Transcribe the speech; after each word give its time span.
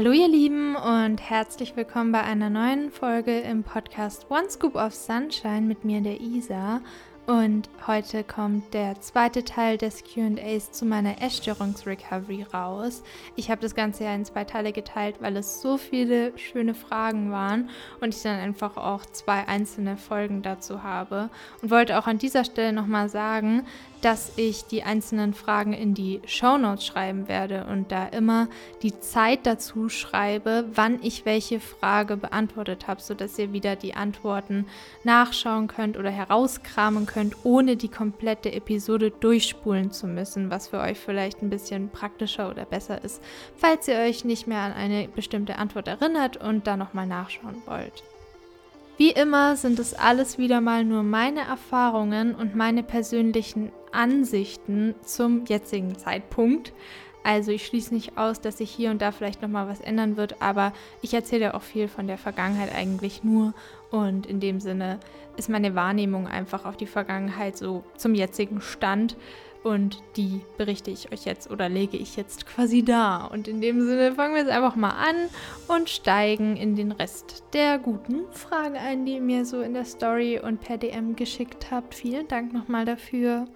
Hallo 0.00 0.12
ihr 0.12 0.28
Lieben 0.28 0.76
und 0.76 1.18
herzlich 1.18 1.76
willkommen 1.76 2.10
bei 2.10 2.22
einer 2.22 2.48
neuen 2.48 2.90
Folge 2.90 3.40
im 3.40 3.62
Podcast 3.62 4.30
One 4.30 4.48
Scoop 4.48 4.74
of 4.74 4.94
Sunshine 4.94 5.60
mit 5.60 5.84
mir, 5.84 6.00
der 6.00 6.22
Isa. 6.22 6.80
Und 7.26 7.68
heute 7.86 8.24
kommt 8.24 8.72
der 8.72 8.98
zweite 9.02 9.44
Teil 9.44 9.76
des 9.76 10.02
QAs 10.02 10.72
zu 10.72 10.86
meiner 10.86 11.20
Essstörungsrecovery 11.20 12.44
raus. 12.44 13.02
Ich 13.36 13.50
habe 13.50 13.60
das 13.60 13.74
Ganze 13.74 14.04
ja 14.04 14.14
in 14.14 14.24
zwei 14.24 14.44
Teile 14.44 14.72
geteilt, 14.72 15.16
weil 15.20 15.36
es 15.36 15.60
so 15.60 15.76
viele 15.76 16.32
schöne 16.38 16.74
Fragen 16.74 17.30
waren 17.30 17.68
und 18.00 18.14
ich 18.14 18.22
dann 18.22 18.40
einfach 18.40 18.78
auch 18.78 19.04
zwei 19.04 19.46
einzelne 19.46 19.98
Folgen 19.98 20.40
dazu 20.40 20.82
habe. 20.82 21.28
Und 21.60 21.70
wollte 21.70 21.98
auch 21.98 22.06
an 22.06 22.16
dieser 22.16 22.44
Stelle 22.44 22.72
nochmal 22.72 23.10
sagen, 23.10 23.66
dass 24.00 24.32
ich 24.36 24.64
die 24.64 24.82
einzelnen 24.82 25.34
Fragen 25.34 25.72
in 25.72 25.94
die 25.94 26.20
Show 26.26 26.56
Notes 26.56 26.86
schreiben 26.86 27.28
werde 27.28 27.66
und 27.70 27.92
da 27.92 28.06
immer 28.06 28.48
die 28.82 28.98
Zeit 29.00 29.46
dazu 29.46 29.88
schreibe, 29.88 30.64
wann 30.74 31.02
ich 31.02 31.24
welche 31.24 31.60
Frage 31.60 32.16
beantwortet 32.16 32.88
habe, 32.88 33.00
sodass 33.00 33.38
ihr 33.38 33.52
wieder 33.52 33.76
die 33.76 33.94
Antworten 33.94 34.66
nachschauen 35.04 35.68
könnt 35.68 35.96
oder 35.98 36.10
herauskramen 36.10 37.06
könnt, 37.06 37.36
ohne 37.44 37.76
die 37.76 37.88
komplette 37.88 38.52
Episode 38.52 39.10
durchspulen 39.10 39.90
zu 39.92 40.06
müssen, 40.06 40.50
was 40.50 40.68
für 40.68 40.80
euch 40.80 40.98
vielleicht 40.98 41.42
ein 41.42 41.50
bisschen 41.50 41.90
praktischer 41.90 42.50
oder 42.50 42.64
besser 42.64 43.02
ist, 43.04 43.22
falls 43.56 43.88
ihr 43.88 43.96
euch 43.96 44.24
nicht 44.24 44.46
mehr 44.46 44.60
an 44.60 44.72
eine 44.72 45.08
bestimmte 45.08 45.58
Antwort 45.58 45.88
erinnert 45.88 46.36
und 46.36 46.66
da 46.66 46.76
nochmal 46.76 47.06
nachschauen 47.06 47.62
wollt. 47.66 48.02
Wie 49.00 49.12
immer 49.12 49.56
sind 49.56 49.78
es 49.78 49.94
alles 49.94 50.36
wieder 50.36 50.60
mal 50.60 50.84
nur 50.84 51.02
meine 51.02 51.40
Erfahrungen 51.40 52.34
und 52.34 52.54
meine 52.54 52.82
persönlichen 52.82 53.72
Ansichten 53.92 54.94
zum 55.02 55.46
jetzigen 55.46 55.96
Zeitpunkt. 55.96 56.74
Also 57.24 57.50
ich 57.50 57.64
schließe 57.64 57.94
nicht 57.94 58.18
aus, 58.18 58.42
dass 58.42 58.58
sich 58.58 58.70
hier 58.70 58.90
und 58.90 59.00
da 59.00 59.10
vielleicht 59.10 59.40
noch 59.40 59.48
mal 59.48 59.66
was 59.68 59.80
ändern 59.80 60.18
wird, 60.18 60.42
aber 60.42 60.74
ich 61.00 61.14
erzähle 61.14 61.54
auch 61.54 61.62
viel 61.62 61.88
von 61.88 62.08
der 62.08 62.18
Vergangenheit 62.18 62.74
eigentlich 62.74 63.24
nur 63.24 63.54
und 63.90 64.26
in 64.26 64.38
dem 64.38 64.60
Sinne 64.60 65.00
ist 65.38 65.48
meine 65.48 65.74
Wahrnehmung 65.74 66.28
einfach 66.28 66.66
auf 66.66 66.76
die 66.76 66.84
Vergangenheit 66.84 67.56
so 67.56 67.84
zum 67.96 68.14
jetzigen 68.14 68.60
Stand 68.60 69.16
und 69.62 70.02
die 70.16 70.40
berichte 70.56 70.90
ich 70.90 71.12
euch 71.12 71.24
jetzt 71.24 71.50
oder 71.50 71.68
lege 71.68 71.96
ich 71.96 72.16
jetzt 72.16 72.46
quasi 72.46 72.82
da. 72.82 73.24
Und 73.24 73.48
in 73.48 73.60
dem 73.60 73.80
Sinne 73.80 74.12
fangen 74.12 74.34
wir 74.34 74.42
jetzt 74.42 74.50
einfach 74.50 74.76
mal 74.76 74.90
an 74.90 75.16
und 75.68 75.90
steigen 75.90 76.56
in 76.56 76.76
den 76.76 76.92
Rest 76.92 77.44
der 77.52 77.78
guten 77.78 78.30
Fragen 78.32 78.76
ein, 78.76 79.04
die 79.04 79.14
ihr 79.14 79.20
mir 79.20 79.44
so 79.44 79.60
in 79.60 79.74
der 79.74 79.84
Story 79.84 80.40
und 80.42 80.60
per 80.60 80.78
DM 80.78 81.14
geschickt 81.16 81.70
habt. 81.70 81.94
Vielen 81.94 82.28
Dank 82.28 82.52
nochmal 82.52 82.84
dafür. 82.84 83.46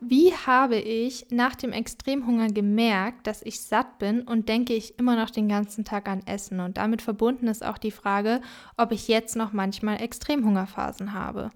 Wie 0.00 0.32
habe 0.32 0.76
ich 0.76 1.26
nach 1.30 1.54
dem 1.54 1.72
Extremhunger 1.72 2.48
gemerkt, 2.48 3.26
dass 3.26 3.40
ich 3.42 3.60
satt 3.60 3.98
bin 3.98 4.22
und 4.22 4.50
denke 4.50 4.74
ich 4.74 4.98
immer 4.98 5.16
noch 5.16 5.30
den 5.30 5.48
ganzen 5.48 5.84
Tag 5.84 6.08
an 6.08 6.22
Essen? 6.26 6.60
Und 6.60 6.76
damit 6.76 7.00
verbunden 7.00 7.48
ist 7.48 7.64
auch 7.64 7.78
die 7.78 7.90
Frage, 7.90 8.42
ob 8.76 8.92
ich 8.92 9.08
jetzt 9.08 9.34
noch 9.34 9.52
manchmal 9.54 10.02
Extremhungerphasen 10.02 11.14
habe. 11.14 11.50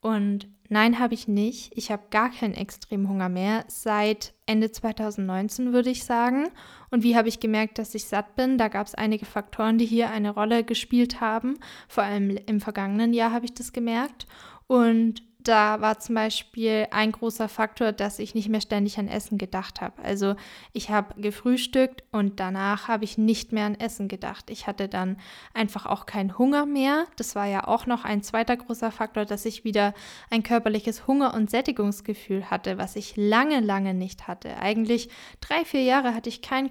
Und 0.00 0.48
nein, 0.70 0.98
habe 0.98 1.14
ich 1.14 1.28
nicht. 1.28 1.76
Ich 1.76 1.90
habe 1.90 2.04
gar 2.10 2.30
keinen 2.30 2.54
Extremhunger 2.54 3.28
mehr 3.28 3.64
seit 3.68 4.32
Ende 4.46 4.72
2019, 4.72 5.72
würde 5.72 5.90
ich 5.90 6.04
sagen. 6.04 6.48
Und 6.90 7.02
wie 7.02 7.16
habe 7.16 7.28
ich 7.28 7.40
gemerkt, 7.40 7.78
dass 7.78 7.94
ich 7.94 8.06
satt 8.06 8.34
bin? 8.36 8.56
Da 8.56 8.68
gab 8.68 8.86
es 8.86 8.94
einige 8.94 9.26
Faktoren, 9.26 9.78
die 9.78 9.86
hier 9.86 10.10
eine 10.10 10.30
Rolle 10.30 10.64
gespielt 10.64 11.20
haben. 11.20 11.58
Vor 11.88 12.04
allem 12.04 12.36
im 12.46 12.60
vergangenen 12.60 13.12
Jahr 13.12 13.32
habe 13.32 13.44
ich 13.44 13.54
das 13.54 13.72
gemerkt. 13.72 14.26
Und 14.66 15.22
da 15.44 15.80
war 15.80 15.98
zum 15.98 16.14
Beispiel 16.14 16.86
ein 16.90 17.12
großer 17.12 17.48
Faktor, 17.48 17.92
dass 17.92 18.18
ich 18.18 18.34
nicht 18.34 18.48
mehr 18.48 18.60
ständig 18.60 18.98
an 18.98 19.08
Essen 19.08 19.38
gedacht 19.38 19.80
habe. 19.80 20.02
Also 20.02 20.36
ich 20.72 20.90
habe 20.90 21.20
gefrühstückt 21.20 22.04
und 22.12 22.40
danach 22.40 22.88
habe 22.88 23.04
ich 23.04 23.18
nicht 23.18 23.52
mehr 23.52 23.66
an 23.66 23.74
Essen 23.74 24.08
gedacht. 24.08 24.50
Ich 24.50 24.66
hatte 24.66 24.88
dann 24.88 25.16
einfach 25.54 25.86
auch 25.86 26.06
keinen 26.06 26.36
Hunger 26.38 26.66
mehr. 26.66 27.06
Das 27.16 27.34
war 27.34 27.46
ja 27.46 27.66
auch 27.66 27.86
noch 27.86 28.04
ein 28.04 28.22
zweiter 28.22 28.56
großer 28.56 28.90
Faktor, 28.90 29.24
dass 29.24 29.46
ich 29.46 29.64
wieder 29.64 29.94
ein 30.30 30.42
körperliches 30.42 31.06
Hunger- 31.06 31.34
und 31.34 31.50
Sättigungsgefühl 31.50 32.50
hatte, 32.50 32.78
was 32.78 32.96
ich 32.96 33.16
lange, 33.16 33.60
lange 33.60 33.94
nicht 33.94 34.28
hatte. 34.28 34.56
Eigentlich 34.58 35.08
drei, 35.40 35.64
vier 35.64 35.82
Jahre 35.82 36.14
hatte 36.14 36.28
ich 36.28 36.42
kein 36.42 36.70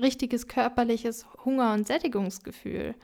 richtiges 0.00 0.48
körperliches 0.48 1.26
Hunger- 1.44 1.72
und 1.72 1.86
Sättigungsgefühl. 1.86 2.94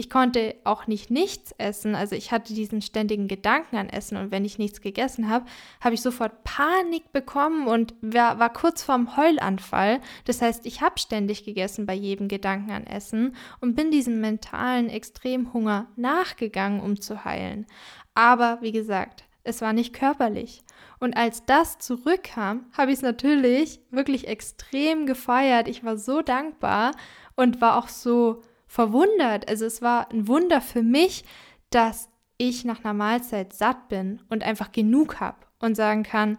Ich 0.00 0.08
konnte 0.08 0.54
auch 0.64 0.86
nicht 0.86 1.10
nichts 1.10 1.52
essen. 1.58 1.94
Also 1.94 2.16
ich 2.16 2.32
hatte 2.32 2.54
diesen 2.54 2.80
ständigen 2.80 3.28
Gedanken 3.28 3.76
an 3.76 3.90
Essen 3.90 4.16
und 4.16 4.30
wenn 4.30 4.46
ich 4.46 4.56
nichts 4.56 4.80
gegessen 4.80 5.28
habe, 5.28 5.44
habe 5.78 5.94
ich 5.94 6.00
sofort 6.00 6.42
Panik 6.42 7.12
bekommen 7.12 7.66
und 7.66 7.92
war, 8.00 8.38
war 8.38 8.50
kurz 8.50 8.82
vorm 8.82 9.18
Heulanfall. 9.18 10.00
Das 10.24 10.40
heißt, 10.40 10.64
ich 10.64 10.80
habe 10.80 10.98
ständig 10.98 11.44
gegessen 11.44 11.84
bei 11.84 11.92
jedem 11.92 12.28
Gedanken 12.28 12.70
an 12.70 12.86
Essen 12.86 13.36
und 13.60 13.76
bin 13.76 13.90
diesem 13.90 14.22
mentalen 14.22 14.88
Extremhunger 14.88 15.88
nachgegangen, 15.96 16.80
um 16.80 16.98
zu 16.98 17.26
heilen. 17.26 17.66
Aber 18.14 18.56
wie 18.62 18.72
gesagt, 18.72 19.24
es 19.44 19.60
war 19.60 19.74
nicht 19.74 19.92
körperlich. 19.92 20.62
Und 20.98 21.14
als 21.14 21.44
das 21.44 21.76
zurückkam, 21.76 22.64
habe 22.72 22.90
ich 22.90 22.96
es 22.96 23.02
natürlich 23.02 23.80
wirklich 23.90 24.28
extrem 24.28 25.04
gefeiert. 25.04 25.68
Ich 25.68 25.84
war 25.84 25.98
so 25.98 26.22
dankbar 26.22 26.92
und 27.36 27.60
war 27.60 27.76
auch 27.76 27.88
so 27.88 28.40
verwundert. 28.70 29.48
Also 29.48 29.64
es 29.64 29.82
war 29.82 30.12
ein 30.12 30.28
Wunder 30.28 30.60
für 30.60 30.84
mich, 30.84 31.24
dass 31.70 32.08
ich 32.38 32.64
nach 32.64 32.84
einer 32.84 32.94
Mahlzeit 32.94 33.52
satt 33.52 33.88
bin 33.88 34.22
und 34.30 34.44
einfach 34.44 34.70
genug 34.70 35.18
habe 35.18 35.38
und 35.58 35.74
sagen 35.74 36.04
kann, 36.04 36.38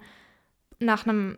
nach 0.80 1.06
einem 1.06 1.36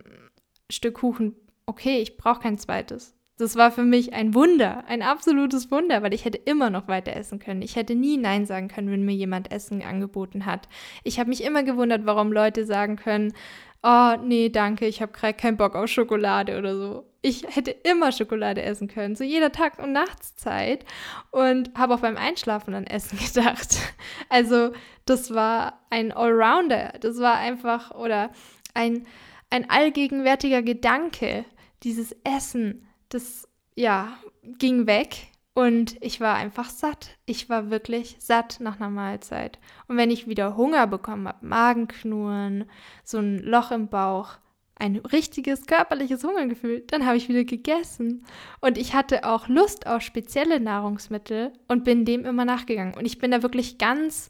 Stück 0.70 1.00
Kuchen, 1.00 1.36
okay, 1.66 2.00
ich 2.00 2.16
brauche 2.16 2.42
kein 2.42 2.60
zweites. 2.60 3.16
Das 3.40 3.56
war 3.56 3.72
für 3.72 3.82
mich 3.82 4.14
ein 4.14 4.36
Wunder, 4.36 4.84
ein 4.88 5.02
absolutes 5.02 5.72
Wunder, 5.72 6.04
weil 6.04 6.14
ich 6.14 6.26
hätte 6.26 6.38
immer 6.38 6.70
noch 6.70 6.88
weiter 6.88 7.16
essen 7.16 7.40
können. 7.40 7.64
Ich 7.64 7.76
hätte 7.76 7.96
nie 7.96 8.18
Nein 8.18 8.46
sagen 8.46 8.68
können, 8.68 8.92
wenn 8.92 9.04
mir 9.04 9.16
jemand 9.16 9.52
Essen 9.52 9.82
angeboten 9.82 10.46
hat. 10.46 10.70
Ich 11.04 11.20
habe 11.20 11.30
mich 11.30 11.44
immer 11.44 11.64
gewundert, 11.64 12.06
warum 12.06 12.32
Leute 12.32 12.68
sagen 12.68 12.98
können, 12.98 13.34
oh 13.82 14.14
nee, 14.24 14.50
danke, 14.50 14.86
ich 14.86 15.02
habe 15.02 15.12
keinen 15.12 15.58
Bock 15.58 15.76
auf 15.76 15.88
Schokolade 15.88 16.60
oder 16.60 16.78
so. 16.78 17.13
Ich 17.26 17.44
hätte 17.48 17.72
immer 17.72 18.12
Schokolade 18.12 18.62
essen 18.62 18.90
können, 18.90 19.16
zu 19.16 19.24
jeder 19.24 19.54
Tag- 19.54 19.80
und 19.80 19.94
Nachtszeit 19.94 20.86
und 21.32 21.72
habe 21.76 21.96
auch 21.96 22.02
beim 22.02 22.18
Einschlafen 22.18 22.74
an 22.74 22.86
Essen 22.86 23.18
gedacht. 23.34 23.80
Also 24.30 24.74
das 25.06 25.34
war 25.34 25.80
ein 25.90 26.12
Allrounder, 26.12 26.94
das 27.00 27.20
war 27.20 27.38
einfach 27.38 27.92
oder 27.92 28.30
ein, 28.74 29.08
ein 29.50 29.70
allgegenwärtiger 29.70 30.62
Gedanke, 30.62 31.46
dieses 31.84 32.14
Essen, 32.24 32.86
das 33.08 33.48
ja 33.76 34.18
ging 34.44 34.86
weg 34.86 35.32
und 35.54 35.96
ich 36.02 36.20
war 36.20 36.36
einfach 36.36 36.70
satt. 36.70 37.18
Ich 37.26 37.48
war 37.50 37.70
wirklich 37.70 38.16
satt 38.20 38.58
nach 38.60 38.80
einer 38.80 38.90
Mahlzeit. 38.90 39.60
Und 39.88 39.98
wenn 39.98 40.10
ich 40.10 40.28
wieder 40.28 40.58
Hunger 40.58 40.88
bekommen 40.88 41.28
habe, 41.28 41.46
Magenknurren, 41.46 42.66
so 43.04 43.20
ein 43.20 43.38
Loch 43.40 43.72
im 43.72 43.88
Bauch, 43.88 44.40
ein 44.76 44.98
richtiges 44.98 45.66
körperliches 45.66 46.24
Hungergefühl, 46.24 46.84
dann 46.88 47.06
habe 47.06 47.18
ich 47.18 47.30
wieder 47.30 47.44
gegessen. 47.44 48.26
Und 48.60 48.78
ich 48.78 48.94
hatte 48.94 49.26
auch 49.26 49.48
Lust 49.48 49.88
auf 49.88 50.02
spezielle 50.02 50.60
Nahrungsmittel 50.60 51.54
und 51.68 51.84
bin 51.84 52.06
dem 52.06 52.26
immer 52.26 52.46
nachgegangen. 52.46 52.96
Und 52.96 53.06
ich 53.06 53.20
bin 53.20 53.32
da 53.32 53.44
wirklich 53.44 53.78
ganz 53.78 54.30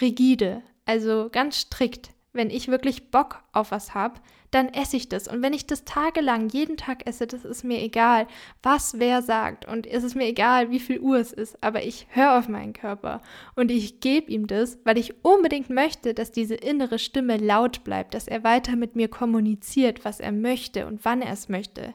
rigide, 0.00 0.62
also 0.84 1.28
ganz 1.30 1.58
strikt. 1.60 2.10
Wenn 2.32 2.50
ich 2.50 2.68
wirklich 2.68 3.10
Bock 3.10 3.42
auf 3.52 3.70
was 3.70 3.94
habe, 3.94 4.20
dann 4.56 4.68
esse 4.70 4.96
ich 4.96 5.08
das. 5.08 5.28
Und 5.28 5.42
wenn 5.42 5.52
ich 5.52 5.66
das 5.66 5.84
tagelang 5.84 6.48
jeden 6.48 6.76
Tag 6.76 7.06
esse, 7.06 7.26
das 7.26 7.44
ist 7.44 7.62
mir 7.62 7.80
egal, 7.82 8.26
was 8.62 8.98
wer 8.98 9.22
sagt. 9.22 9.66
Und 9.66 9.86
es 9.86 10.02
ist 10.02 10.16
mir 10.16 10.26
egal, 10.26 10.70
wie 10.70 10.80
viel 10.80 10.98
Uhr 10.98 11.18
es 11.18 11.32
ist. 11.32 11.62
Aber 11.62 11.84
ich 11.84 12.06
höre 12.10 12.38
auf 12.38 12.48
meinen 12.48 12.72
Körper 12.72 13.20
und 13.54 13.70
ich 13.70 14.00
gebe 14.00 14.32
ihm 14.32 14.46
das, 14.46 14.78
weil 14.84 14.98
ich 14.98 15.24
unbedingt 15.24 15.70
möchte, 15.70 16.14
dass 16.14 16.32
diese 16.32 16.54
innere 16.54 16.98
Stimme 16.98 17.36
laut 17.36 17.84
bleibt, 17.84 18.14
dass 18.14 18.26
er 18.26 18.44
weiter 18.44 18.76
mit 18.76 18.96
mir 18.96 19.08
kommuniziert, 19.08 20.04
was 20.04 20.20
er 20.20 20.32
möchte 20.32 20.86
und 20.86 21.04
wann 21.04 21.22
er 21.22 21.32
es 21.32 21.48
möchte. 21.48 21.94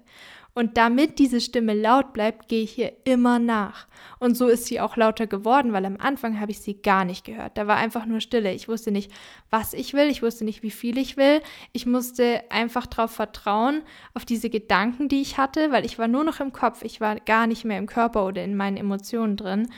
Und 0.54 0.76
damit 0.76 1.18
diese 1.18 1.40
Stimme 1.40 1.74
laut 1.74 2.12
bleibt, 2.12 2.50
gehe 2.50 2.64
ich 2.64 2.72
hier 2.72 2.92
immer 3.06 3.40
nach. 3.40 3.88
Und 4.20 4.36
so 4.36 4.50
ist 4.50 4.66
sie 4.66 4.82
auch 4.82 4.98
lauter 4.98 5.26
geworden, 5.26 5.72
weil 5.72 5.86
am 5.86 5.96
Anfang 5.98 6.42
habe 6.42 6.52
ich 6.52 6.60
sie 6.60 6.82
gar 6.82 7.06
nicht 7.06 7.24
gehört. 7.24 7.58
Da 7.58 7.68
war 7.68 7.78
einfach 7.78 8.06
nur 8.06 8.20
Stille. 8.20 8.54
Ich 8.54 8.68
wusste 8.68 8.92
nicht, 8.92 9.14
was 9.50 9.74
ich 9.74 9.94
will. 9.94 10.10
Ich 10.10 10.22
wusste 10.22 10.44
nicht, 10.44 10.62
wie 10.62 10.72
viel 10.72 10.98
ich 10.98 11.16
will. 11.16 11.42
Ich 11.72 11.86
musste 11.86 12.44
einfach 12.50 12.86
darauf 12.86 13.12
vertrauen, 13.12 13.82
auf 14.14 14.26
diese 14.26 14.50
Gedanken, 14.50 15.08
die 15.08 15.22
ich 15.22 15.38
hatte, 15.38 15.72
weil 15.72 15.86
ich 15.86 15.98
war 15.98 16.10
nur 16.10 16.26
noch 16.26 16.42
im 16.42 16.52
Kopf. 16.52 16.84
Ich 16.84 17.00
war 17.00 17.16
gar 17.16 17.48
nicht 17.48 17.64
mehr 17.64 17.78
im 17.78 17.88
Körper 17.88 18.26
oder 18.26 18.44
in 18.44 18.58
meinen 18.58 18.76
Emotionen 18.76 19.38
drin. 19.38 19.70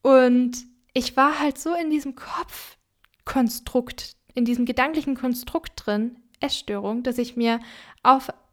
Und 0.00 0.56
ich 0.94 1.18
war 1.18 1.38
halt 1.38 1.58
so 1.58 1.74
in 1.74 1.90
diesem 1.90 2.14
Kopfkonstrukt, 2.14 4.16
in 4.34 4.46
diesem 4.46 4.64
gedanklichen 4.64 5.16
Konstrukt 5.16 5.84
drin, 5.84 6.16
Essstörung, 6.40 7.02
dass 7.02 7.18
ich 7.18 7.36
mir 7.36 7.60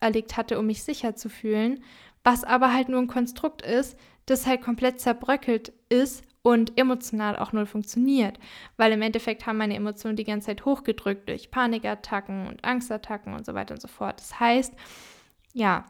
auferlegt 0.02 0.38
hatte, 0.38 0.60
um 0.60 0.66
mich 0.66 0.84
sicher 0.84 1.16
zu 1.16 1.30
fühlen, 1.30 1.84
was 2.24 2.44
aber 2.44 2.74
halt 2.74 2.90
nur 2.90 3.00
ein 3.00 3.08
Konstrukt 3.08 3.62
ist, 3.62 3.98
das 4.26 4.46
halt 4.46 4.62
komplett 4.62 5.00
zerbröckelt 5.00 5.74
ist 5.90 6.24
und 6.44 6.80
emotional 6.80 7.38
auch 7.38 7.52
null 7.52 7.66
funktioniert, 7.66 8.40
weil 8.78 8.92
im 8.92 9.02
Endeffekt 9.02 9.46
haben 9.46 9.58
meine 9.58 9.76
Emotionen 9.76 10.16
die 10.16 10.24
ganze 10.24 10.48
Zeit 10.48 10.66
hochgedrückt 10.66 11.30
durch 11.30 11.52
Panikattacken 11.52 12.48
und 12.48 12.64
Angstattacken 12.64 13.34
und 13.34 13.46
so 13.46 13.54
weiter 13.54 13.76
und 13.76 13.82
so 13.82 13.88
fort. 13.88 14.20
Das 14.20 14.40
heißt, 14.40 14.74
ja, 15.54 15.86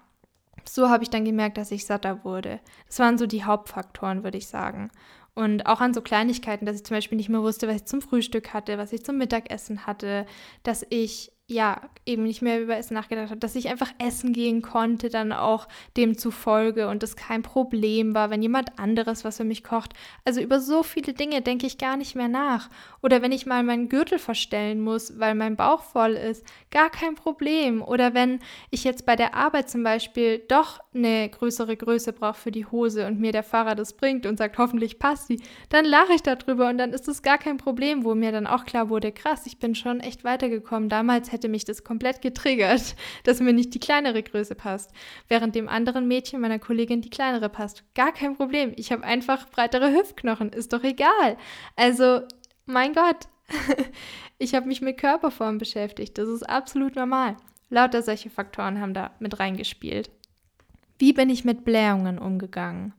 so 0.65 0.89
habe 0.89 1.03
ich 1.03 1.09
dann 1.09 1.25
gemerkt, 1.25 1.57
dass 1.57 1.71
ich 1.71 1.85
satter 1.85 2.23
wurde. 2.25 2.59
Das 2.87 2.99
waren 2.99 3.17
so 3.17 3.27
die 3.27 3.45
Hauptfaktoren, 3.45 4.23
würde 4.23 4.37
ich 4.37 4.47
sagen. 4.47 4.91
Und 5.33 5.65
auch 5.65 5.79
an 5.79 5.93
so 5.93 6.01
Kleinigkeiten, 6.01 6.65
dass 6.65 6.75
ich 6.75 6.83
zum 6.83 6.97
Beispiel 6.97 7.15
nicht 7.15 7.29
mehr 7.29 7.41
wusste, 7.41 7.67
was 7.67 7.77
ich 7.77 7.85
zum 7.85 8.01
Frühstück 8.01 8.53
hatte, 8.53 8.77
was 8.77 8.91
ich 8.91 9.05
zum 9.05 9.17
Mittagessen 9.17 9.85
hatte, 9.85 10.25
dass 10.63 10.85
ich 10.89 11.31
ja, 11.51 11.81
eben 12.05 12.23
nicht 12.23 12.41
mehr 12.41 12.61
über 12.61 12.77
Essen 12.77 12.93
nachgedacht 12.93 13.29
habe, 13.29 13.39
dass 13.39 13.55
ich 13.55 13.69
einfach 13.69 13.91
essen 13.99 14.33
gehen 14.33 14.61
konnte, 14.61 15.09
dann 15.09 15.31
auch 15.31 15.67
demzufolge 15.97 16.87
und 16.87 17.03
es 17.03 17.15
kein 17.15 17.43
Problem 17.43 18.15
war, 18.15 18.29
wenn 18.29 18.41
jemand 18.41 18.79
anderes 18.79 19.23
was 19.23 19.37
für 19.37 19.43
mich 19.43 19.63
kocht. 19.63 19.93
Also 20.25 20.41
über 20.41 20.59
so 20.59 20.81
viele 20.81 21.13
Dinge 21.13 21.41
denke 21.41 21.67
ich 21.67 21.77
gar 21.77 21.97
nicht 21.97 22.15
mehr 22.15 22.27
nach. 22.27 22.69
Oder 23.03 23.21
wenn 23.21 23.31
ich 23.31 23.45
mal 23.45 23.63
meinen 23.63 23.89
Gürtel 23.89 24.17
verstellen 24.17 24.81
muss, 24.81 25.19
weil 25.19 25.35
mein 25.35 25.55
Bauch 25.55 25.83
voll 25.83 26.13
ist, 26.13 26.45
gar 26.71 26.89
kein 26.89 27.15
Problem. 27.15 27.81
Oder 27.81 28.13
wenn 28.13 28.39
ich 28.69 28.83
jetzt 28.83 29.05
bei 29.05 29.15
der 29.15 29.35
Arbeit 29.35 29.69
zum 29.69 29.83
Beispiel 29.83 30.39
doch 30.47 30.79
eine 30.93 31.29
größere 31.29 31.75
Größe 31.75 32.13
brauche 32.13 32.39
für 32.39 32.51
die 32.51 32.65
Hose 32.65 33.05
und 33.07 33.19
mir 33.19 33.31
der 33.31 33.43
Fahrer 33.43 33.75
das 33.75 33.93
bringt 33.93 34.25
und 34.25 34.37
sagt, 34.37 34.57
hoffentlich 34.57 34.99
passt 34.99 35.27
sie, 35.27 35.41
dann 35.69 35.85
lache 35.85 36.13
ich 36.13 36.23
darüber 36.23 36.69
und 36.69 36.77
dann 36.77 36.93
ist 36.93 37.07
es 37.07 37.21
gar 37.21 37.37
kein 37.37 37.57
Problem, 37.57 38.03
wo 38.03 38.15
mir 38.15 38.31
dann 38.31 38.47
auch 38.47 38.65
klar 38.65 38.89
wurde, 38.89 39.11
krass, 39.11 39.45
ich 39.45 39.59
bin 39.59 39.75
schon 39.75 39.99
echt 39.99 40.23
weitergekommen. 40.23 40.89
Damals 40.89 41.31
hätte 41.31 41.40
hätte 41.41 41.49
mich 41.49 41.65
das 41.65 41.83
komplett 41.83 42.21
getriggert, 42.21 42.95
dass 43.23 43.39
mir 43.39 43.53
nicht 43.53 43.73
die 43.73 43.79
kleinere 43.79 44.21
Größe 44.21 44.53
passt, 44.53 44.91
während 45.27 45.55
dem 45.55 45.67
anderen 45.67 46.07
Mädchen 46.07 46.39
meiner 46.39 46.59
Kollegin 46.59 47.01
die 47.01 47.09
kleinere 47.09 47.49
passt. 47.49 47.83
Gar 47.95 48.11
kein 48.13 48.35
Problem. 48.35 48.73
Ich 48.75 48.91
habe 48.91 49.03
einfach 49.03 49.49
breitere 49.49 49.91
Hüftknochen, 49.91 50.49
ist 50.49 50.71
doch 50.71 50.83
egal. 50.83 51.37
Also, 51.75 52.21
mein 52.67 52.93
Gott, 52.93 53.27
ich 54.37 54.53
habe 54.53 54.67
mich 54.67 54.81
mit 54.81 54.99
Körperform 54.99 55.57
beschäftigt. 55.57 56.19
Das 56.19 56.29
ist 56.29 56.43
absolut 56.43 56.95
normal. 56.95 57.35
Lauter 57.69 58.03
solche 58.03 58.29
Faktoren 58.29 58.79
haben 58.79 58.93
da 58.93 59.11
mit 59.19 59.39
reingespielt. 59.39 60.11
Wie 60.99 61.13
bin 61.13 61.31
ich 61.31 61.43
mit 61.43 61.65
Blähungen 61.65 62.19
umgegangen? 62.19 62.93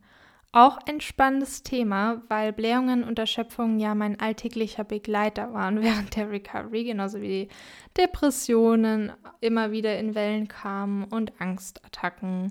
Auch 0.54 0.76
ein 0.86 1.00
spannendes 1.00 1.62
Thema, 1.62 2.20
weil 2.28 2.52
Blähungen 2.52 3.04
und 3.04 3.18
Erschöpfungen 3.18 3.80
ja 3.80 3.94
mein 3.94 4.20
alltäglicher 4.20 4.84
Begleiter 4.84 5.54
waren 5.54 5.80
während 5.82 6.14
der 6.14 6.30
Recovery, 6.30 6.84
genauso 6.84 7.22
wie 7.22 7.48
Depressionen 7.96 9.12
immer 9.40 9.72
wieder 9.72 9.98
in 9.98 10.14
Wellen 10.14 10.48
kamen 10.48 11.04
und 11.04 11.32
Angstattacken. 11.40 12.50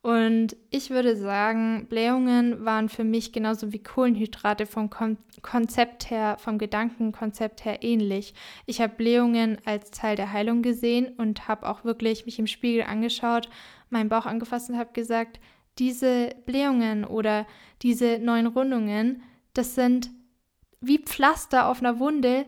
Und 0.00 0.56
ich 0.70 0.90
würde 0.90 1.14
sagen, 1.14 1.86
Blähungen 1.88 2.64
waren 2.64 2.88
für 2.88 3.04
mich 3.04 3.32
genauso 3.32 3.72
wie 3.72 3.82
Kohlenhydrate 3.82 4.66
vom 4.66 4.90
Kon 4.90 5.16
Konzept 5.42 6.10
her, 6.10 6.36
vom 6.38 6.58
Gedankenkonzept 6.58 7.64
her 7.64 7.82
ähnlich. 7.82 8.34
Ich 8.66 8.80
habe 8.80 8.94
Blähungen 8.94 9.58
als 9.64 9.90
Teil 9.90 10.16
der 10.16 10.32
Heilung 10.32 10.62
gesehen 10.62 11.12
und 11.18 11.48
habe 11.48 11.68
auch 11.68 11.84
wirklich 11.84 12.26
mich 12.26 12.38
im 12.38 12.46
Spiegel 12.46 12.84
angeschaut, 12.84 13.48
meinen 13.90 14.08
Bauch 14.08 14.26
angefasst 14.26 14.70
und 14.70 14.78
habe 14.78 14.92
gesagt, 14.92 15.38
diese 15.78 16.34
Blähungen 16.46 17.04
oder 17.04 17.46
diese 17.82 18.18
neuen 18.18 18.46
Rundungen, 18.46 19.22
das 19.54 19.74
sind 19.74 20.10
wie 20.80 20.98
Pflaster 20.98 21.68
auf 21.68 21.80
einer 21.80 21.98
Wunde 21.98 22.40
äh, 22.40 22.46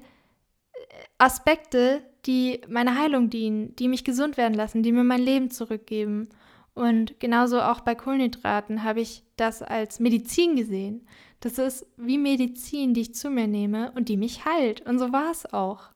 Aspekte, 1.18 2.02
die 2.26 2.60
meiner 2.68 2.98
Heilung 2.98 3.30
dienen, 3.30 3.76
die 3.76 3.88
mich 3.88 4.04
gesund 4.04 4.36
werden 4.36 4.54
lassen, 4.54 4.82
die 4.82 4.92
mir 4.92 5.04
mein 5.04 5.22
Leben 5.22 5.50
zurückgeben. 5.50 6.28
Und 6.74 7.20
genauso 7.20 7.60
auch 7.60 7.80
bei 7.80 7.94
Kohlenhydraten 7.94 8.82
habe 8.82 9.00
ich 9.00 9.22
das 9.36 9.62
als 9.62 10.00
Medizin 10.00 10.56
gesehen. 10.56 11.06
Das 11.40 11.58
ist 11.58 11.86
wie 11.96 12.18
Medizin, 12.18 12.94
die 12.94 13.02
ich 13.02 13.14
zu 13.14 13.30
mir 13.30 13.46
nehme 13.46 13.92
und 13.92 14.08
die 14.08 14.16
mich 14.16 14.44
heilt. 14.44 14.80
Und 14.86 14.98
so 14.98 15.12
war 15.12 15.30
es 15.30 15.52
auch. 15.52 15.90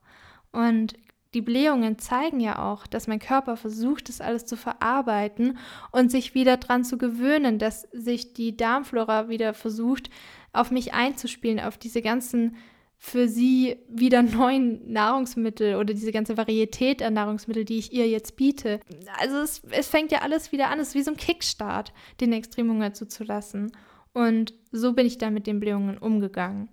Und 0.53 0.95
die 1.35 1.43
Blähungen 1.43 1.99
zeigen 1.99 2.41
ja 2.41 2.71
auch, 2.71 2.87
dass 2.87 3.07
mein 3.07 3.19
Körper 3.19 3.57
versucht, 3.57 4.09
das 4.09 4.21
alles 4.21 4.47
zu 4.47 4.57
verarbeiten 4.57 5.59
und 5.93 6.11
sich 6.11 6.35
wieder 6.35 6.57
daran 6.57 6.85
zu 6.85 6.97
gewöhnen, 6.97 7.59
dass 7.59 7.83
sich 7.93 8.33
die 8.33 8.57
Darmflora 8.57 9.29
wieder 9.29 9.53
versucht, 9.53 10.09
auf 10.53 10.71
mich 10.71 10.95
einzuspielen, 10.95 11.61
auf 11.61 11.77
diese 11.77 12.01
ganzen 12.01 12.57
für 13.01 13.29
sie 13.29 13.77
wieder 13.89 14.23
neuen 14.23 14.93
Nahrungsmittel 14.93 15.77
oder 15.77 15.95
diese 15.95 16.11
ganze 16.13 16.37
Varietät 16.37 17.03
an 17.03 17.15
Nahrungsmitteln, 17.15 17.67
die 17.67 17.79
ich 17.79 17.93
ihr 17.93 18.09
jetzt 18.09 18.37
biete. 18.37 18.81
Also 19.19 19.37
es, 19.37 19.63
es 19.71 19.89
fängt 19.89 20.11
ja 20.11 20.23
alles 20.23 20.51
wieder 20.51 20.69
an, 20.69 20.81
es 20.81 20.89
ist 20.89 20.95
wie 20.97 21.03
so 21.03 21.13
ein 21.13 21.17
Kickstart, 21.17 21.93
den 22.21 22.33
Extremhunger 22.33 22.95
zuzulassen. 22.95 23.71
Und 24.13 24.53
so 24.73 24.95
bin 24.95 25.07
ich 25.07 25.19
dann 25.19 25.33
mit 25.33 25.47
den 25.47 25.61
Blähungen 25.61 25.97
umgegangen. 25.97 26.71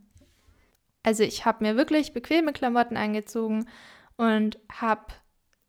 Also 1.03 1.21
ich 1.21 1.45
habe 1.45 1.63
mir 1.63 1.77
wirklich 1.77 2.13
bequeme 2.13 2.53
Klamotten 2.53 2.97
angezogen, 2.97 3.67
und 4.17 4.59
habe 4.71 5.13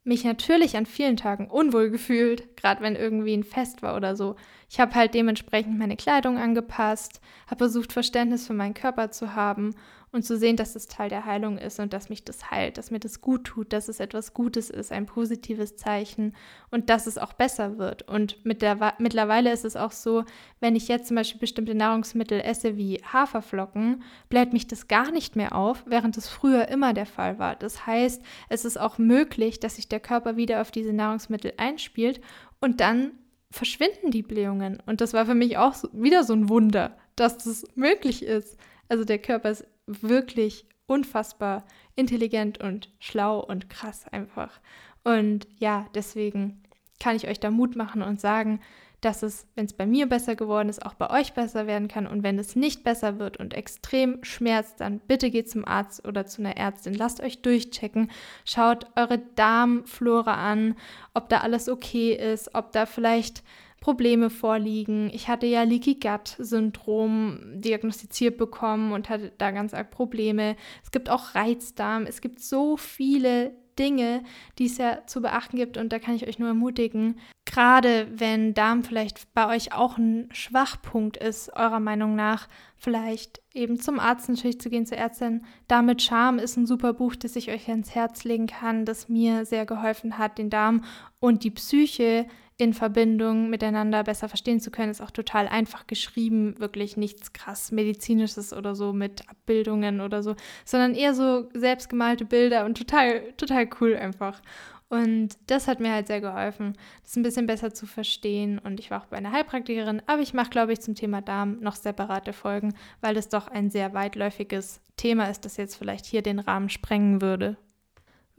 mich 0.03 0.23
natürlich 0.23 0.77
an 0.77 0.85
vielen 0.85 1.17
Tagen 1.17 1.49
unwohl 1.49 1.89
gefühlt, 1.89 2.55
gerade 2.55 2.81
wenn 2.81 2.95
irgendwie 2.95 3.35
ein 3.35 3.43
Fest 3.43 3.81
war 3.81 3.95
oder 3.95 4.15
so. 4.15 4.37
Ich 4.69 4.79
habe 4.79 4.95
halt 4.95 5.13
dementsprechend 5.13 5.77
meine 5.77 5.97
Kleidung 5.97 6.37
angepasst, 6.37 7.19
habe 7.47 7.59
versucht, 7.59 7.91
Verständnis 7.91 8.47
für 8.47 8.53
meinen 8.53 8.73
Körper 8.73 9.11
zu 9.11 9.35
haben 9.35 9.75
und 10.11 10.23
zu 10.23 10.37
sehen, 10.37 10.55
dass 10.55 10.75
es 10.75 10.87
Teil 10.87 11.09
der 11.09 11.25
Heilung 11.25 11.57
ist 11.57 11.79
und 11.79 11.91
dass 11.91 12.09
mich 12.09 12.23
das 12.23 12.49
heilt, 12.49 12.77
dass 12.77 12.91
mir 12.91 12.99
das 12.99 13.19
gut 13.21 13.43
tut, 13.43 13.73
dass 13.73 13.89
es 13.89 13.99
etwas 13.99 14.33
Gutes 14.33 14.69
ist, 14.69 14.91
ein 14.91 15.05
positives 15.05 15.75
Zeichen 15.75 16.33
und 16.71 16.89
dass 16.89 17.07
es 17.07 17.17
auch 17.17 17.33
besser 17.33 17.77
wird. 17.77 18.07
Und 18.07 18.43
mit 18.45 18.61
der, 18.61 18.95
mittlerweile 18.99 19.51
ist 19.51 19.65
es 19.65 19.75
auch 19.75 19.91
so, 19.91 20.23
wenn 20.59 20.75
ich 20.75 20.87
jetzt 20.87 21.07
zum 21.07 21.15
Beispiel 21.15 21.39
bestimmte 21.39 21.75
Nahrungsmittel 21.75 22.39
esse 22.39 22.77
wie 22.77 23.01
Haferflocken, 23.11 24.03
bläht 24.29 24.53
mich 24.53 24.67
das 24.67 24.87
gar 24.87 25.11
nicht 25.11 25.35
mehr 25.35 25.53
auf, 25.55 25.83
während 25.85 26.17
es 26.17 26.29
früher 26.29 26.69
immer 26.69 26.93
der 26.93 27.05
Fall 27.05 27.37
war. 27.37 27.55
Das 27.55 27.85
heißt, 27.85 28.23
es 28.49 28.65
ist 28.65 28.79
auch 28.79 28.97
möglich, 28.97 29.59
dass 29.59 29.75
sich 29.75 29.89
der 29.89 29.99
Körper 29.99 30.37
wieder 30.37 30.61
auf 30.61 30.71
diese 30.71 30.93
Nahrungsmittel 30.93 31.53
einspielt 31.57 32.21
und 32.61 32.79
dann 32.79 33.11
verschwinden 33.51 34.11
die 34.11 34.23
Blähungen. 34.23 34.81
Und 34.85 35.01
das 35.01 35.13
war 35.13 35.25
für 35.25 35.35
mich 35.35 35.57
auch 35.57 35.75
wieder 35.91 36.23
so 36.23 36.33
ein 36.33 36.49
Wunder, 36.49 36.97
dass 37.15 37.37
das 37.37 37.65
möglich 37.75 38.23
ist. 38.23 38.57
Also 38.89 39.03
der 39.03 39.19
Körper 39.19 39.51
ist 39.51 39.65
wirklich 39.87 40.65
unfassbar 40.85 41.65
intelligent 41.95 42.59
und 42.59 42.89
schlau 42.99 43.39
und 43.39 43.69
krass 43.69 44.07
einfach. 44.07 44.59
Und 45.03 45.47
ja, 45.57 45.87
deswegen 45.95 46.63
kann 46.99 47.15
ich 47.15 47.27
euch 47.27 47.39
da 47.39 47.51
Mut 47.51 47.75
machen 47.75 48.01
und 48.01 48.19
sagen, 48.19 48.59
dass 49.01 49.21
es, 49.21 49.47
wenn 49.55 49.65
es 49.65 49.73
bei 49.73 49.85
mir 49.85 50.07
besser 50.07 50.35
geworden 50.35 50.69
ist, 50.69 50.83
auch 50.83 50.95
bei 50.95 51.09
euch 51.11 51.33
besser 51.33 51.67
werden 51.67 51.87
kann. 51.87 52.07
Und 52.07 52.23
wenn 52.23 52.39
es 52.39 52.55
nicht 52.55 52.83
besser 52.83 53.19
wird 53.19 53.37
und 53.37 53.53
extrem 53.53 54.23
schmerzt, 54.23 54.81
dann 54.81 54.99
bitte 54.99 55.29
geht 55.29 55.49
zum 55.49 55.65
Arzt 55.65 56.07
oder 56.07 56.25
zu 56.25 56.41
einer 56.41 56.57
Ärztin. 56.57 56.95
Lasst 56.95 57.21
euch 57.21 57.41
durchchecken. 57.43 58.09
Schaut 58.43 58.87
eure 58.95 59.19
Darmflora 59.35 60.33
an, 60.33 60.75
ob 61.13 61.29
da 61.29 61.39
alles 61.39 61.69
okay 61.69 62.13
ist, 62.13 62.55
ob 62.55 62.71
da 62.71 62.87
vielleicht 62.87 63.43
Probleme 63.87 64.29
vorliegen. 64.29 65.09
Ich 65.13 65.29
hatte 65.29 65.45
ja 65.45 65.63
Leaky 65.63 65.93
Gut 65.93 66.35
Syndrom 66.39 67.39
diagnostiziert 67.53 68.37
bekommen 68.37 68.91
und 68.91 69.07
hatte 69.07 69.31
da 69.37 69.51
ganz 69.51 69.73
arg 69.73 69.91
Probleme. 69.91 70.57
Es 70.83 70.91
gibt 70.91 71.09
auch 71.09 71.35
Reizdarm. 71.35 72.03
Es 72.05 72.19
gibt 72.19 72.41
so 72.41 72.75
viele 72.75 73.53
Dinge, 73.79 74.25
die 74.59 74.65
es 74.65 74.77
ja 74.77 75.05
zu 75.07 75.21
beachten 75.21 75.55
gibt 75.55 75.77
und 75.77 75.93
da 75.93 75.99
kann 75.99 76.15
ich 76.15 76.27
euch 76.27 76.37
nur 76.37 76.49
ermutigen, 76.49 77.17
gerade 77.45 78.07
wenn 78.13 78.53
Darm 78.53 78.83
vielleicht 78.83 79.33
bei 79.33 79.55
euch 79.55 79.71
auch 79.71 79.97
ein 79.97 80.27
Schwachpunkt 80.33 81.15
ist, 81.15 81.55
eurer 81.55 81.79
Meinung 81.79 82.13
nach, 82.13 82.49
vielleicht 82.75 83.39
eben 83.53 83.79
zum 83.79 84.01
Arzt 84.01 84.27
natürlich 84.27 84.59
zu 84.59 84.69
gehen, 84.69 84.85
zur 84.85 84.97
Ärztin. 84.97 85.45
Damit 85.69 86.01
Charme 86.01 86.39
ist 86.39 86.57
ein 86.57 86.67
super 86.67 86.91
Buch, 86.91 87.15
das 87.15 87.37
ich 87.37 87.51
euch 87.51 87.69
ans 87.69 87.95
Herz 87.95 88.25
legen 88.25 88.47
kann, 88.47 88.83
das 88.83 89.07
mir 89.07 89.45
sehr 89.45 89.65
geholfen 89.65 90.17
hat, 90.17 90.39
den 90.39 90.49
Darm 90.49 90.83
und 91.21 91.45
die 91.45 91.51
Psyche 91.51 92.27
in 92.57 92.73
Verbindung 92.73 93.49
miteinander 93.49 94.03
besser 94.03 94.29
verstehen 94.29 94.59
zu 94.59 94.71
können, 94.71 94.89
ist 94.89 95.01
auch 95.01 95.11
total 95.11 95.47
einfach 95.47 95.85
geschrieben, 95.85 96.55
wirklich 96.57 96.97
nichts 96.97 97.31
krass 97.31 97.71
medizinisches 97.71 98.51
oder 98.51 98.73
so 98.73 98.93
mit 98.93 99.29
Abbildungen 99.29 100.01
oder 100.01 100.23
so, 100.23 100.35
sondern 100.65 100.95
eher 100.95 101.13
so 101.13 101.49
selbstgemalte 101.53 102.25
Bilder 102.25 102.65
und 102.65 102.77
total, 102.77 103.21
total 103.33 103.69
cool 103.79 103.95
einfach. 103.95 104.41
Und 104.89 105.37
das 105.47 105.67
hat 105.67 105.79
mir 105.81 105.91
halt 105.91 106.07
sehr 106.07 106.21
geholfen, 106.21 106.77
das 107.03 107.15
ein 107.15 107.23
bisschen 107.23 107.45
besser 107.45 107.73
zu 107.73 107.85
verstehen. 107.85 108.57
Und 108.57 108.79
ich 108.79 108.89
war 108.89 109.01
auch 109.01 109.07
bei 109.07 109.17
einer 109.17 109.33
Heilpraktikerin, 109.33 110.01
aber 110.07 110.21
ich 110.21 110.33
mache, 110.33 110.49
glaube 110.49 110.73
ich, 110.73 110.79
zum 110.79 110.95
Thema 110.95 111.21
Darm 111.21 111.59
noch 111.59 111.75
separate 111.75 112.31
Folgen, 112.31 112.73
weil 113.01 113.13
das 113.13 113.27
doch 113.27 113.49
ein 113.49 113.69
sehr 113.69 113.93
weitläufiges 113.93 114.79
Thema 114.95 115.25
ist, 115.25 115.43
das 115.43 115.57
jetzt 115.57 115.75
vielleicht 115.75 116.05
hier 116.05 116.21
den 116.21 116.39
Rahmen 116.39 116.69
sprengen 116.69 117.21
würde. 117.21 117.57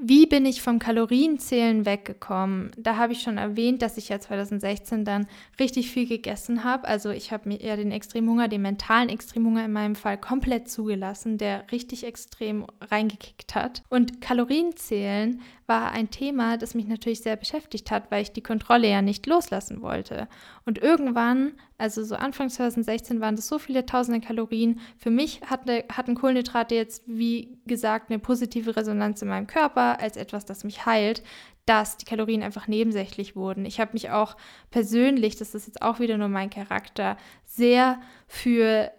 Wie 0.01 0.27
bin 0.27 0.47
ich 0.47 0.63
vom 0.63 0.79
Kalorienzählen 0.79 1.85
weggekommen? 1.85 2.71
Da 2.77 2.97
habe 2.97 3.13
ich 3.15 3.21
schon 3.21 3.37
erwähnt, 3.37 3.83
dass 3.83 3.97
ich 3.97 4.11
ja 4.11 4.21
2016 4.21 5.05
dann 5.05 5.27
richtig 5.59 5.91
viel 5.91 6.07
gegessen 6.07 6.63
habe. 6.63 6.87
Also 6.87 7.11
ich 7.11 7.33
habe 7.33 7.49
mir 7.49 7.61
eher 7.61 7.77
den 7.77 7.91
Extremhunger, 7.91 8.47
den 8.47 8.63
mentalen 8.63 9.09
Extremhunger 9.09 9.65
in 9.65 9.73
meinem 9.73 9.97
Fall 9.97 10.17
komplett 10.17 10.71
zugelassen, 10.71 11.37
der 11.37 11.65
richtig 11.73 12.05
extrem 12.05 12.65
reingekickt 12.81 13.57
hat. 13.57 13.83
Und 13.89 14.21
Kalorienzählen 14.21 15.41
war 15.69 15.93
ein 15.93 16.11
Thema, 16.11 16.57
das 16.57 16.75
mich 16.75 16.87
natürlich 16.87 17.21
sehr 17.21 17.37
beschäftigt 17.37 17.91
hat, 17.91 18.11
weil 18.11 18.23
ich 18.23 18.33
die 18.33 18.43
Kontrolle 18.43 18.89
ja 18.89 19.03
nicht 19.03 19.27
loslassen 19.27 19.83
wollte. 19.83 20.27
Und 20.65 20.79
irgendwann 20.79 21.53
also 21.79 22.03
so 22.03 22.17
Anfang 22.17 22.51
2016 22.51 23.21
waren 23.21 23.37
das 23.37 23.47
so 23.47 23.61
viele 23.61 23.87
tausende 23.87 24.21
Kalorien. 24.21 24.81
Für 24.99 25.11
mich 25.11 25.43
hatte, 25.43 25.85
hatten 25.93 26.17
Kohlenhydrate 26.17 26.75
jetzt, 26.75 27.05
wie 27.07 27.57
gesagt, 27.67 28.11
eine 28.11 28.19
positive 28.19 28.77
Resonanz 28.77 29.23
in 29.23 29.29
meinem 29.29 29.47
Körper 29.47 30.01
als 30.01 30.17
etwas, 30.17 30.45
das 30.45 30.65
mich 30.65 30.87
heilt, 30.87 31.23
dass 31.67 31.97
die 31.97 32.05
Kalorien 32.05 32.43
einfach 32.43 32.67
nebensächlich 32.67 33.37
wurden. 33.37 33.65
Ich 33.65 33.79
habe 33.79 33.93
mich 33.93 34.11
auch 34.11 34.37
persönlich, 34.71 35.37
das 35.37 35.55
ist 35.55 35.67
jetzt 35.69 35.83
auch 35.83 36.01
wieder 36.01 36.19
nur 36.19 36.29
mein 36.29 36.51
Charakter, 36.51 37.17
sehr 37.45 38.01
für 38.27 38.91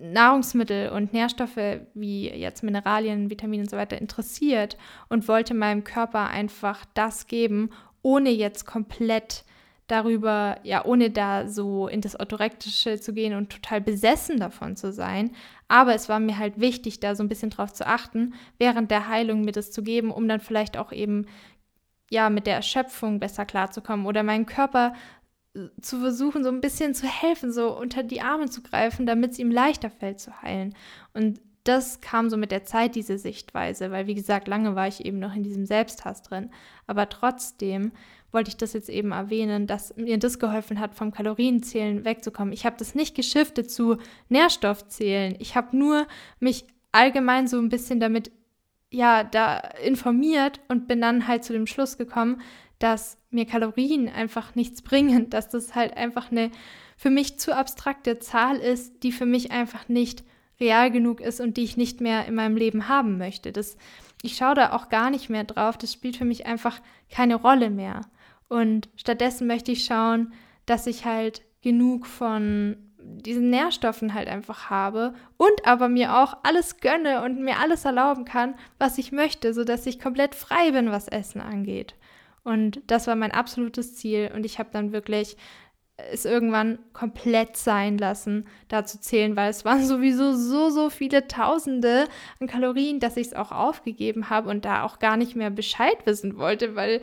Nahrungsmittel 0.00 0.90
und 0.90 1.12
Nährstoffe 1.12 1.80
wie 1.94 2.30
jetzt 2.30 2.62
Mineralien, 2.62 3.30
Vitamine 3.30 3.62
und 3.62 3.70
so 3.70 3.76
weiter 3.76 4.00
interessiert 4.00 4.76
und 5.08 5.28
wollte 5.28 5.54
meinem 5.54 5.84
Körper 5.84 6.28
einfach 6.28 6.84
das 6.94 7.26
geben, 7.26 7.70
ohne 8.02 8.30
jetzt 8.30 8.64
komplett 8.64 9.44
darüber, 9.88 10.58
ja, 10.62 10.84
ohne 10.84 11.10
da 11.10 11.48
so 11.48 11.88
in 11.88 12.02
das 12.02 12.18
Orthorektische 12.18 13.00
zu 13.00 13.12
gehen 13.12 13.34
und 13.34 13.50
total 13.50 13.80
besessen 13.80 14.38
davon 14.38 14.76
zu 14.76 14.92
sein. 14.92 15.30
Aber 15.66 15.94
es 15.94 16.08
war 16.08 16.20
mir 16.20 16.38
halt 16.38 16.60
wichtig, 16.60 17.00
da 17.00 17.14
so 17.14 17.22
ein 17.22 17.28
bisschen 17.28 17.50
drauf 17.50 17.72
zu 17.72 17.86
achten, 17.86 18.34
während 18.58 18.90
der 18.90 19.08
Heilung 19.08 19.42
mir 19.42 19.52
das 19.52 19.70
zu 19.70 19.82
geben, 19.82 20.10
um 20.10 20.28
dann 20.28 20.40
vielleicht 20.40 20.76
auch 20.76 20.92
eben, 20.92 21.26
ja, 22.10 22.30
mit 22.30 22.46
der 22.46 22.56
Erschöpfung 22.56 23.18
besser 23.18 23.46
klarzukommen 23.46 24.06
oder 24.06 24.22
meinen 24.22 24.46
Körper 24.46 24.92
äh, 24.92 25.17
zu 25.80 26.00
versuchen, 26.00 26.44
so 26.44 26.50
ein 26.50 26.60
bisschen 26.60 26.94
zu 26.94 27.06
helfen, 27.06 27.52
so 27.52 27.76
unter 27.76 28.02
die 28.02 28.20
Arme 28.20 28.48
zu 28.48 28.62
greifen, 28.62 29.06
damit 29.06 29.32
es 29.32 29.38
ihm 29.38 29.50
leichter 29.50 29.90
fällt 29.90 30.20
zu 30.20 30.42
heilen. 30.42 30.74
Und 31.14 31.40
das 31.64 32.00
kam 32.00 32.30
so 32.30 32.36
mit 32.36 32.50
der 32.50 32.64
Zeit, 32.64 32.94
diese 32.94 33.18
Sichtweise, 33.18 33.90
weil 33.90 34.06
wie 34.06 34.14
gesagt, 34.14 34.48
lange 34.48 34.74
war 34.74 34.88
ich 34.88 35.04
eben 35.04 35.18
noch 35.18 35.34
in 35.34 35.42
diesem 35.42 35.66
Selbsthass 35.66 36.22
drin. 36.22 36.50
Aber 36.86 37.08
trotzdem 37.08 37.92
wollte 38.32 38.48
ich 38.48 38.56
das 38.56 38.72
jetzt 38.72 38.88
eben 38.88 39.12
erwähnen, 39.12 39.66
dass 39.66 39.96
mir 39.96 40.18
das 40.18 40.38
geholfen 40.38 40.80
hat, 40.80 40.94
vom 40.94 41.12
Kalorienzählen 41.12 42.04
wegzukommen. 42.04 42.52
Ich 42.52 42.64
habe 42.64 42.76
das 42.78 42.94
nicht 42.94 43.14
geschiftet 43.14 43.70
zu 43.70 43.98
Nährstoffzählen. 44.28 45.36
Ich 45.38 45.56
habe 45.56 45.76
nur 45.76 46.06
mich 46.40 46.66
allgemein 46.92 47.48
so 47.48 47.58
ein 47.58 47.68
bisschen 47.68 48.00
damit 48.00 48.30
ja 48.90 49.24
da 49.24 49.58
informiert 49.84 50.60
und 50.68 50.88
bin 50.88 51.00
dann 51.00 51.28
halt 51.28 51.44
zu 51.44 51.52
dem 51.52 51.66
Schluss 51.66 51.98
gekommen, 51.98 52.40
dass 52.78 53.17
mir 53.30 53.46
Kalorien 53.46 54.08
einfach 54.08 54.54
nichts 54.54 54.82
bringen, 54.82 55.30
dass 55.30 55.48
das 55.48 55.74
halt 55.74 55.96
einfach 55.96 56.30
eine 56.30 56.50
für 56.96 57.10
mich 57.10 57.38
zu 57.38 57.54
abstrakte 57.54 58.18
Zahl 58.18 58.56
ist, 58.56 59.02
die 59.02 59.12
für 59.12 59.26
mich 59.26 59.52
einfach 59.52 59.88
nicht 59.88 60.24
real 60.60 60.90
genug 60.90 61.20
ist 61.20 61.40
und 61.40 61.56
die 61.56 61.64
ich 61.64 61.76
nicht 61.76 62.00
mehr 62.00 62.26
in 62.26 62.34
meinem 62.34 62.56
Leben 62.56 62.88
haben 62.88 63.18
möchte. 63.18 63.52
Das, 63.52 63.76
ich 64.22 64.36
schaue 64.36 64.56
da 64.56 64.72
auch 64.72 64.88
gar 64.88 65.10
nicht 65.10 65.30
mehr 65.30 65.44
drauf. 65.44 65.78
Das 65.78 65.92
spielt 65.92 66.16
für 66.16 66.24
mich 66.24 66.46
einfach 66.46 66.80
keine 67.10 67.36
Rolle 67.36 67.70
mehr. 67.70 68.00
Und 68.48 68.88
stattdessen 68.96 69.46
möchte 69.46 69.70
ich 69.70 69.84
schauen, 69.84 70.32
dass 70.66 70.86
ich 70.86 71.04
halt 71.04 71.42
genug 71.62 72.06
von 72.06 72.76
diesen 72.98 73.50
Nährstoffen 73.50 74.12
halt 74.12 74.28
einfach 74.28 74.70
habe 74.70 75.14
und 75.36 75.66
aber 75.66 75.88
mir 75.88 76.16
auch 76.16 76.38
alles 76.42 76.78
gönne 76.78 77.22
und 77.22 77.40
mir 77.40 77.58
alles 77.58 77.84
erlauben 77.84 78.24
kann, 78.24 78.54
was 78.78 78.98
ich 78.98 79.12
möchte, 79.12 79.54
sodass 79.54 79.86
ich 79.86 79.98
komplett 79.98 80.34
frei 80.34 80.72
bin, 80.72 80.90
was 80.90 81.08
Essen 81.08 81.40
angeht. 81.40 81.94
Und 82.48 82.80
das 82.86 83.06
war 83.06 83.14
mein 83.14 83.30
absolutes 83.30 83.94
Ziel 83.94 84.30
und 84.34 84.46
ich 84.46 84.58
habe 84.58 84.70
dann 84.72 84.92
wirklich 84.92 85.36
es 85.98 86.24
irgendwann 86.24 86.78
komplett 86.94 87.58
sein 87.58 87.98
lassen, 87.98 88.46
da 88.68 88.86
zu 88.86 89.00
zählen, 89.00 89.36
weil 89.36 89.50
es 89.50 89.66
waren 89.66 89.84
sowieso 89.86 90.32
so, 90.32 90.70
so 90.70 90.88
viele 90.88 91.28
Tausende 91.28 92.06
an 92.40 92.46
Kalorien, 92.46 93.00
dass 93.00 93.18
ich 93.18 93.26
es 93.28 93.34
auch 93.34 93.52
aufgegeben 93.52 94.30
habe 94.30 94.48
und 94.48 94.64
da 94.64 94.84
auch 94.84 94.98
gar 94.98 95.18
nicht 95.18 95.36
mehr 95.36 95.50
Bescheid 95.50 96.06
wissen 96.06 96.38
wollte, 96.38 96.74
weil 96.74 97.02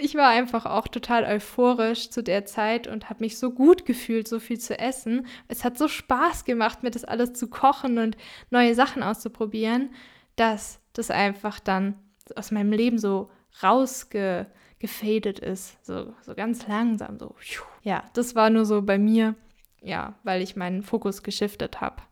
ich 0.00 0.16
war 0.16 0.30
einfach 0.30 0.66
auch 0.66 0.88
total 0.88 1.24
euphorisch 1.24 2.10
zu 2.10 2.20
der 2.22 2.44
Zeit 2.44 2.88
und 2.88 3.08
habe 3.08 3.22
mich 3.22 3.38
so 3.38 3.52
gut 3.52 3.86
gefühlt, 3.86 4.26
so 4.26 4.40
viel 4.40 4.58
zu 4.58 4.76
essen. 4.78 5.26
Es 5.46 5.62
hat 5.62 5.78
so 5.78 5.86
Spaß 5.86 6.44
gemacht, 6.44 6.82
mir 6.82 6.90
das 6.90 7.04
alles 7.04 7.34
zu 7.34 7.48
kochen 7.48 7.98
und 7.98 8.16
neue 8.50 8.74
Sachen 8.74 9.04
auszuprobieren, 9.04 9.90
dass 10.34 10.80
das 10.92 11.12
einfach 11.12 11.60
dann 11.60 11.98
aus 12.34 12.50
meinem 12.50 12.72
Leben 12.72 12.98
so 12.98 13.30
rausge 13.62 14.46
gefadet 14.82 15.38
ist, 15.38 15.82
so, 15.86 16.12
so 16.22 16.34
ganz 16.34 16.66
langsam, 16.66 17.18
so. 17.18 17.34
Ja, 17.82 18.04
das 18.14 18.34
war 18.34 18.50
nur 18.50 18.66
so 18.66 18.82
bei 18.82 18.98
mir, 18.98 19.36
ja, 19.80 20.14
weil 20.24 20.42
ich 20.42 20.56
meinen 20.56 20.82
Fokus 20.82 21.22
geschiftet 21.22 21.80
habe. 21.80 22.02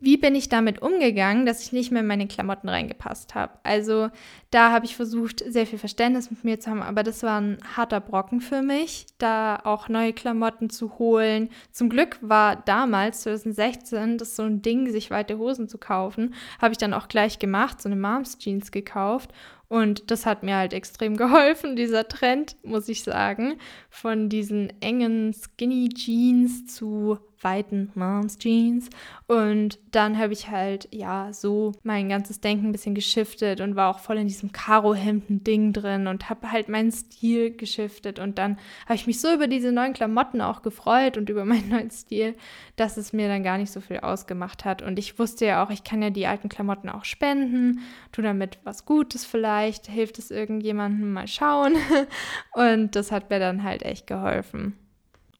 Wie 0.00 0.18
bin 0.18 0.34
ich 0.34 0.50
damit 0.50 0.82
umgegangen, 0.82 1.46
dass 1.46 1.62
ich 1.62 1.72
nicht 1.72 1.90
mehr 1.90 2.02
in 2.02 2.08
meine 2.08 2.26
Klamotten 2.26 2.68
reingepasst 2.68 3.34
habe? 3.34 3.54
Also 3.62 4.10
da 4.50 4.70
habe 4.70 4.84
ich 4.84 4.96
versucht, 4.96 5.42
sehr 5.46 5.66
viel 5.66 5.78
Verständnis 5.78 6.30
mit 6.30 6.44
mir 6.44 6.60
zu 6.60 6.70
haben, 6.70 6.82
aber 6.82 7.02
das 7.04 7.22
war 7.22 7.40
ein 7.40 7.58
harter 7.74 8.00
Brocken 8.00 8.42
für 8.42 8.60
mich, 8.60 9.06
da 9.16 9.60
auch 9.64 9.88
neue 9.88 10.12
Klamotten 10.12 10.68
zu 10.68 10.98
holen. 10.98 11.48
Zum 11.70 11.88
Glück 11.88 12.18
war 12.20 12.56
damals, 12.56 13.22
2016, 13.22 14.18
das 14.18 14.36
so 14.36 14.42
ein 14.42 14.60
Ding, 14.60 14.90
sich 14.90 15.10
weite 15.10 15.38
Hosen 15.38 15.68
zu 15.68 15.78
kaufen. 15.78 16.34
Habe 16.60 16.72
ich 16.72 16.78
dann 16.78 16.92
auch 16.92 17.08
gleich 17.08 17.38
gemacht, 17.38 17.80
so 17.80 17.88
eine 17.88 17.96
Moms 17.96 18.38
Jeans 18.38 18.72
gekauft 18.72 19.32
und 19.68 20.10
das 20.10 20.26
hat 20.26 20.42
mir 20.42 20.56
halt 20.56 20.72
extrem 20.72 21.16
geholfen, 21.18 21.76
dieser 21.76 22.08
Trend, 22.08 22.56
muss 22.62 22.88
ich 22.88 23.02
sagen, 23.02 23.58
von 23.90 24.28
diesen 24.28 24.72
engen 24.80 25.32
Skinny 25.32 25.88
Jeans 25.88 26.66
zu 26.74 27.18
weiten 27.44 27.92
Moms 27.94 28.38
Jeans. 28.38 28.90
Und 29.26 29.78
dann 29.92 30.18
habe 30.18 30.32
ich 30.32 30.50
halt, 30.50 30.88
ja, 30.90 31.32
so 31.32 31.72
mein 31.82 32.08
ganzes 32.08 32.40
Denken 32.40 32.66
ein 32.66 32.72
bisschen 32.72 32.94
geschiftet 32.94 33.60
und 33.60 33.76
war 33.76 33.94
auch 33.94 34.00
voll 34.00 34.18
in 34.18 34.28
diesem 34.28 34.52
Karo-Hemden-Ding 34.52 35.72
drin 35.72 36.06
und 36.06 36.28
habe 36.28 36.50
halt 36.50 36.68
meinen 36.68 36.92
Stil 36.92 37.56
geschiftet. 37.56 38.18
Und 38.18 38.38
dann 38.38 38.58
habe 38.84 38.96
ich 38.96 39.06
mich 39.06 39.20
so 39.20 39.32
über 39.32 39.46
diese 39.46 39.72
neuen 39.72 39.92
Klamotten 39.92 40.40
auch 40.40 40.62
gefreut 40.62 41.16
und 41.16 41.30
über 41.30 41.44
meinen 41.44 41.68
neuen 41.68 41.90
Stil, 41.90 42.34
dass 42.76 42.96
es 42.96 43.12
mir 43.12 43.28
dann 43.28 43.44
gar 43.44 43.58
nicht 43.58 43.72
so 43.72 43.80
viel 43.80 44.00
ausgemacht 44.00 44.64
hat. 44.64 44.82
Und 44.82 44.98
ich 44.98 45.18
wusste 45.18 45.46
ja 45.46 45.64
auch, 45.64 45.70
ich 45.70 45.84
kann 45.84 46.02
ja 46.02 46.10
die 46.10 46.26
alten 46.26 46.48
Klamotten 46.48 46.88
auch 46.88 47.04
spenden, 47.04 47.80
tu 48.12 48.22
damit 48.22 48.58
was 48.64 48.84
Gutes 48.84 49.24
vielleicht, 49.24 49.86
hilft 49.86 50.18
es 50.18 50.30
irgendjemandem, 50.30 51.12
mal 51.12 51.28
schauen. 51.28 51.76
Und 52.52 52.96
das 52.96 53.12
hat 53.12 53.30
mir 53.30 53.38
dann 53.38 53.62
halt 53.62 53.82
echt 53.82 54.06
geholfen. 54.06 54.78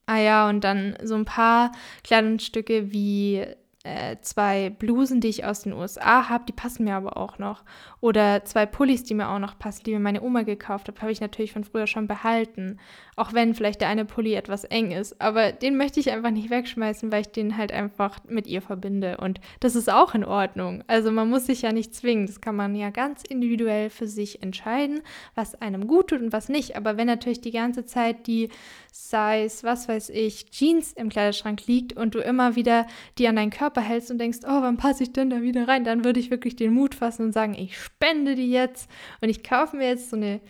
Ah 0.07 0.17
ja, 0.17 0.49
und 0.49 0.63
dann 0.63 0.95
so 1.03 1.15
ein 1.15 1.25
paar 1.25 1.71
Kleidungsstücke 2.03 2.91
wie 2.91 3.45
äh, 3.85 4.17
zwei 4.21 4.71
Blusen, 4.71 5.21
die 5.21 5.27
ich 5.27 5.45
aus 5.45 5.61
den 5.61 5.73
USA 5.73 6.27
habe, 6.29 6.45
die 6.47 6.53
passen 6.53 6.85
mir 6.85 6.95
aber 6.95 7.17
auch 7.17 7.37
noch. 7.37 7.63
Oder 8.01 8.43
zwei 8.43 8.65
Pullis, 8.65 9.03
die 9.03 9.13
mir 9.13 9.29
auch 9.29 9.39
noch 9.39 9.59
passen, 9.59 9.83
die 9.83 9.91
mir 9.93 9.99
meine 9.99 10.21
Oma 10.23 10.41
gekauft 10.41 10.87
hat, 10.87 11.01
habe 11.01 11.11
ich 11.11 11.21
natürlich 11.21 11.53
von 11.53 11.63
früher 11.63 11.87
schon 11.87 12.07
behalten. 12.07 12.79
Auch 13.15 13.33
wenn 13.33 13.53
vielleicht 13.53 13.81
der 13.81 13.87
eine 13.87 14.05
Pulli 14.05 14.33
etwas 14.33 14.65
eng 14.65 14.91
ist. 14.91 15.21
Aber 15.21 15.51
den 15.51 15.77
möchte 15.77 15.99
ich 15.99 16.11
einfach 16.11 16.31
nicht 16.31 16.49
wegschmeißen, 16.49 17.11
weil 17.11 17.21
ich 17.21 17.29
den 17.29 17.57
halt 17.57 17.71
einfach 17.71 18.19
mit 18.27 18.47
ihr 18.47 18.61
verbinde. 18.61 19.17
Und 19.17 19.39
das 19.61 19.75
ist 19.75 19.89
auch 19.89 20.13
in 20.13 20.25
Ordnung. 20.25 20.83
Also 20.87 21.11
man 21.11 21.29
muss 21.29 21.45
sich 21.45 21.61
ja 21.61 21.71
nicht 21.71 21.95
zwingen. 21.95 22.27
Das 22.27 22.41
kann 22.41 22.55
man 22.55 22.75
ja 22.75 22.89
ganz 22.89 23.23
individuell 23.23 23.89
für 23.89 24.07
sich 24.07 24.43
entscheiden, 24.43 25.01
was 25.33 25.55
einem 25.61 25.87
gut 25.87 26.09
tut 26.09 26.21
und 26.21 26.33
was 26.33 26.49
nicht. 26.49 26.75
Aber 26.75 26.97
wenn 26.97 27.07
natürlich 27.07 27.41
die 27.41 27.51
ganze 27.51 27.85
Zeit 27.85 28.27
die 28.27 28.49
Size, 28.91 29.63
was 29.63 29.87
weiß 29.87 30.09
ich, 30.09 30.49
Jeans 30.49 30.93
im 30.93 31.09
Kleiderschrank 31.09 31.67
liegt 31.67 31.93
und 31.93 32.15
du 32.15 32.19
immer 32.19 32.55
wieder 32.55 32.85
die 33.17 33.27
an 33.27 33.35
deinen 33.35 33.49
Körper 33.49 33.81
hältst 33.81 34.11
und 34.11 34.17
denkst, 34.17 34.39
oh, 34.43 34.61
wann 34.61 34.77
passe 34.77 35.03
ich 35.03 35.13
denn 35.13 35.29
da 35.29 35.41
wieder 35.41 35.67
rein? 35.67 35.83
Dann 35.83 36.03
würde 36.03 36.19
ich 36.19 36.31
wirklich 36.31 36.55
den 36.55 36.73
Mut 36.73 36.95
fassen 36.95 37.25
und 37.25 37.31
sagen, 37.31 37.55
ich 37.55 37.77
spende 37.77 38.35
die 38.35 38.51
jetzt 38.51 38.89
und 39.21 39.29
ich 39.29 39.43
kaufe 39.43 39.77
mir 39.77 39.87
jetzt 39.87 40.09
so 40.09 40.15
eine 40.15 40.41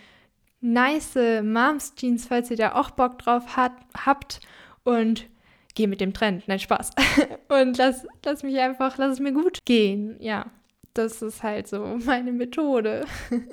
nice 0.60 1.14
Moms 1.42 1.94
Jeans, 1.94 2.26
falls 2.26 2.50
ihr 2.50 2.56
da 2.56 2.74
auch 2.74 2.90
Bock 2.90 3.18
drauf 3.18 3.56
hat, 3.56 3.72
habt 3.96 4.40
und 4.84 5.26
gehe 5.74 5.88
mit 5.88 6.00
dem 6.00 6.12
Trend. 6.12 6.48
Nein, 6.48 6.58
Spaß. 6.58 6.90
und 7.48 7.76
lass, 7.76 8.06
lass 8.24 8.42
mich 8.42 8.58
einfach, 8.58 8.98
lass 8.98 9.14
es 9.14 9.20
mir 9.20 9.32
gut 9.32 9.64
gehen. 9.64 10.16
Ja, 10.20 10.46
das 10.94 11.22
ist 11.22 11.42
halt 11.42 11.68
so 11.68 11.98
meine 12.04 12.32
Methode. 12.32 13.04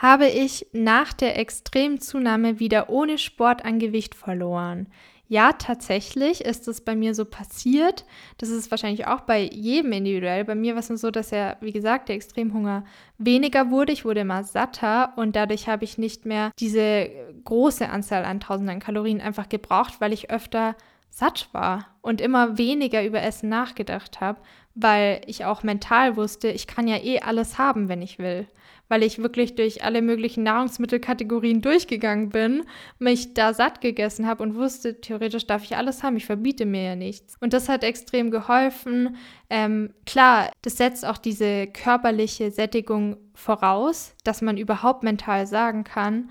habe 0.00 0.28
ich 0.28 0.66
nach 0.72 1.12
der 1.12 1.38
Extremzunahme 1.38 2.58
wieder 2.58 2.88
ohne 2.88 3.18
Sport 3.18 3.66
an 3.66 3.78
Gewicht 3.78 4.14
verloren. 4.14 4.86
Ja, 5.30 5.52
tatsächlich 5.52 6.44
ist 6.44 6.66
es 6.66 6.80
bei 6.80 6.96
mir 6.96 7.14
so 7.14 7.24
passiert. 7.24 8.04
Das 8.38 8.48
ist 8.48 8.68
wahrscheinlich 8.72 9.06
auch 9.06 9.20
bei 9.20 9.38
jedem 9.40 9.92
individuell. 9.92 10.44
Bei 10.44 10.56
mir 10.56 10.74
war 10.74 10.80
es 10.80 10.88
nur 10.88 10.98
so, 10.98 11.12
dass 11.12 11.30
ja, 11.30 11.56
wie 11.60 11.70
gesagt, 11.70 12.08
der 12.08 12.16
Extremhunger 12.16 12.82
weniger 13.16 13.70
wurde. 13.70 13.92
Ich 13.92 14.04
wurde 14.04 14.22
immer 14.22 14.42
satter 14.42 15.12
und 15.14 15.36
dadurch 15.36 15.68
habe 15.68 15.84
ich 15.84 15.98
nicht 15.98 16.26
mehr 16.26 16.50
diese 16.58 17.08
große 17.44 17.88
Anzahl 17.88 18.24
an 18.24 18.40
tausenden 18.40 18.80
Kalorien 18.80 19.20
einfach 19.20 19.48
gebraucht, 19.48 20.00
weil 20.00 20.12
ich 20.12 20.30
öfter 20.32 20.74
satt 21.10 21.48
war 21.52 21.86
und 22.02 22.20
immer 22.20 22.58
weniger 22.58 23.04
über 23.04 23.22
Essen 23.22 23.48
nachgedacht 23.48 24.20
habe, 24.20 24.40
weil 24.74 25.20
ich 25.26 25.44
auch 25.44 25.62
mental 25.62 26.16
wusste, 26.16 26.48
ich 26.48 26.66
kann 26.66 26.88
ja 26.88 26.96
eh 26.96 27.20
alles 27.20 27.58
haben, 27.58 27.88
wenn 27.88 28.02
ich 28.02 28.18
will 28.18 28.46
weil 28.90 29.04
ich 29.04 29.22
wirklich 29.22 29.54
durch 29.54 29.84
alle 29.84 30.02
möglichen 30.02 30.42
Nahrungsmittelkategorien 30.42 31.62
durchgegangen 31.62 32.28
bin, 32.30 32.64
mich 32.98 33.34
da 33.34 33.54
satt 33.54 33.80
gegessen 33.80 34.26
habe 34.26 34.42
und 34.42 34.56
wusste, 34.56 35.00
theoretisch 35.00 35.46
darf 35.46 35.62
ich 35.62 35.76
alles 35.76 36.02
haben, 36.02 36.16
ich 36.16 36.26
verbiete 36.26 36.66
mir 36.66 36.82
ja 36.82 36.96
nichts. 36.96 37.36
Und 37.40 37.52
das 37.52 37.68
hat 37.68 37.84
extrem 37.84 38.32
geholfen. 38.32 39.16
Ähm, 39.48 39.94
klar, 40.06 40.50
das 40.62 40.76
setzt 40.76 41.06
auch 41.06 41.18
diese 41.18 41.68
körperliche 41.68 42.50
Sättigung 42.50 43.16
voraus, 43.32 44.16
dass 44.24 44.42
man 44.42 44.58
überhaupt 44.58 45.04
mental 45.04 45.46
sagen 45.46 45.84
kann, 45.84 46.30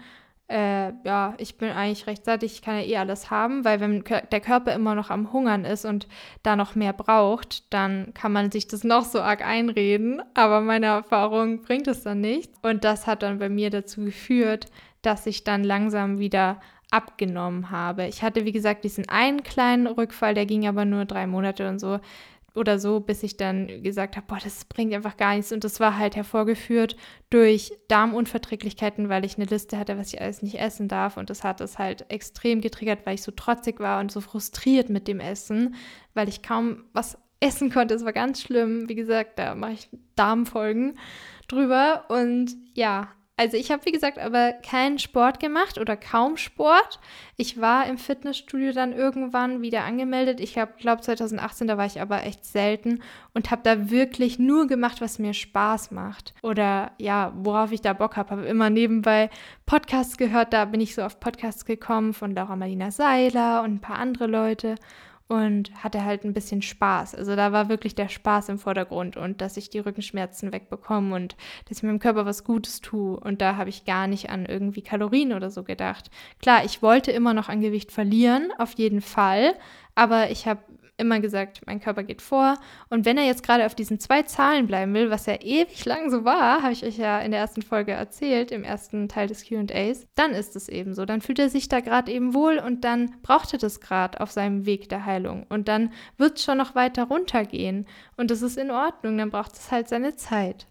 äh, 0.49 0.93
ja, 1.03 1.35
ich 1.37 1.57
bin 1.57 1.69
eigentlich 1.69 2.07
rechtzeitig, 2.07 2.53
ich 2.53 2.61
kann 2.61 2.75
ja 2.75 2.81
eh 2.81 2.97
alles 2.97 3.29
haben, 3.29 3.63
weil 3.65 3.79
wenn 3.79 4.03
der 4.03 4.41
Körper 4.41 4.73
immer 4.73 4.95
noch 4.95 5.11
am 5.11 5.31
Hungern 5.31 5.63
ist 5.63 5.85
und 5.85 6.07
da 6.41 6.55
noch 6.55 6.73
mehr 6.73 6.93
braucht, 6.93 7.71
dann 7.71 8.13
kann 8.15 8.31
man 8.31 8.51
sich 8.51 8.67
das 8.67 8.83
noch 8.83 9.05
so 9.05 9.21
arg 9.21 9.45
einreden, 9.45 10.21
aber 10.33 10.61
meine 10.61 10.87
Erfahrung 10.87 11.61
bringt 11.61 11.87
es 11.87 12.03
dann 12.03 12.21
nichts. 12.21 12.57
Und 12.63 12.83
das 12.83 13.05
hat 13.05 13.21
dann 13.21 13.37
bei 13.37 13.49
mir 13.49 13.69
dazu 13.69 14.03
geführt, 14.03 14.65
dass 15.03 15.27
ich 15.27 15.43
dann 15.43 15.63
langsam 15.63 16.17
wieder 16.17 16.59
abgenommen 16.91 17.69
habe. 17.69 18.07
Ich 18.07 18.23
hatte, 18.23 18.45
wie 18.45 18.51
gesagt, 18.51 18.83
diesen 18.83 19.07
einen 19.07 19.43
kleinen 19.43 19.85
Rückfall, 19.85 20.33
der 20.33 20.47
ging 20.47 20.67
aber 20.67 20.85
nur 20.85 21.05
drei 21.05 21.27
Monate 21.27 21.69
und 21.69 21.77
so 21.77 21.99
oder 22.55 22.79
so, 22.79 22.99
bis 22.99 23.23
ich 23.23 23.37
dann 23.37 23.83
gesagt 23.83 24.15
habe, 24.15 24.27
boah, 24.27 24.39
das 24.43 24.65
bringt 24.65 24.93
einfach 24.93 25.17
gar 25.17 25.35
nichts. 25.35 25.51
Und 25.51 25.63
das 25.63 25.79
war 25.79 25.97
halt 25.97 26.15
hervorgeführt 26.15 26.95
durch 27.29 27.71
Darmunverträglichkeiten, 27.87 29.09
weil 29.09 29.25
ich 29.25 29.37
eine 29.37 29.45
Liste 29.45 29.77
hatte, 29.77 29.97
was 29.97 30.13
ich 30.13 30.21
alles 30.21 30.41
nicht 30.41 30.59
essen 30.59 30.87
darf. 30.87 31.17
Und 31.17 31.29
das 31.29 31.43
hat 31.43 31.61
es 31.61 31.77
halt 31.77 32.05
extrem 32.09 32.61
getriggert, 32.61 33.05
weil 33.05 33.15
ich 33.15 33.23
so 33.23 33.31
trotzig 33.31 33.79
war 33.79 33.99
und 33.99 34.11
so 34.11 34.21
frustriert 34.21 34.89
mit 34.89 35.07
dem 35.07 35.19
Essen, 35.19 35.75
weil 36.13 36.29
ich 36.29 36.41
kaum 36.41 36.85
was 36.93 37.17
essen 37.39 37.71
konnte. 37.71 37.93
Es 37.93 38.05
war 38.05 38.13
ganz 38.13 38.41
schlimm. 38.41 38.89
Wie 38.89 38.95
gesagt, 38.95 39.39
da 39.39 39.55
mache 39.55 39.73
ich 39.73 39.89
Darmfolgen 40.15 40.97
drüber. 41.47 42.05
Und 42.09 42.55
ja, 42.73 43.09
also 43.39 43.55
ich 43.55 43.71
habe, 43.71 43.85
wie 43.85 43.93
gesagt, 43.93 44.19
aber 44.19 44.51
keinen 44.51 44.99
Sport 44.99 45.39
gemacht 45.39 45.77
oder 45.77 45.95
kaum 45.95 46.35
Sport. 46.35 46.99
Ich 47.37 47.61
war 47.61 47.87
im 47.87 47.97
Fitnessstudio 47.97 48.73
dann 48.73 48.91
irgendwann 48.91 49.61
wieder 49.61 49.85
angemeldet. 49.85 50.41
Ich 50.41 50.55
glaube 50.55 51.01
2018, 51.01 51.65
da 51.65 51.77
war 51.77 51.85
ich 51.85 52.01
aber 52.01 52.25
echt 52.25 52.43
selten 52.43 53.01
und 53.33 53.49
habe 53.49 53.61
da 53.63 53.89
wirklich 53.89 54.39
nur 54.39 54.67
gemacht, 54.67 54.99
was 54.99 55.19
mir 55.19 55.33
Spaß 55.33 55.91
macht. 55.91 56.33
Oder 56.41 56.91
ja, 56.97 57.31
worauf 57.33 57.71
ich 57.71 57.79
da 57.79 57.93
Bock 57.93 58.17
habe. 58.17 58.31
Habe 58.31 58.45
immer 58.45 58.69
nebenbei 58.69 59.29
Podcasts 59.65 60.17
gehört. 60.17 60.51
Da 60.51 60.65
bin 60.65 60.81
ich 60.81 60.93
so 60.93 61.01
auf 61.01 61.21
Podcasts 61.21 61.63
gekommen 61.63 62.13
von 62.13 62.35
Laura 62.35 62.57
Marlina 62.57 62.91
Seiler 62.91 63.63
und 63.63 63.75
ein 63.75 63.79
paar 63.81 63.99
andere 63.99 64.27
Leute 64.27 64.75
und 65.29 65.71
hatte 65.83 66.03
halt 66.03 66.25
ein 66.25 66.33
bisschen 66.33 66.63
Spaß. 66.63 67.13
Also 67.13 67.35
da 67.35 67.51
war 67.51 67.69
wirklich 67.69 67.93
der 67.93 68.09
Spaß 68.09 68.49
im 68.49 68.57
Vordergrund 68.57 69.15
und 69.15 69.41
dass 69.41 69.57
ich 69.57 69.69
die 69.69 69.77
Rückenschmerzen 69.77 70.51
wegbekomme 70.51 71.15
und 71.15 71.37
dass 71.65 71.77
ich 71.77 71.83
meinem 71.83 71.99
Körper 71.99 72.25
was 72.25 72.43
Gutes 72.43 72.81
tue. 72.81 73.17
Und 73.19 73.39
da 73.39 73.55
habe 73.55 73.69
ich 73.69 73.85
gar 73.85 74.07
nicht 74.07 74.31
an 74.31 74.47
irgendwie 74.47 74.81
Kalorien 74.81 75.33
oder 75.33 75.51
so 75.51 75.63
gedacht. 75.63 76.09
Klar, 76.41 76.65
ich 76.65 76.81
wollte 76.81 77.11
immer 77.11 77.35
noch 77.35 77.47
an 77.47 77.61
Gewicht 77.61 77.91
verlieren, 77.91 78.51
auf 78.57 78.73
jeden 78.73 79.01
Fall, 79.01 79.53
aber 79.93 80.31
ich 80.31 80.47
habe 80.47 80.61
immer 80.99 81.19
gesagt, 81.19 81.61
mein 81.65 81.79
Körper 81.79 82.03
geht 82.03 82.21
vor. 82.21 82.55
Und 82.89 83.05
wenn 83.05 83.17
er 83.17 83.25
jetzt 83.25 83.43
gerade 83.43 83.65
auf 83.65 83.75
diesen 83.75 83.99
zwei 83.99 84.23
Zahlen 84.23 84.67
bleiben 84.67 84.93
will, 84.93 85.09
was 85.09 85.25
ja 85.25 85.35
ewig 85.41 85.83
lang 85.85 86.09
so 86.09 86.25
war, 86.25 86.61
habe 86.61 86.73
ich 86.73 86.85
euch 86.85 86.97
ja 86.97 87.19
in 87.19 87.31
der 87.31 87.39
ersten 87.39 87.61
Folge 87.61 87.91
erzählt, 87.91 88.51
im 88.51 88.63
ersten 88.63 89.09
Teil 89.09 89.27
des 89.27 89.45
QAs, 89.45 90.05
dann 90.15 90.31
ist 90.31 90.55
es 90.55 90.69
eben 90.69 90.93
so. 90.93 91.05
Dann 91.05 91.21
fühlt 91.21 91.39
er 91.39 91.49
sich 91.49 91.67
da 91.67 91.79
gerade 91.79 92.11
eben 92.11 92.33
wohl 92.33 92.59
und 92.59 92.83
dann 92.83 93.15
braucht 93.21 93.53
er 93.53 93.59
das 93.59 93.81
gerade 93.81 94.21
auf 94.21 94.31
seinem 94.31 94.65
Weg 94.65 94.89
der 94.89 95.05
Heilung. 95.05 95.45
Und 95.49 95.67
dann 95.67 95.91
wird 96.17 96.37
es 96.37 96.43
schon 96.43 96.57
noch 96.57 96.75
weiter 96.75 97.05
runtergehen. 97.05 97.87
Und 98.17 98.31
das 98.31 98.41
ist 98.41 98.57
in 98.57 98.71
Ordnung, 98.71 99.17
dann 99.17 99.29
braucht 99.29 99.53
es 99.53 99.71
halt 99.71 99.89
seine 99.89 100.15
Zeit. 100.15 100.68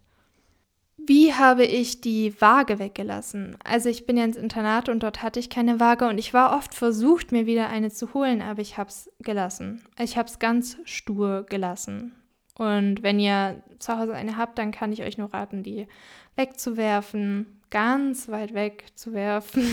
Wie 1.09 1.33
habe 1.33 1.65
ich 1.65 2.03
die 2.03 2.39
Waage 2.39 2.79
weggelassen? 2.79 3.57
Also 3.65 3.89
ich 3.89 4.05
bin 4.05 4.19
ja 4.19 4.25
ins 4.25 4.37
Internat 4.37 4.91
und 4.91 5.03
dort 5.03 5.23
hatte 5.23 5.41
ich 5.41 5.49
keine 5.49 5.81
Waage 5.81 6.07
und 6.07 6.19
ich 6.19 6.35
war 6.35 6.55
oft 6.55 6.75
versucht, 6.75 7.33
mir 7.33 7.47
wieder 7.47 7.71
eine 7.71 7.91
zu 7.91 8.13
holen, 8.13 8.43
aber 8.43 8.61
ich 8.61 8.77
habe 8.77 8.91
es 8.91 9.11
gelassen. 9.21 9.83
Ich 9.99 10.19
habe 10.19 10.29
es 10.29 10.39
ganz 10.39 10.77
stur 10.85 11.47
gelassen. 11.49 12.13
Und 12.57 13.03
wenn 13.03 13.19
ihr 13.19 13.63
zu 13.79 13.97
Hause 13.97 14.13
eine 14.13 14.37
habt, 14.37 14.59
dann 14.59 14.71
kann 14.71 14.93
ich 14.93 15.03
euch 15.03 15.17
nur 15.17 15.33
raten, 15.33 15.63
die 15.63 15.89
wegzuwerfen, 16.37 17.59
ganz 17.71 18.29
weit 18.29 18.53
wegzuwerfen. 18.53 19.67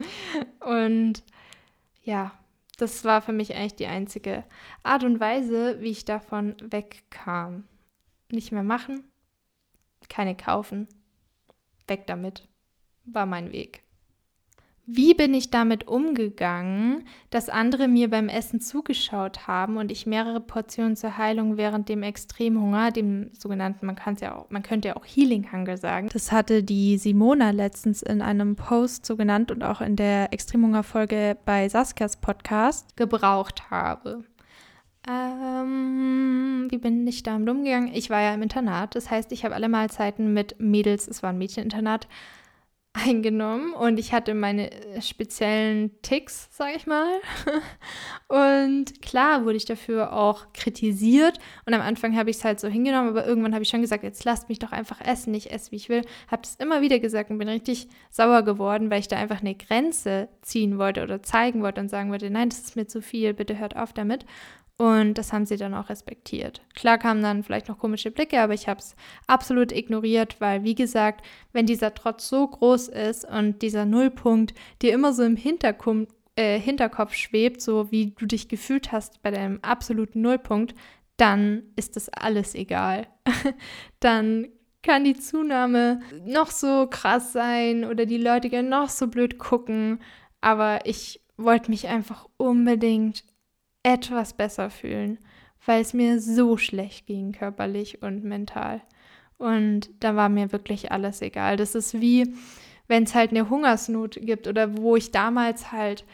und 0.60 1.24
ja, 2.04 2.30
das 2.76 3.04
war 3.04 3.20
für 3.20 3.32
mich 3.32 3.56
eigentlich 3.56 3.74
die 3.74 3.88
einzige 3.88 4.44
Art 4.84 5.02
und 5.02 5.18
Weise, 5.18 5.80
wie 5.80 5.90
ich 5.90 6.04
davon 6.04 6.54
wegkam. 6.60 7.64
Nicht 8.30 8.52
mehr 8.52 8.62
machen, 8.62 9.07
keine 10.08 10.36
kaufen. 10.36 10.88
Weg 11.86 12.06
damit. 12.06 12.48
War 13.04 13.26
mein 13.26 13.52
Weg. 13.52 13.82
Wie 14.90 15.12
bin 15.12 15.34
ich 15.34 15.50
damit 15.50 15.86
umgegangen, 15.86 17.04
dass 17.28 17.50
andere 17.50 17.88
mir 17.88 18.08
beim 18.08 18.30
Essen 18.30 18.58
zugeschaut 18.58 19.46
haben 19.46 19.76
und 19.76 19.92
ich 19.92 20.06
mehrere 20.06 20.40
Portionen 20.40 20.96
zur 20.96 21.18
Heilung 21.18 21.58
während 21.58 21.90
dem 21.90 22.02
Extremhunger, 22.02 22.90
dem 22.90 23.28
sogenannten, 23.34 23.84
man 23.84 23.96
kann 23.96 24.14
es 24.14 24.22
ja 24.22 24.34
auch, 24.34 24.48
man 24.48 24.62
könnte 24.62 24.88
ja 24.88 24.96
auch 24.96 25.04
Healing 25.04 25.52
Hunger 25.52 25.76
sagen. 25.76 26.08
Das 26.10 26.32
hatte 26.32 26.62
die 26.62 26.96
Simona 26.96 27.50
letztens 27.50 28.00
in 28.00 28.22
einem 28.22 28.56
Post 28.56 29.04
so 29.04 29.18
genannt 29.18 29.50
und 29.50 29.62
auch 29.62 29.82
in 29.82 29.94
der 29.94 30.32
Extremhunger-Folge 30.32 31.36
bei 31.44 31.68
Saskias 31.68 32.16
Podcast 32.16 32.96
gebraucht 32.96 33.70
habe. 33.70 34.24
Ähm, 35.08 36.66
wie 36.70 36.76
bin 36.76 37.06
ich 37.06 37.22
damit 37.22 37.48
umgegangen? 37.48 37.94
Ich 37.94 38.10
war 38.10 38.20
ja 38.20 38.34
im 38.34 38.42
Internat, 38.42 38.94
das 38.94 39.10
heißt, 39.10 39.32
ich 39.32 39.44
habe 39.44 39.54
alle 39.54 39.70
Mahlzeiten 39.70 40.34
mit 40.34 40.60
Mädels, 40.60 41.08
es 41.08 41.22
war 41.22 41.30
ein 41.30 41.38
Mädcheninternat, 41.38 42.08
eingenommen 42.92 43.74
und 43.74 43.98
ich 43.98 44.12
hatte 44.12 44.34
meine 44.34 44.70
äh, 44.70 45.00
speziellen 45.00 45.90
Ticks, 46.02 46.48
sage 46.50 46.72
ich 46.76 46.86
mal. 46.86 47.20
und 48.28 49.00
klar 49.02 49.44
wurde 49.44 49.56
ich 49.56 49.66
dafür 49.66 50.12
auch 50.12 50.52
kritisiert 50.52 51.38
und 51.64 51.74
am 51.74 51.80
Anfang 51.80 52.16
habe 52.16 52.30
ich 52.30 52.38
es 52.38 52.44
halt 52.44 52.60
so 52.60 52.68
hingenommen, 52.68 53.10
aber 53.10 53.26
irgendwann 53.26 53.54
habe 53.54 53.62
ich 53.62 53.68
schon 53.68 53.82
gesagt, 53.82 54.02
jetzt 54.02 54.24
lasst 54.24 54.48
mich 54.48 54.58
doch 54.58 54.72
einfach 54.72 55.00
essen, 55.00 55.32
ich 55.34 55.52
esse, 55.52 55.70
wie 55.70 55.76
ich 55.76 55.88
will. 55.88 56.02
Habe 56.28 56.42
es 56.42 56.56
immer 56.56 56.80
wieder 56.80 56.98
gesagt 56.98 57.30
und 57.30 57.38
bin 57.38 57.48
richtig 57.48 57.88
sauer 58.10 58.42
geworden, 58.42 58.90
weil 58.90 59.00
ich 59.00 59.08
da 59.08 59.16
einfach 59.16 59.40
eine 59.40 59.54
Grenze 59.54 60.28
ziehen 60.42 60.78
wollte 60.78 61.02
oder 61.02 61.22
zeigen 61.22 61.62
wollte 61.62 61.80
und 61.80 61.88
sagen 61.88 62.10
wollte, 62.10 62.30
nein, 62.30 62.48
das 62.48 62.60
ist 62.60 62.76
mir 62.76 62.86
zu 62.86 63.00
viel, 63.00 63.32
bitte 63.34 63.58
hört 63.58 63.76
auf 63.76 63.92
damit. 63.92 64.24
Und 64.78 65.14
das 65.14 65.32
haben 65.32 65.44
sie 65.44 65.56
dann 65.56 65.74
auch 65.74 65.88
respektiert. 65.88 66.62
Klar 66.76 66.98
kamen 66.98 67.20
dann 67.20 67.42
vielleicht 67.42 67.68
noch 67.68 67.78
komische 67.78 68.12
Blicke, 68.12 68.40
aber 68.40 68.54
ich 68.54 68.68
habe 68.68 68.78
es 68.78 68.94
absolut 69.26 69.72
ignoriert, 69.72 70.40
weil, 70.40 70.62
wie 70.62 70.76
gesagt, 70.76 71.26
wenn 71.52 71.66
dieser 71.66 71.94
Trotz 71.94 72.28
so 72.28 72.46
groß 72.46 72.86
ist 72.86 73.24
und 73.28 73.60
dieser 73.60 73.84
Nullpunkt 73.86 74.54
dir 74.80 74.94
immer 74.94 75.12
so 75.12 75.24
im 75.24 75.34
Hinterkopf, 75.34 76.06
äh, 76.36 76.60
Hinterkopf 76.60 77.14
schwebt, 77.14 77.60
so 77.60 77.90
wie 77.90 78.12
du 78.12 78.26
dich 78.26 78.48
gefühlt 78.48 78.92
hast 78.92 79.20
bei 79.22 79.32
deinem 79.32 79.58
absoluten 79.62 80.20
Nullpunkt, 80.20 80.76
dann 81.16 81.64
ist 81.74 81.96
das 81.96 82.08
alles 82.10 82.54
egal. 82.54 83.08
dann 84.00 84.46
kann 84.84 85.02
die 85.02 85.18
Zunahme 85.18 86.00
noch 86.24 86.52
so 86.52 86.86
krass 86.88 87.32
sein 87.32 87.84
oder 87.84 88.06
die 88.06 88.16
Leute 88.16 88.48
gerne 88.48 88.68
noch 88.68 88.88
so 88.90 89.08
blöd 89.08 89.38
gucken, 89.38 89.98
aber 90.40 90.86
ich 90.86 91.20
wollte 91.36 91.70
mich 91.70 91.88
einfach 91.88 92.28
unbedingt 92.36 93.24
etwas 93.92 94.34
besser 94.34 94.70
fühlen, 94.70 95.18
weil 95.64 95.80
es 95.80 95.94
mir 95.94 96.20
so 96.20 96.56
schlecht 96.56 97.06
ging, 97.06 97.32
körperlich 97.32 98.02
und 98.02 98.24
mental. 98.24 98.82
Und 99.38 99.90
da 100.00 100.16
war 100.16 100.28
mir 100.28 100.52
wirklich 100.52 100.92
alles 100.92 101.22
egal. 101.22 101.56
Das 101.56 101.74
ist 101.74 102.00
wie, 102.00 102.34
wenn 102.88 103.04
es 103.04 103.14
halt 103.14 103.30
eine 103.30 103.48
Hungersnot 103.48 104.18
gibt 104.20 104.46
oder 104.46 104.76
wo 104.76 104.96
ich 104.96 105.10
damals 105.10 105.72
halt 105.72 106.04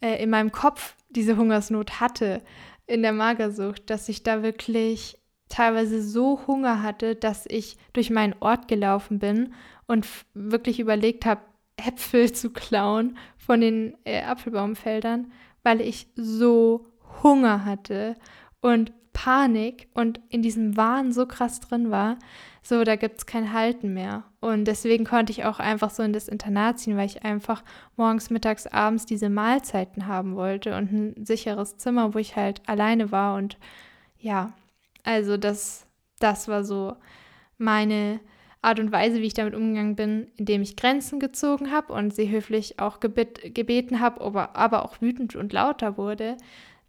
äh, 0.00 0.22
in 0.22 0.30
meinem 0.30 0.50
Kopf 0.50 0.96
diese 1.10 1.36
Hungersnot 1.36 2.00
hatte, 2.00 2.42
in 2.86 3.02
der 3.02 3.12
Magersucht, 3.12 3.88
dass 3.90 4.08
ich 4.08 4.22
da 4.22 4.42
wirklich 4.42 5.18
teilweise 5.48 6.02
so 6.02 6.46
Hunger 6.46 6.82
hatte, 6.82 7.14
dass 7.14 7.44
ich 7.46 7.76
durch 7.92 8.10
meinen 8.10 8.34
Ort 8.40 8.68
gelaufen 8.68 9.18
bin 9.18 9.52
und 9.86 10.06
wirklich 10.34 10.80
überlegt 10.80 11.26
habe, 11.26 11.42
Äpfel 11.76 12.32
zu 12.32 12.50
klauen 12.50 13.18
von 13.36 13.60
den 13.60 13.96
äh, 14.04 14.22
Apfelbaumfeldern, 14.22 15.32
weil 15.62 15.80
ich 15.80 16.06
so 16.16 16.86
Hunger 17.22 17.64
hatte 17.64 18.16
und 18.60 18.92
Panik 19.12 19.88
und 19.92 20.20
in 20.28 20.42
diesem 20.42 20.76
Wahn 20.76 21.12
so 21.12 21.26
krass 21.26 21.60
drin 21.60 21.90
war, 21.90 22.18
so 22.62 22.84
da 22.84 22.96
gibt 22.96 23.18
es 23.18 23.26
kein 23.26 23.52
Halten 23.52 23.92
mehr. 23.92 24.24
Und 24.40 24.64
deswegen 24.64 25.04
konnte 25.04 25.32
ich 25.32 25.44
auch 25.44 25.58
einfach 25.58 25.90
so 25.90 26.02
in 26.02 26.12
das 26.12 26.28
Internat 26.28 26.78
ziehen, 26.78 26.96
weil 26.96 27.06
ich 27.06 27.24
einfach 27.24 27.64
morgens, 27.96 28.30
mittags, 28.30 28.66
abends 28.66 29.06
diese 29.06 29.28
Mahlzeiten 29.28 30.06
haben 30.06 30.36
wollte 30.36 30.76
und 30.76 30.92
ein 30.92 31.26
sicheres 31.26 31.76
Zimmer, 31.76 32.14
wo 32.14 32.18
ich 32.18 32.36
halt 32.36 32.62
alleine 32.68 33.10
war. 33.10 33.36
Und 33.36 33.58
ja, 34.18 34.52
also 35.02 35.36
das, 35.36 35.86
das 36.18 36.48
war 36.48 36.64
so 36.64 36.96
meine 37.58 38.20
Art 38.62 38.78
und 38.78 38.92
Weise, 38.92 39.20
wie 39.20 39.26
ich 39.26 39.34
damit 39.34 39.54
umgegangen 39.54 39.96
bin, 39.96 40.28
indem 40.36 40.62
ich 40.62 40.76
Grenzen 40.76 41.18
gezogen 41.18 41.72
habe 41.72 41.92
und 41.92 42.14
sie 42.14 42.30
höflich 42.30 42.78
auch 42.78 43.00
gebet, 43.00 43.54
gebeten 43.54 44.00
habe, 44.00 44.20
aber, 44.20 44.54
aber 44.54 44.84
auch 44.84 45.00
wütend 45.00 45.34
und 45.34 45.52
lauter 45.52 45.96
wurde 45.96 46.36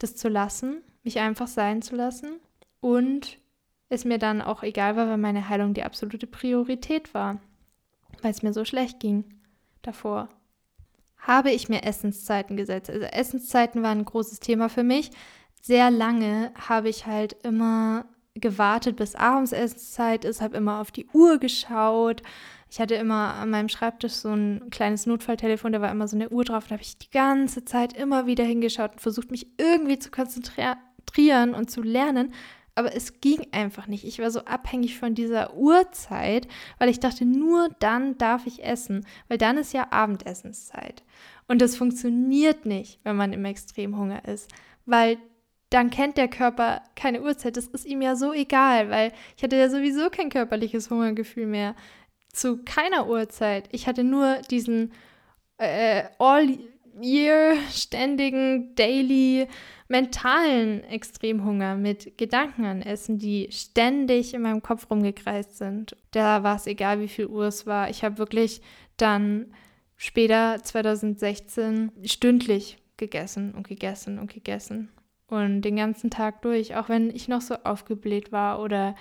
das 0.04 0.16
zu 0.16 0.30
lassen, 0.30 0.82
mich 1.04 1.20
einfach 1.20 1.48
sein 1.48 1.82
zu 1.82 1.96
lassen 1.96 2.40
und 2.80 3.40
es 3.90 4.06
mir 4.06 4.18
dann 4.18 4.42
auch 4.42 4.64
egal 4.64 4.96
war, 4.96 5.08
weil 5.08 5.18
meine 5.18 5.50
Heilung 5.50 5.74
die 5.74 5.84
absolute 5.84 6.28
Priorität 6.28 7.14
war, 7.14 7.42
weil 8.22 8.32
es 8.32 8.42
mir 8.42 8.54
so 8.54 8.66
schlecht 8.66 9.00
ging 9.00 9.26
davor. 9.82 10.30
Habe 11.18 11.52
ich 11.52 11.70
mir 11.70 11.84
Essenszeiten 11.84 12.58
gesetzt. 12.58 12.90
Also 12.90 13.06
Essenszeiten 13.06 13.84
waren 13.84 14.00
ein 14.00 14.06
großes 14.06 14.40
Thema 14.40 14.70
für 14.70 14.84
mich. 14.84 15.12
Sehr 15.62 15.92
lange 15.92 16.52
habe 16.56 16.90
ich 16.90 17.06
halt 17.06 17.34
immer 17.44 18.06
gewartet, 18.34 18.96
bis 18.96 19.16
abends 19.16 19.52
Essenszeit 19.52 20.26
ist, 20.26 20.42
habe 20.42 20.58
immer 20.58 20.80
auf 20.80 20.92
die 20.92 21.08
Uhr 21.08 21.38
geschaut. 21.38 22.24
Ich 22.72 22.80
hatte 22.80 22.96
immer 22.96 23.34
an 23.34 23.50
meinem 23.50 23.68
Schreibtisch 23.68 24.14
so 24.14 24.30
ein 24.30 24.70
kleines 24.70 25.06
Notfalltelefon, 25.06 25.74
da 25.74 25.82
war 25.82 25.92
immer 25.92 26.08
so 26.08 26.16
eine 26.16 26.30
Uhr 26.30 26.46
drauf. 26.46 26.68
Da 26.68 26.76
habe 26.76 26.84
ich 26.84 26.98
die 26.98 27.10
ganze 27.10 27.66
Zeit 27.66 27.92
immer 27.92 28.28
wieder 28.28 28.46
hingeschaut 28.46 28.94
und 28.94 29.02
versucht, 29.02 29.30
mich 29.30 29.48
irgendwie 29.58 30.00
zu 30.00 30.10
konzentrieren 30.10 31.54
und 31.54 31.70
zu 31.70 31.82
lernen. 31.82 32.34
Aber 32.74 32.96
es 32.96 33.20
ging 33.20 33.46
einfach 33.52 33.88
nicht. 33.88 34.06
Ich 34.06 34.20
war 34.20 34.32
so 34.32 34.46
abhängig 34.46 34.98
von 34.98 35.16
dieser 35.16 35.54
Uhrzeit, 35.54 36.48
weil 36.80 36.88
ich 36.88 37.02
dachte, 37.02 37.26
nur 37.26 37.68
dann 37.80 38.18
darf 38.18 38.48
ich 38.48 38.64
essen, 38.64 39.06
weil 39.28 39.38
dann 39.38 39.58
ist 39.58 39.74
ja 39.74 39.92
Abendessenszeit. 39.92 41.04
Und 41.50 41.62
das 41.62 41.76
funktioniert 41.76 42.66
nicht, 42.66 43.02
wenn 43.04 43.18
man 43.18 43.34
im 43.34 43.44
Extremhunger 43.44 44.24
ist, 44.24 44.50
weil 44.86 45.18
dann 45.72 45.90
kennt 45.90 46.18
der 46.18 46.30
Körper 46.30 46.82
keine 46.96 47.22
Uhrzeit. 47.22 47.58
Das 47.58 47.68
ist 47.68 47.86
ihm 47.86 48.02
ja 48.02 48.16
so 48.16 48.32
egal, 48.32 48.90
weil 48.90 49.12
ich 49.36 49.44
hatte 49.44 49.58
ja 49.58 49.70
sowieso 49.70 50.10
kein 50.10 50.30
körperliches 50.30 50.90
Hungergefühl 50.90 51.48
mehr 51.48 51.76
zu 52.34 52.64
keiner 52.64 53.08
Uhrzeit. 53.08 53.70
Ich 53.72 53.88
hatte 53.88 54.04
nur 54.04 54.38
diesen 54.50 54.92
äh, 55.58 56.04
all-year 56.20 57.56
ständigen, 57.72 58.74
daily, 58.76 59.48
mentalen 59.88 60.84
Extremhunger 60.86 61.76
mit 61.76 62.18
Gedanken 62.18 62.66
an 62.66 62.82
Essen, 62.82 63.20
die 63.20 63.50
ständig 63.52 64.34
in 64.34 64.42
meinem 64.42 64.64
Kopf 64.64 64.90
rumgekreist 64.90 65.58
sind. 65.58 65.96
Da 66.12 66.44
war 66.44 66.56
es 66.56 66.68
egal, 66.68 67.00
wie 67.02 67.10
viel 67.10 67.28
Uhr 67.28 67.46
es 67.46 67.68
war. 67.68 67.90
Ich 67.90 68.04
habe 68.04 68.18
wirklich 68.18 68.62
dann 68.98 69.54
später 69.98 70.60
2016 70.64 71.92
stündlich 72.06 72.78
gegessen 72.98 73.54
und 73.54 73.68
gegessen 73.68 74.18
und 74.18 74.34
gegessen. 74.34 74.90
Und 75.28 75.62
den 75.62 75.76
ganzen 75.76 76.10
Tag 76.10 76.42
durch, 76.42 76.76
auch 76.76 76.90
wenn 76.90 77.10
ich 77.10 77.28
noch 77.28 77.42
so 77.42 77.56
aufgebläht 77.64 78.32
war 78.32 78.62
oder 78.62 78.96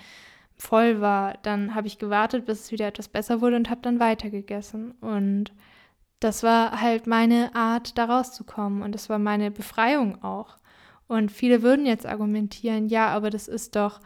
voll 0.61 1.01
war, 1.01 1.39
dann 1.41 1.73
habe 1.73 1.87
ich 1.87 1.97
gewartet, 1.97 2.45
bis 2.45 2.61
es 2.61 2.71
wieder 2.71 2.85
etwas 2.85 3.07
besser 3.07 3.41
wurde 3.41 3.55
und 3.55 3.71
habe 3.71 3.81
dann 3.81 3.99
weitergegessen. 3.99 4.91
Und 5.01 5.51
das 6.19 6.43
war 6.43 6.79
halt 6.79 7.07
meine 7.07 7.55
Art, 7.55 7.97
da 7.97 8.05
rauszukommen. 8.05 8.83
Und 8.83 8.93
das 8.93 9.09
war 9.09 9.17
meine 9.17 9.49
Befreiung 9.49 10.23
auch. 10.23 10.57
Und 11.07 11.31
viele 11.31 11.63
würden 11.63 11.87
jetzt 11.87 12.05
argumentieren, 12.05 12.89
ja, 12.89 13.07
aber 13.07 13.31
das 13.31 13.47
ist 13.47 13.75
doch 13.75 14.01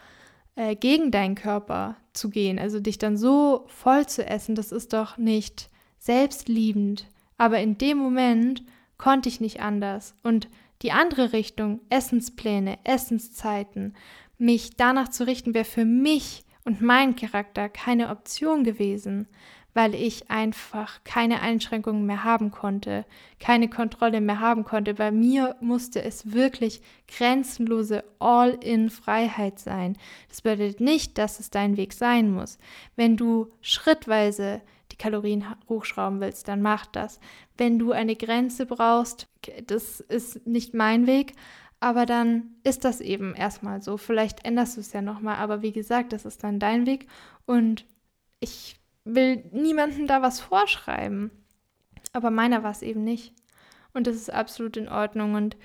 äh, 0.56 0.78
gegen 0.78 1.12
deinen 1.12 1.36
Körper 1.36 1.98
zu 2.14 2.30
gehen. 2.30 2.58
Also 2.58 2.80
dich 2.80 2.98
dann 2.98 3.18
so 3.18 3.66
voll 3.68 4.06
zu 4.06 4.26
essen, 4.26 4.56
das 4.56 4.72
ist 4.72 4.94
doch 4.94 5.18
nicht 5.18 5.70
selbstliebend. 6.00 7.10
Aber 7.38 7.60
in 7.60 7.78
dem 7.78 7.98
Moment 7.98 8.64
konnte 8.98 9.28
ich 9.28 9.42
nicht 9.42 9.60
anders. 9.60 10.16
Und 10.24 10.48
die 10.84 10.94
andere 10.94 11.34
Richtung, 11.34 11.82
Essenspläne, 11.90 12.80
Essenszeiten, 12.86 13.94
mich 14.38 14.78
danach 14.78 15.10
zu 15.10 15.28
richten, 15.28 15.54
wäre 15.54 15.66
für 15.66 15.86
mich 15.86 16.45
und 16.66 16.82
mein 16.82 17.16
Charakter 17.16 17.70
keine 17.70 18.10
Option 18.10 18.64
gewesen, 18.64 19.28
weil 19.76 19.94
ich 19.94 20.32
einfach 20.32 21.04
keine 21.04 21.42
Einschränkungen 21.42 22.06
mehr 22.06 22.24
haben 22.24 22.50
konnte, 22.50 23.06
keine 23.40 23.70
Kontrolle 23.70 24.22
mehr 24.22 24.40
haben 24.40 24.64
konnte. 24.64 24.94
Bei 24.94 25.12
mir 25.12 25.58
musste 25.60 26.02
es 26.02 26.32
wirklich 26.32 26.82
grenzenlose 27.08 28.04
All-in-Freiheit 28.20 29.60
sein. 29.60 29.98
Das 30.30 30.42
bedeutet 30.42 30.80
nicht, 30.80 31.18
dass 31.18 31.40
es 31.40 31.50
dein 31.50 31.78
Weg 31.78 31.94
sein 31.94 32.32
muss. 32.32 32.58
Wenn 32.96 33.18
du 33.18 33.52
schrittweise 33.62 34.62
die 34.94 34.98
Kalorien 34.98 35.44
hochschrauben 35.68 36.22
willst, 36.22 36.48
dann 36.48 36.62
mach 36.62 36.86
das. 36.86 37.20
Wenn 37.58 37.78
du 37.78 37.92
eine 37.92 38.16
Grenze 38.16 38.66
brauchst, 38.66 39.28
das 39.68 40.00
ist 40.00 40.48
nicht 40.48 40.74
mein 40.74 41.06
Weg, 41.06 41.34
aber 41.80 42.06
dann 42.06 42.56
ist 42.64 42.86
das 42.86 43.02
eben 43.02 43.36
erstmal 43.36 43.82
so. 43.82 43.98
Vielleicht 43.98 44.46
änderst 44.46 44.78
du 44.78 44.82
es 44.82 44.94
ja 44.94 45.02
nochmal, 45.02 45.36
aber 45.38 45.62
wie 45.62 45.72
gesagt, 45.72 46.14
das 46.14 46.26
ist 46.26 46.44
dann 46.44 46.60
dein 46.60 46.86
Weg 46.86 47.08
und 47.46 47.86
ich 48.40 48.80
will 49.04 49.44
niemandem 49.52 50.08
da 50.08 50.22
was 50.22 50.40
vorschreiben. 50.40 51.32
Aber 52.14 52.32
meiner 52.32 52.64
war 52.64 52.72
es 52.72 52.82
eben 52.82 53.04
nicht. 53.04 53.34
Und 53.94 54.08
das 54.08 54.16
ist 54.16 54.32
absolut 54.32 54.78
in 54.78 54.90
Ordnung. 54.90 55.36
Und 55.36 55.58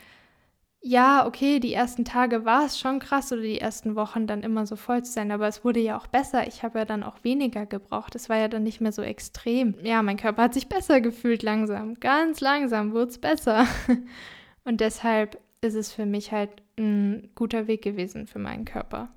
ja, 0.83 1.27
okay, 1.27 1.61
die 1.61 1.75
ersten 1.75 2.05
Tage 2.05 2.45
war 2.45 2.65
es 2.65 2.79
schon 2.79 3.01
krass 3.01 3.33
oder 3.33 3.43
die 3.43 3.61
ersten 3.61 3.97
Wochen 3.97 4.27
dann 4.27 4.43
immer 4.43 4.67
so 4.67 4.77
voll 4.77 5.03
zu 5.05 5.13
sein, 5.13 5.31
aber 5.31 5.47
es 5.47 5.63
wurde 5.65 5.81
ja 5.81 5.99
auch 5.99 6.07
besser. 6.07 6.47
Ich 6.47 6.63
habe 6.63 6.79
ja 6.79 6.85
dann 6.85 7.03
auch 7.03 7.23
weniger 7.23 7.67
gebraucht. 7.67 8.15
Es 8.15 8.29
war 8.29 8.39
ja 8.39 8.49
dann 8.49 8.63
nicht 8.63 8.81
mehr 8.81 8.93
so 8.93 9.03
extrem. 9.03 9.75
Ja, 9.83 10.03
mein 10.03 10.17
Körper 10.17 10.45
hat 10.45 10.55
sich 10.55 10.69
besser 10.69 11.01
gefühlt 11.01 11.43
langsam. 11.43 11.95
Ganz 12.01 12.41
langsam 12.41 12.93
wurde 12.93 13.11
es 13.11 13.19
besser. 13.19 13.67
Und 14.65 14.81
deshalb 14.81 15.39
ist 15.61 15.75
es 15.75 15.93
für 15.93 16.07
mich 16.07 16.33
halt 16.33 16.51
ein 16.79 17.31
guter 17.35 17.67
Weg 17.67 17.83
gewesen 17.83 18.27
für 18.27 18.39
meinen 18.39 18.65
Körper. 18.65 19.09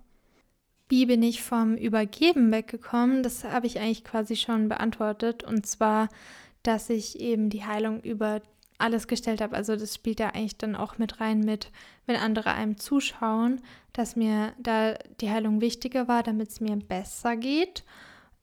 Wie 0.89 1.06
bin 1.06 1.23
ich 1.23 1.41
vom 1.41 1.75
Übergeben 1.75 2.51
weggekommen? 2.51 3.23
Das 3.23 3.43
habe 3.43 3.67
ich 3.67 3.79
eigentlich 3.79 4.03
quasi 4.03 4.36
schon 4.36 4.67
beantwortet. 4.69 5.43
Und 5.43 5.65
zwar, 5.65 6.10
dass 6.62 6.89
ich 6.89 7.19
eben 7.19 7.49
die 7.49 7.65
Heilung 7.65 8.01
über 8.01 8.41
alles 8.77 9.08
gestellt 9.08 9.41
habe. 9.41 9.56
Also 9.56 9.75
das 9.75 9.95
spielt 9.95 10.19
ja 10.19 10.29
eigentlich 10.29 10.58
dann 10.58 10.75
auch 10.75 10.97
mit 10.97 11.21
rein 11.21 11.39
mit, 11.39 11.71
wenn 12.06 12.17
andere 12.17 12.53
einem 12.53 12.77
zuschauen, 12.77 13.62
dass 13.93 14.15
mir 14.15 14.53
da 14.60 14.95
die 15.21 15.29
Heilung 15.29 15.62
wichtiger 15.62 16.08
war, 16.08 16.21
damit 16.21 16.49
es 16.49 16.60
mir 16.60 16.75
besser 16.75 17.38
geht. 17.38 17.84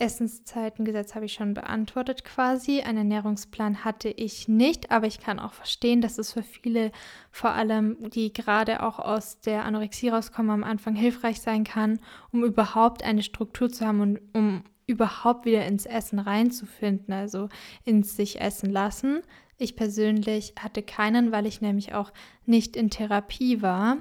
Essenszeitengesetz 0.00 1.14
habe 1.14 1.26
ich 1.26 1.34
schon 1.34 1.54
beantwortet 1.54 2.24
quasi. 2.24 2.80
Einen 2.80 2.98
Ernährungsplan 2.98 3.84
hatte 3.84 4.08
ich 4.08 4.48
nicht, 4.48 4.90
aber 4.90 5.06
ich 5.06 5.20
kann 5.20 5.38
auch 5.38 5.52
verstehen, 5.52 6.00
dass 6.00 6.18
es 6.18 6.32
für 6.32 6.42
viele, 6.42 6.90
vor 7.30 7.50
allem 7.50 8.10
die 8.10 8.32
gerade 8.32 8.82
auch 8.82 8.98
aus 8.98 9.40
der 9.40 9.64
Anorexie 9.64 10.08
rauskommen, 10.08 10.50
am 10.50 10.64
Anfang 10.64 10.94
hilfreich 10.94 11.40
sein 11.40 11.64
kann, 11.64 12.00
um 12.32 12.44
überhaupt 12.44 13.04
eine 13.04 13.22
Struktur 13.22 13.68
zu 13.68 13.86
haben 13.86 14.00
und 14.00 14.20
um 14.32 14.64
überhaupt 14.86 15.44
wieder 15.44 15.66
ins 15.66 15.86
Essen 15.86 16.18
reinzufinden, 16.18 17.14
also 17.14 17.48
ins 17.84 18.16
sich 18.16 18.40
essen 18.40 18.70
lassen. 18.70 19.20
Ich 19.58 19.76
persönlich 19.76 20.54
hatte 20.58 20.82
keinen, 20.82 21.30
weil 21.30 21.46
ich 21.46 21.60
nämlich 21.60 21.94
auch 21.94 22.12
nicht 22.46 22.74
in 22.74 22.90
Therapie 22.90 23.62
war 23.62 23.98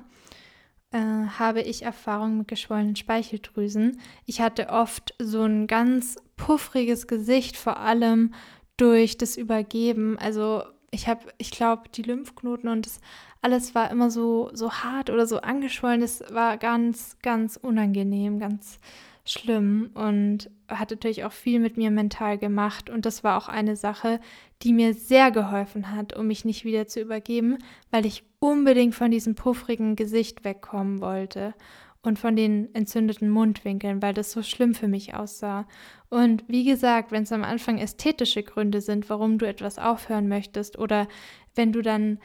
äh, 0.91 0.97
habe 0.97 1.62
ich 1.62 1.84
Erfahrung 1.84 2.39
mit 2.39 2.47
geschwollenen 2.47 2.95
Speicheldrüsen. 2.95 3.99
Ich 4.25 4.41
hatte 4.41 4.69
oft 4.69 5.13
so 5.19 5.43
ein 5.43 5.67
ganz 5.67 6.17
puffriges 6.36 7.08
Gesicht, 7.08 7.58
vor 7.58 7.78
allem 7.78 8.34
durch 8.78 9.17
das 9.17 9.38
Übergeben. 9.38 10.17
Also 10.19 10.63
ich 10.91 11.08
habe, 11.08 11.21
ich 11.38 11.52
glaube, 11.52 11.89
die 11.93 12.02
Lymphknoten 12.02 12.69
und 12.69 12.86
das 12.86 12.99
alles 13.41 13.73
war 13.75 13.89
immer 13.91 14.10
so, 14.12 14.49
so 14.54 14.71
hart 14.71 15.10
oder 15.10 15.25
so 15.25 15.39
angeschwollen. 15.41 16.02
Das 16.02 16.23
war 16.32 16.58
ganz, 16.58 17.17
ganz 17.21 17.58
unangenehm, 17.58 18.39
ganz 18.39 18.80
schlimm 19.25 19.91
und 19.93 20.49
hat 20.67 20.91
natürlich 20.91 21.23
auch 21.23 21.32
viel 21.32 21.60
mit 21.60 21.78
mir 21.78 21.91
mental 21.91 22.38
gemacht. 22.38 22.89
Und 22.89 23.06
das 23.06 23.23
war 23.23 23.38
auch 23.38 23.47
eine 23.47 23.75
Sache, 23.75 24.19
die 24.63 24.73
mir 24.73 24.93
sehr 24.93 25.32
geholfen 25.32 25.95
hat, 25.95 26.15
um 26.15 26.28
mich 26.28 26.45
nicht 26.45 26.65
wieder 26.65 26.88
zu 26.88 26.99
übergeben, 26.99 27.60
weil 27.91 28.06
ich 28.06 28.23
unbedingt 28.39 28.95
von 28.95 29.12
diesem 29.12 29.36
puffrigen 29.36 29.95
Gesicht 29.95 30.43
wegkommen 30.43 31.02
wollte 31.02 31.54
und 32.02 32.17
von 32.17 32.36
den 32.36 32.73
entzündeten 32.73 33.30
Mundwinkeln, 33.30 34.02
weil 34.02 34.13
das 34.13 34.32
so 34.32 34.41
schlimm 34.41 34.73
für 34.73 34.88
mich 34.88 35.13
aussah. 35.13 35.67
Und 36.10 36.45
wie 36.47 36.63
gesagt, 36.63 37.12
wenn 37.12 37.23
es 37.23 37.32
am 37.32 37.43
Anfang 37.43 37.78
ästhetische 37.78 38.43
Gründe 38.43 38.82
sind, 38.82 39.10
warum 39.10 39.38
du 39.38 39.45
etwas 39.45 39.78
aufhören 39.78 40.28
möchtest 40.28 40.80
oder 40.80 41.08
wenn 41.56 41.73
du 41.73 41.82
dann 41.82 42.19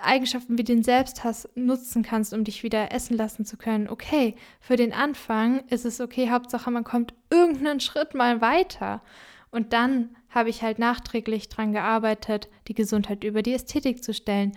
Eigenschaften 0.00 0.56
wie 0.56 0.64
den 0.64 0.82
Selbsthass 0.82 1.48
nutzen 1.54 2.02
kannst, 2.02 2.32
um 2.32 2.44
dich 2.44 2.62
wieder 2.62 2.92
essen 2.92 3.16
lassen 3.16 3.44
zu 3.44 3.56
können. 3.56 3.88
Okay, 3.88 4.34
für 4.60 4.76
den 4.76 4.92
Anfang 4.94 5.66
ist 5.68 5.84
es 5.84 6.00
okay, 6.00 6.30
Hauptsache 6.30 6.70
man 6.70 6.84
kommt 6.84 7.14
irgendeinen 7.30 7.80
Schritt 7.80 8.14
mal 8.14 8.40
weiter. 8.40 9.02
Und 9.50 9.72
dann 9.72 10.16
habe 10.30 10.48
ich 10.48 10.62
halt 10.62 10.78
nachträglich 10.78 11.48
daran 11.48 11.72
gearbeitet, 11.72 12.48
die 12.66 12.74
Gesundheit 12.74 13.24
über 13.24 13.42
die 13.42 13.52
Ästhetik 13.52 14.02
zu 14.02 14.14
stellen, 14.14 14.52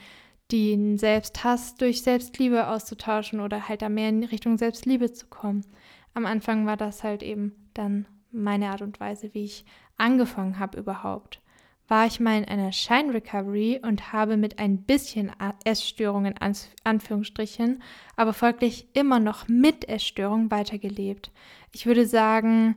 den 0.51 0.97
Selbsthass 0.97 1.75
durch 1.75 2.01
Selbstliebe 2.01 2.67
auszutauschen 2.67 3.39
oder 3.39 3.67
halt 3.67 3.81
da 3.81 3.89
mehr 3.89 4.09
in 4.09 4.23
Richtung 4.23 4.57
Selbstliebe 4.57 5.11
zu 5.11 5.27
kommen. 5.27 5.65
Am 6.13 6.25
Anfang 6.25 6.65
war 6.65 6.77
das 6.77 7.03
halt 7.03 7.23
eben 7.23 7.69
dann 7.73 8.07
meine 8.31 8.69
Art 8.69 8.81
und 8.81 8.99
Weise, 8.99 9.33
wie 9.33 9.45
ich 9.45 9.65
angefangen 9.97 10.59
habe 10.59 10.79
überhaupt 10.79 11.41
war 11.87 12.05
ich 12.05 12.19
mal 12.19 12.37
in 12.37 12.45
einer 12.45 12.71
Shine-Recovery 12.71 13.81
und 13.83 14.11
habe 14.11 14.37
mit 14.37 14.59
ein 14.59 14.83
bisschen 14.83 15.31
Essstörungen, 15.63 16.35
Anführungsstrichen, 16.83 17.81
aber 18.15 18.33
folglich 18.33 18.87
immer 18.93 19.19
noch 19.19 19.47
mit 19.47 19.87
Essstörungen 19.87 20.51
weitergelebt. 20.51 21.31
Ich 21.71 21.85
würde 21.85 22.05
sagen, 22.05 22.75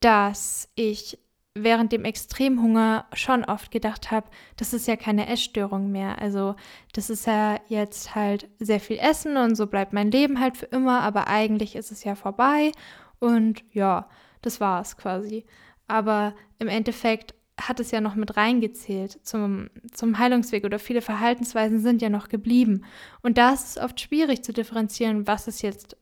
dass 0.00 0.70
ich 0.74 1.18
während 1.62 1.92
dem 1.92 2.04
Extremhunger 2.04 3.06
schon 3.12 3.44
oft 3.44 3.70
gedacht 3.70 4.10
habe, 4.10 4.28
das 4.56 4.72
ist 4.72 4.86
ja 4.86 4.96
keine 4.96 5.28
Essstörung 5.28 5.90
mehr. 5.90 6.20
Also 6.20 6.54
das 6.92 7.10
ist 7.10 7.26
ja 7.26 7.58
jetzt 7.68 8.14
halt 8.14 8.48
sehr 8.58 8.80
viel 8.80 8.98
Essen 8.98 9.36
und 9.36 9.56
so 9.56 9.66
bleibt 9.66 9.92
mein 9.92 10.10
Leben 10.10 10.40
halt 10.40 10.56
für 10.56 10.66
immer, 10.66 11.00
aber 11.00 11.28
eigentlich 11.28 11.76
ist 11.76 11.90
es 11.90 12.04
ja 12.04 12.14
vorbei 12.14 12.72
und 13.18 13.64
ja, 13.72 14.08
das 14.42 14.60
war 14.60 14.80
es 14.80 14.96
quasi. 14.96 15.44
Aber 15.88 16.34
im 16.58 16.68
Endeffekt 16.68 17.34
hat 17.60 17.80
es 17.80 17.90
ja 17.90 18.00
noch 18.00 18.14
mit 18.14 18.36
reingezählt 18.36 19.18
zum, 19.26 19.70
zum 19.92 20.18
Heilungsweg 20.18 20.64
oder 20.64 20.78
viele 20.78 21.00
Verhaltensweisen 21.00 21.80
sind 21.80 22.02
ja 22.02 22.10
noch 22.10 22.28
geblieben. 22.28 22.84
Und 23.22 23.38
da 23.38 23.52
ist 23.54 23.76
es 23.76 23.82
oft 23.82 24.00
schwierig 24.00 24.44
zu 24.44 24.52
differenzieren, 24.52 25.26
was 25.26 25.48
ist 25.48 25.62
jetzt 25.62 25.96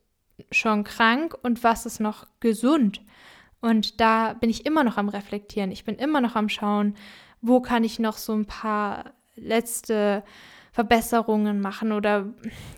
schon 0.51 0.83
krank 0.83 1.37
und 1.43 1.63
was 1.63 1.87
ist 1.87 2.01
noch 2.01 2.27
gesund. 2.41 3.03
Und 3.65 3.99
da 3.99 4.35
bin 4.35 4.51
ich 4.51 4.67
immer 4.67 4.85
noch 4.85 4.99
am 4.99 5.09
Reflektieren. 5.09 5.73
Ich 5.73 5.85
bin 5.85 5.95
immer 5.95 6.21
noch 6.21 6.37
am 6.37 6.51
Schauen, 6.51 6.97
wo 7.41 7.63
kann 7.63 7.83
ich 7.83 7.99
noch 7.99 8.19
so 8.19 8.35
ein 8.35 8.45
paar 8.45 9.15
letzte 9.37 10.23
Verbesserungen 10.71 11.63
machen 11.63 11.93
oder 11.93 12.27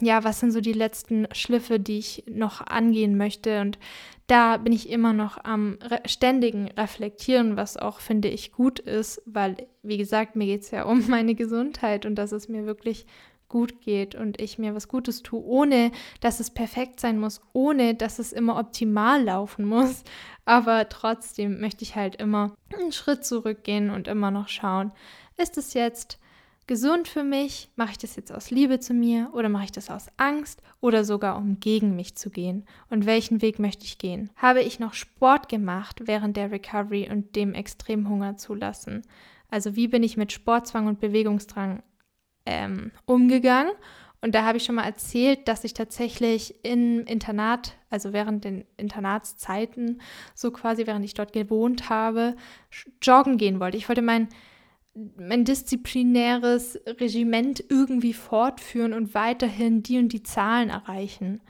ja, 0.00 0.22
was 0.22 0.38
sind 0.38 0.52
so 0.52 0.60
die 0.60 0.72
letzten 0.72 1.26
Schliffe, 1.32 1.80
die 1.80 1.98
ich 1.98 2.22
noch 2.28 2.64
angehen 2.64 3.16
möchte. 3.16 3.62
Und 3.62 3.80
da 4.28 4.58
bin 4.58 4.72
ich 4.72 4.88
immer 4.88 5.12
noch 5.12 5.42
am 5.42 5.76
re 5.82 6.02
ständigen 6.04 6.68
Reflektieren, 6.68 7.56
was 7.56 7.76
auch, 7.76 7.98
finde 7.98 8.28
ich, 8.28 8.52
gut 8.52 8.78
ist, 8.78 9.20
weil, 9.26 9.66
wie 9.82 9.98
gesagt, 9.98 10.36
mir 10.36 10.46
geht 10.46 10.62
es 10.62 10.70
ja 10.70 10.84
um 10.84 11.08
meine 11.08 11.34
Gesundheit 11.34 12.06
und 12.06 12.14
dass 12.14 12.30
es 12.30 12.48
mir 12.48 12.64
wirklich 12.64 13.06
gut 13.48 13.80
geht 13.80 14.14
und 14.14 14.40
ich 14.40 14.58
mir 14.58 14.74
was 14.74 14.88
Gutes 14.88 15.22
tue, 15.22 15.42
ohne 15.42 15.92
dass 16.20 16.40
es 16.40 16.50
perfekt 16.50 17.00
sein 17.00 17.18
muss, 17.18 17.40
ohne 17.52 17.94
dass 17.94 18.18
es 18.18 18.32
immer 18.32 18.58
optimal 18.58 19.22
laufen 19.22 19.64
muss. 19.64 20.02
Aber 20.44 20.88
trotzdem 20.88 21.60
möchte 21.60 21.82
ich 21.84 21.96
halt 21.96 22.16
immer 22.16 22.56
einen 22.72 22.92
Schritt 22.92 23.24
zurückgehen 23.24 23.90
und 23.90 24.08
immer 24.08 24.30
noch 24.30 24.48
schauen, 24.48 24.92
ist 25.36 25.58
es 25.58 25.74
jetzt 25.74 26.18
gesund 26.66 27.08
für 27.08 27.22
mich? 27.22 27.70
Mache 27.76 27.92
ich 27.92 27.98
das 27.98 28.16
jetzt 28.16 28.32
aus 28.32 28.50
Liebe 28.50 28.80
zu 28.80 28.94
mir 28.94 29.30
oder 29.32 29.48
mache 29.48 29.64
ich 29.64 29.72
das 29.72 29.90
aus 29.90 30.06
Angst 30.16 30.62
oder 30.80 31.04
sogar 31.04 31.36
um 31.36 31.60
gegen 31.60 31.94
mich 31.96 32.16
zu 32.16 32.30
gehen? 32.30 32.64
Und 32.90 33.06
welchen 33.06 33.42
Weg 33.42 33.58
möchte 33.58 33.84
ich 33.84 33.98
gehen? 33.98 34.30
Habe 34.36 34.62
ich 34.62 34.80
noch 34.80 34.94
Sport 34.94 35.48
gemacht 35.48 36.02
während 36.04 36.36
der 36.36 36.50
Recovery 36.50 37.08
und 37.10 37.36
dem 37.36 37.54
Extremhunger 37.54 38.36
zulassen? 38.36 39.02
Also 39.50 39.76
wie 39.76 39.88
bin 39.88 40.02
ich 40.02 40.16
mit 40.16 40.32
Sportzwang 40.32 40.86
und 40.86 41.00
Bewegungsdrang 41.00 41.82
ähm, 42.46 42.92
umgegangen. 43.04 43.72
Und 44.22 44.34
da 44.34 44.44
habe 44.44 44.56
ich 44.56 44.64
schon 44.64 44.76
mal 44.76 44.84
erzählt, 44.84 45.46
dass 45.46 45.62
ich 45.64 45.74
tatsächlich 45.74 46.64
im 46.64 47.04
Internat, 47.04 47.76
also 47.90 48.12
während 48.12 48.44
den 48.44 48.64
Internatszeiten, 48.76 50.00
so 50.34 50.50
quasi 50.50 50.86
während 50.86 51.04
ich 51.04 51.14
dort 51.14 51.32
gewohnt 51.32 51.90
habe, 51.90 52.34
joggen 53.02 53.36
gehen 53.36 53.60
wollte. 53.60 53.76
Ich 53.76 53.88
wollte 53.88 54.02
mein, 54.02 54.28
mein 55.16 55.44
disziplinäres 55.44 56.80
Regiment 56.86 57.62
irgendwie 57.68 58.14
fortführen 58.14 58.94
und 58.94 59.14
weiterhin 59.14 59.82
die 59.82 59.98
und 59.98 60.08
die 60.08 60.22
Zahlen 60.22 60.70
erreichen. 60.70 61.42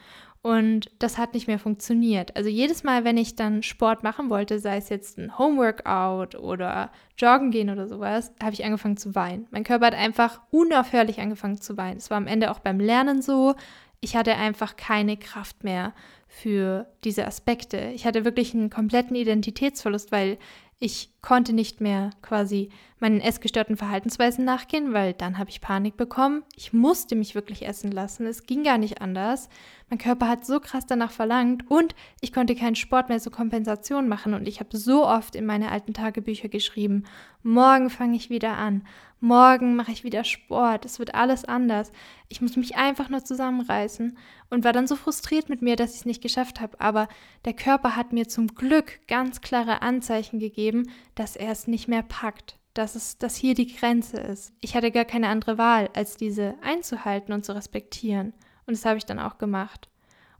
Und 0.46 0.92
das 1.00 1.18
hat 1.18 1.34
nicht 1.34 1.48
mehr 1.48 1.58
funktioniert. 1.58 2.36
Also 2.36 2.48
jedes 2.48 2.84
Mal, 2.84 3.02
wenn 3.02 3.16
ich 3.16 3.34
dann 3.34 3.64
Sport 3.64 4.04
machen 4.04 4.30
wollte, 4.30 4.60
sei 4.60 4.76
es 4.76 4.90
jetzt 4.90 5.18
ein 5.18 5.36
Homeworkout 5.38 6.38
oder 6.38 6.92
Joggen 7.18 7.50
gehen 7.50 7.68
oder 7.68 7.88
sowas, 7.88 8.30
habe 8.40 8.52
ich 8.52 8.64
angefangen 8.64 8.96
zu 8.96 9.16
weinen. 9.16 9.48
Mein 9.50 9.64
Körper 9.64 9.86
hat 9.86 9.94
einfach 9.94 10.40
unaufhörlich 10.52 11.20
angefangen 11.20 11.60
zu 11.60 11.76
weinen. 11.76 11.96
Es 11.96 12.10
war 12.10 12.16
am 12.18 12.28
Ende 12.28 12.52
auch 12.52 12.60
beim 12.60 12.78
Lernen 12.78 13.22
so. 13.22 13.56
Ich 14.00 14.14
hatte 14.14 14.36
einfach 14.36 14.76
keine 14.76 15.16
Kraft 15.16 15.64
mehr 15.64 15.92
für 16.28 16.86
diese 17.02 17.26
Aspekte. 17.26 17.90
Ich 17.96 18.06
hatte 18.06 18.24
wirklich 18.24 18.54
einen 18.54 18.70
kompletten 18.70 19.16
Identitätsverlust, 19.16 20.12
weil 20.12 20.38
ich 20.78 21.10
konnte 21.22 21.54
nicht 21.54 21.80
mehr 21.80 22.10
quasi 22.20 22.68
meinen 23.00 23.20
essgestörten 23.20 23.78
Verhaltensweisen 23.78 24.44
nachgehen, 24.44 24.92
weil 24.92 25.14
dann 25.14 25.38
habe 25.38 25.48
ich 25.48 25.62
Panik 25.62 25.96
bekommen. 25.96 26.44
Ich 26.54 26.74
musste 26.74 27.16
mich 27.16 27.34
wirklich 27.34 27.66
essen 27.66 27.90
lassen. 27.90 28.26
Es 28.26 28.44
ging 28.44 28.62
gar 28.62 28.76
nicht 28.76 29.00
anders. 29.00 29.48
Mein 29.88 29.98
Körper 29.98 30.28
hat 30.28 30.44
so 30.44 30.60
krass 30.60 30.84
danach 30.86 31.12
verlangt 31.12 31.70
und 31.70 31.94
ich 32.20 32.32
konnte 32.32 32.54
keinen 32.54 32.76
Sport 32.76 33.08
mehr 33.08 33.20
zur 33.20 33.32
Kompensation 33.32 34.06
machen. 34.06 34.34
Und 34.34 34.46
ich 34.46 34.60
habe 34.60 34.76
so 34.76 35.06
oft 35.06 35.34
in 35.34 35.46
meine 35.46 35.70
alten 35.70 35.94
Tagebücher 35.94 36.48
geschrieben, 36.48 37.04
morgen 37.46 37.90
fange 37.90 38.16
ich 38.16 38.28
wieder 38.28 38.56
an, 38.58 38.82
morgen 39.20 39.76
mache 39.76 39.92
ich 39.92 40.04
wieder 40.04 40.24
Sport, 40.24 40.84
es 40.84 40.98
wird 40.98 41.14
alles 41.14 41.44
anders. 41.44 41.92
Ich 42.28 42.40
muss 42.40 42.56
mich 42.56 42.76
einfach 42.76 43.08
nur 43.08 43.24
zusammenreißen 43.24 44.16
und 44.50 44.64
war 44.64 44.72
dann 44.72 44.86
so 44.86 44.96
frustriert 44.96 45.48
mit 45.48 45.62
mir, 45.62 45.76
dass 45.76 45.92
ich 45.92 46.00
es 46.00 46.04
nicht 46.04 46.22
geschafft 46.22 46.60
habe. 46.60 46.78
Aber 46.80 47.08
der 47.44 47.54
Körper 47.54 47.96
hat 47.96 48.12
mir 48.12 48.28
zum 48.28 48.48
Glück 48.48 49.00
ganz 49.08 49.40
klare 49.40 49.80
Anzeichen 49.82 50.38
gegeben, 50.38 50.90
dass 51.14 51.36
er 51.36 51.50
es 51.50 51.66
nicht 51.66 51.88
mehr 51.88 52.02
packt. 52.02 52.58
Dass, 52.74 52.94
es, 52.94 53.16
dass 53.16 53.36
hier 53.36 53.54
die 53.54 53.74
Grenze 53.74 54.18
ist. 54.18 54.52
Ich 54.60 54.76
hatte 54.76 54.90
gar 54.90 55.06
keine 55.06 55.28
andere 55.28 55.56
Wahl, 55.56 55.88
als 55.94 56.18
diese 56.18 56.56
einzuhalten 56.60 57.32
und 57.32 57.42
zu 57.42 57.54
respektieren. 57.54 58.34
Und 58.66 58.76
das 58.76 58.84
habe 58.84 58.98
ich 58.98 59.06
dann 59.06 59.18
auch 59.18 59.38
gemacht. 59.38 59.88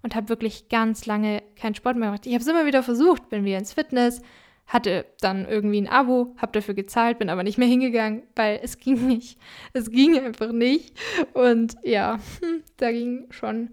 Und 0.02 0.14
habe 0.14 0.28
wirklich 0.28 0.68
ganz 0.68 1.06
lange 1.06 1.42
keinen 1.58 1.74
Sport 1.74 1.96
mehr 1.96 2.08
gemacht. 2.08 2.26
Ich 2.26 2.34
habe 2.34 2.42
es 2.42 2.46
immer 2.46 2.66
wieder 2.66 2.82
versucht, 2.82 3.30
bin 3.30 3.44
wieder 3.44 3.56
ins 3.56 3.72
Fitness, 3.72 4.20
hatte 4.66 5.06
dann 5.20 5.46
irgendwie 5.46 5.80
ein 5.80 5.88
Abo, 5.88 6.34
habe 6.38 6.52
dafür 6.52 6.74
gezahlt, 6.74 7.18
bin 7.18 7.30
aber 7.30 7.42
nicht 7.42 7.58
mehr 7.58 7.68
hingegangen, 7.68 8.22
weil 8.34 8.60
es 8.62 8.78
ging 8.78 9.06
nicht. 9.06 9.38
Es 9.72 9.90
ging 9.90 10.18
einfach 10.18 10.52
nicht. 10.52 10.96
Und 11.34 11.76
ja, 11.82 12.18
hm, 12.40 12.62
da 12.76 12.90
ging 12.90 13.26
schon 13.30 13.70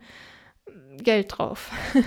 Geld 0.98 1.38
drauf. 1.38 1.72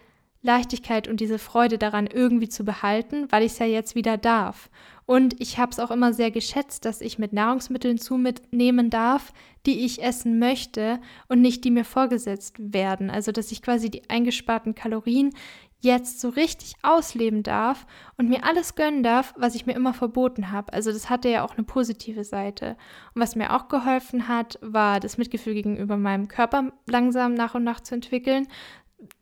Leichtigkeit 0.46 1.08
und 1.08 1.20
diese 1.20 1.40
Freude 1.40 1.80
daran 1.80 2.06
irgendwie 2.06 2.50
zu 2.50 2.64
behalten, 2.64 3.28
weil 3.32 3.44
ich 3.44 3.54
es 3.54 3.60
ja 3.60 3.66
jetzt 3.66 3.96
wieder 3.96 4.18
darf. 4.18 4.70
Und 5.06 5.40
ich 5.40 5.60
habe 5.60 5.72
es 5.72 5.80
auch 5.80 5.92
immer 5.92 6.14
sehr 6.14 6.32
geschätzt, 6.32 6.84
dass 6.86 7.02
ich 7.02 7.20
mit 7.20 7.32
Nahrungsmitteln 7.32 8.00
zunehmen 8.00 8.90
darf, 8.90 9.34
die 9.66 9.86
ich 9.86 10.04
essen 10.04 10.40
möchte 10.40 11.00
und 11.28 11.42
nicht 11.42 11.64
die 11.64 11.72
mir 11.72 11.86
vorgesetzt 11.86 12.56
werden. 12.58 13.10
Also 13.10 13.32
dass 13.32 13.52
ich 13.52 13.62
quasi 13.62 13.90
die 13.92 14.10
eingesparten 14.10 14.74
Kalorien 14.74 15.32
jetzt 15.82 16.20
so 16.20 16.30
richtig 16.30 16.74
ausleben 16.82 17.44
darf 17.44 17.86
und 18.18 18.28
mir 18.28 18.44
alles 18.44 18.76
gönnen 18.76 19.04
darf, 19.04 19.34
was 19.38 19.54
ich 19.54 19.68
mir 19.68 19.74
immer 19.74 19.94
verboten 19.94 20.52
habe. 20.52 20.74
Also 20.74 20.92
das 20.92 21.10
hatte 21.10 21.30
ja 21.30 21.46
auch 21.46 21.56
eine 21.56 21.64
positive 21.64 22.24
Seite. 22.24 22.76
Und 23.14 23.22
was 23.22 23.36
mir 23.36 23.56
auch 23.56 23.68
geholfen 23.68 24.28
hat, 24.28 24.58
war 24.62 25.00
das 25.00 25.18
Mitgefühl 25.18 25.54
gegenüber 25.54 25.98
meinem 25.98 26.28
Körper 26.28 26.72
langsam 26.88 27.36
nach 27.36 27.54
und 27.54 27.64
nach 27.64 27.82
zu 27.82 27.94
entwickeln, 27.94 28.48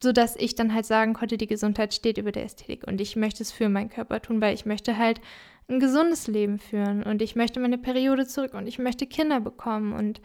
sodass 0.01 0.37
ich 0.37 0.55
dann 0.55 0.73
halt 0.73 0.85
sagen 0.85 1.13
konnte, 1.13 1.37
die 1.37 1.47
Gesundheit 1.47 1.93
steht 1.93 2.17
über 2.17 2.31
der 2.31 2.45
Ästhetik 2.45 2.87
und 2.87 3.01
ich 3.01 3.17
möchte 3.17 3.43
es 3.43 3.51
für 3.51 3.67
meinen 3.67 3.89
Körper 3.89 4.21
tun, 4.21 4.39
weil 4.39 4.53
ich 4.53 4.65
möchte 4.65 4.97
halt 4.97 5.19
ein 5.69 5.79
gesundes 5.79 6.27
Leben 6.27 6.59
führen 6.59 7.03
und 7.03 7.21
ich 7.21 7.35
möchte 7.35 7.59
meine 7.59 7.77
Periode 7.77 8.27
zurück 8.27 8.53
und 8.53 8.67
ich 8.67 8.79
möchte 8.79 9.07
Kinder 9.07 9.39
bekommen 9.39 9.93
und 9.93 10.21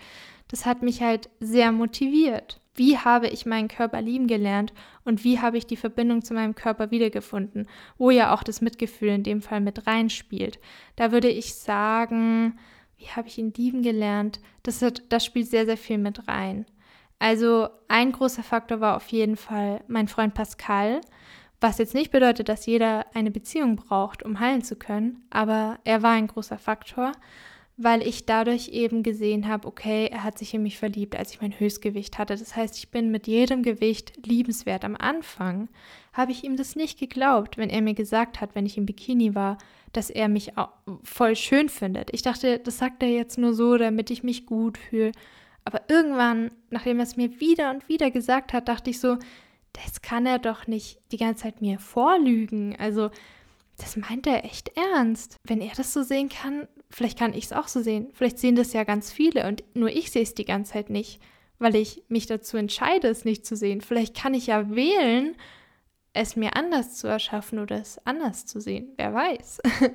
das 0.49 0.67
hat 0.67 0.83
mich 0.83 1.03
halt 1.03 1.29
sehr 1.41 1.73
motiviert. 1.73 2.61
Wie 2.75 2.97
habe 2.97 3.29
ich 3.29 3.45
meinen 3.45 3.69
Körper 3.69 4.01
lieben 4.01 4.29
gelernt 4.29 4.73
und 5.05 5.25
wie 5.25 5.41
habe 5.41 5.59
ich 5.59 5.67
die 5.67 5.77
Verbindung 5.77 6.23
zu 6.23 6.33
meinem 6.33 6.55
Körper 6.55 6.91
wiedergefunden, 6.91 7.69
wo 7.97 8.11
ja 8.11 8.33
auch 8.33 8.43
das 8.43 8.61
Mitgefühl 8.61 9.09
in 9.09 9.25
dem 9.25 9.43
Fall 9.43 9.61
mit 9.61 9.87
reinspielt. 9.87 10.61
Da 10.95 11.11
würde 11.11 11.29
ich 11.29 11.55
sagen, 11.55 12.57
wie 12.97 13.09
habe 13.09 13.29
ich 13.29 13.39
ihn 13.39 13.53
lieben 13.57 13.83
gelernt? 13.83 14.41
Das, 14.63 14.81
hat, 14.81 15.03
das 15.09 15.25
spielt 15.25 15.49
sehr, 15.49 15.67
sehr 15.67 15.77
viel 15.77 15.99
mit 15.99 16.29
rein. 16.29 16.67
Also 17.19 17.69
ein 17.89 18.13
großer 18.13 18.45
Faktor 18.45 18.81
war 18.81 18.97
auf 18.97 19.09
jeden 19.09 19.37
Fall 19.37 19.83
mein 19.89 20.07
Freund 20.07 20.35
Pascal, 20.35 21.01
was 21.61 21.79
jetzt 21.79 21.95
nicht 21.95 22.13
bedeutet, 22.13 22.49
dass 22.49 22.67
jeder 22.67 23.07
eine 23.15 23.31
Beziehung 23.31 23.77
braucht, 23.77 24.23
um 24.23 24.39
heilen 24.41 24.63
zu 24.63 24.77
können, 24.77 25.25
aber 25.31 25.79
er 25.85 26.03
war 26.03 26.13
ein 26.13 26.29
großer 26.29 26.59
Faktor, 26.59 27.13
weil 27.77 28.03
ich 28.03 28.27
dadurch 28.27 28.69
eben 28.71 29.05
gesehen 29.05 29.47
habe, 29.47 29.67
okay, 29.67 30.09
er 30.11 30.25
hat 30.25 30.37
sich 30.37 30.53
in 30.53 30.65
mich 30.65 30.79
verliebt, 30.79 31.17
als 31.17 31.33
ich 31.33 31.41
mein 31.41 31.59
Höchstgewicht 31.59 32.19
hatte. 32.19 32.37
Das 32.37 32.57
heißt, 32.57 32.77
ich 32.77 32.91
bin 32.91 33.13
mit 33.13 33.29
jedem 33.29 33.63
Gewicht 33.63 34.27
liebenswert. 34.27 34.85
Am 34.85 34.97
Anfang 34.97 35.69
habe 36.13 36.33
ich 36.33 36.43
ihm 36.43 36.57
das 36.57 36.75
nicht 36.75 36.99
geglaubt, 36.99 37.57
wenn 37.57 37.71
er 37.71 37.81
mir 37.81 37.95
gesagt 37.95 38.41
hat, 38.41 38.57
wenn 38.57 38.67
ich 38.67 38.77
im 38.77 38.87
Bikini 38.87 39.37
war, 39.37 39.59
dass 39.93 40.11
er 40.11 40.29
mich 40.29 40.53
voll 41.05 41.37
schön 41.37 41.69
findet. 41.69 42.13
Ich 42.13 42.23
dachte, 42.23 42.59
das 42.59 42.79
sagt 42.79 43.03
er 43.03 43.11
jetzt 43.11 43.39
nur 43.39 43.55
so, 43.55 43.77
damit 43.77 44.11
ich 44.11 44.25
mich 44.25 44.45
gut 44.45 44.77
fühle. 44.77 45.13
Aber 45.65 45.83
irgendwann, 45.89 46.51
nachdem 46.71 46.99
er 46.99 47.05
es 47.05 47.17
mir 47.17 47.39
wieder 47.41 47.71
und 47.71 47.89
wieder 47.89 48.11
gesagt 48.11 48.53
hat, 48.53 48.69
dachte 48.69 48.91
ich 48.91 48.99
so, 48.99 49.19
das 49.73 50.03
kann 50.03 50.27
er 50.27 50.39
doch 50.39 50.67
nicht 50.67 51.01
die 51.13 51.17
ganze 51.17 51.45
Zeit 51.45 51.61
mir 51.61 51.79
vorlügen. 51.79 52.77
Also, 52.79 53.11
das 53.77 53.97
meint 53.97 54.27
er 54.27 54.45
echt 54.45 54.73
ernst. 54.77 55.37
Wenn 55.45 55.61
er 55.61 55.73
das 55.77 55.93
so 55.93 56.03
sehen 56.03 56.29
kann, 56.29 56.67
vielleicht 56.91 57.19
kann 57.19 57.35
ich 57.35 57.45
es 57.45 57.53
auch 57.53 57.69
so 57.69 57.81
sehen. 57.81 58.09
Vielleicht 58.13 58.39
sehen 58.39 58.57
das 58.57 58.73
ja 58.73 58.85
ganz 58.85 59.13
viele 59.13 59.47
und 59.47 59.63
nur 59.75 59.91
ich 59.91 60.11
sehe 60.11 60.23
es 60.23 60.35
die 60.35 60.45
ganze 60.45 60.73
Zeit 60.73 60.91
nicht, 60.91 61.21
weil 61.59 61.77
ich 61.77 62.03
mich 62.09 62.27
dazu 62.27 62.57
entscheide, 62.57 63.09
es 63.09 63.25
nicht 63.25 63.47
zu 63.47 63.57
sehen. 63.57 63.81
Vielleicht 63.81 64.17
kann 64.17 64.35
ich 64.35 64.49
ja 64.49 64.75
wählen, 64.75 65.37
es 66.13 66.35
mir 66.35 66.57
anders 66.57 66.97
zu 66.97 67.07
erschaffen 67.07 67.59
oder 67.59 67.77
es 67.77 68.05
anders 68.05 68.47
zu 68.47 68.61
sehen. 68.61 68.93
Wer 68.97 69.15
weiß. 69.15 69.61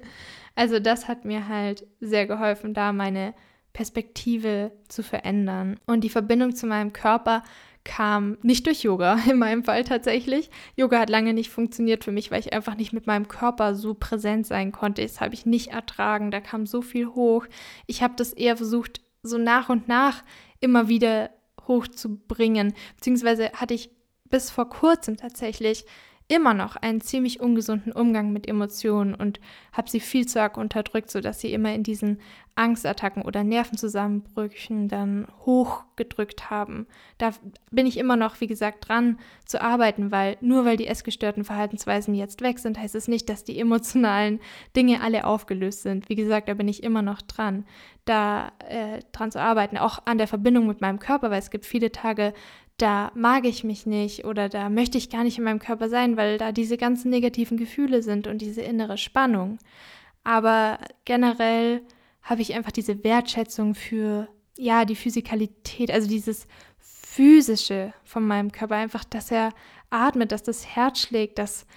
Also 0.56 0.80
das 0.80 1.08
hat 1.08 1.26
mir 1.26 1.48
halt 1.48 1.88
sehr 2.00 2.28
geholfen, 2.28 2.76
da 2.76 2.94
meine 2.94 3.34
Perspektive 3.74 4.72
zu 4.88 5.02
verändern. 5.02 5.80
Und 5.88 6.04
die 6.04 6.10
Verbindung 6.10 6.56
zu 6.56 6.68
meinem 6.68 6.94
Körper 6.94 7.42
kam 7.84 8.38
nicht 8.41 8.65
durch 8.65 8.84
Yoga, 8.84 9.19
in 9.30 9.38
meinem 9.38 9.63
Fall 9.63 9.84
tatsächlich. 9.84 10.50
Yoga 10.76 11.00
hat 11.00 11.10
lange 11.10 11.34
nicht 11.34 11.50
funktioniert 11.50 12.04
für 12.04 12.12
mich, 12.12 12.32
weil 12.32 12.39
ich 12.39 12.54
einfach 12.54 12.76
nicht 12.76 12.93
mit 12.93 13.08
meinem 13.08 13.28
Körper 13.28 13.76
so 13.76 13.93
präsent 13.93 14.48
sein 14.48 14.72
konnte. 14.72 15.02
Das 15.02 15.22
habe 15.22 15.34
ich 15.34 15.46
nicht 15.46 15.72
ertragen, 15.72 16.32
da 16.32 16.39
kam 16.39 16.65
so 16.65 16.82
viel 16.82 17.08
hoch. 17.08 17.46
Ich 17.88 18.02
habe 18.02 18.13
das 18.17 18.34
eher 18.34 18.58
versucht, 18.58 19.02
so 19.22 19.38
nach 19.38 19.69
und 19.69 19.88
nach 19.88 20.24
immer 20.60 20.88
wieder 20.88 21.30
hochzubringen. 21.67 22.74
Beziehungsweise 22.96 23.52
hatte 23.54 23.74
ich 23.74 23.89
bis 24.30 24.50
vor 24.50 24.69
kurzem 24.69 25.17
tatsächlich 25.17 25.86
immer 26.28 26.54
noch 26.54 26.76
einen 26.76 27.02
ziemlich 27.02 27.40
ungesunden 27.40 27.92
Umgang 27.92 28.32
mit 28.32 28.48
Emotionen 28.48 29.14
und 29.14 29.40
habe 29.72 29.90
sie 29.90 30.00
viel 30.00 30.28
zu 30.28 30.42
arg 30.42 30.58
unterdrückt, 30.58 31.12
sodass 31.12 31.40
sie 31.40 31.54
immer 31.54 31.74
in 31.74 31.84
diesen 31.84 32.20
Angstattacken 32.56 33.24
oder 33.24 33.44
Nervenzusammenbrüchen 33.44 34.88
dann 34.88 35.28
hochgedrückt 35.44 36.52
haben. 36.52 36.86
Da 37.18 37.32
bin 37.72 37.88
ich 37.88 37.98
immer 37.98 38.16
noch, 38.16 38.42
wie 38.42 38.48
gesagt, 38.48 38.88
dran 38.88 39.18
zu 39.46 39.60
arbeiten, 39.60 40.12
weil 40.12 40.38
nur 40.40 40.64
weil 40.64 40.78
die 40.78 40.86
essgestörten 40.86 41.46
Verhaltensweisen 41.46 42.14
jetzt 42.14 42.42
weg 42.42 42.60
sind, 42.60 42.78
heißt 42.78 42.94
es 42.94 43.08
nicht, 43.08 43.28
dass 43.28 43.44
die 43.44 43.60
emotionalen 43.60 44.40
Dinge 44.76 45.02
alle 45.02 45.26
aufgelöst 45.26 45.82
sind. 45.82 46.10
Wie 46.10 46.16
gesagt, 46.16 46.48
da 46.48 46.54
bin 46.54 46.68
ich 46.68 46.84
immer 46.84 47.02
noch 47.02 47.24
dran, 47.24 47.66
da 48.06 48.52
äh, 48.70 49.00
dran 49.14 49.32
zu 49.32 49.42
arbeiten, 49.42 49.78
auch 49.78 50.06
an 50.06 50.20
der 50.20 50.28
Verbindung 50.28 50.68
mit 50.68 50.80
meinem 50.80 51.00
Körper, 51.00 51.32
weil 51.32 51.40
es 51.40 51.50
gibt 51.50 51.66
viele 51.66 51.92
Tage, 51.92 52.34
da 52.78 53.12
mag 53.16 53.46
ich 53.46 53.64
mich 53.64 53.86
nicht 53.86 54.26
oder 54.26 54.50
da 54.50 54.70
möchte 54.70 54.98
ich 54.98 55.10
gar 55.10 55.24
nicht 55.24 55.38
in 55.38 55.44
meinem 55.44 55.60
Körper 55.60 55.90
sein, 55.90 56.18
weil 56.18 56.38
da 56.38 56.52
diese 56.52 56.78
ganzen 56.78 57.10
negativen 57.10 57.58
Gefühle 57.58 58.02
sind 58.02 58.28
und 58.28 58.40
diese 58.40 58.62
innere 58.62 58.98
Spannung. 58.98 59.60
Aber 60.24 60.80
generell 61.06 61.82
habe 62.24 62.42
ich 62.42 62.54
einfach 62.56 62.72
diese 62.72 63.04
Wertschätzung 63.04 63.76
für, 63.76 64.28
ja, 64.58 64.86
die 64.86 64.96
Physikalität, 64.96 65.92
also 65.92 66.08
dieses 66.08 66.48
physische 66.80 67.94
von 68.04 68.26
meinem 68.26 68.52
Körper, 68.52 68.76
einfach, 68.76 69.04
dass 69.04 69.30
er 69.30 69.54
atmet, 69.90 70.32
dass 70.32 70.42
das 70.42 70.66
Herz 70.66 71.00
schlägt, 71.00 71.38
dass 71.38 71.68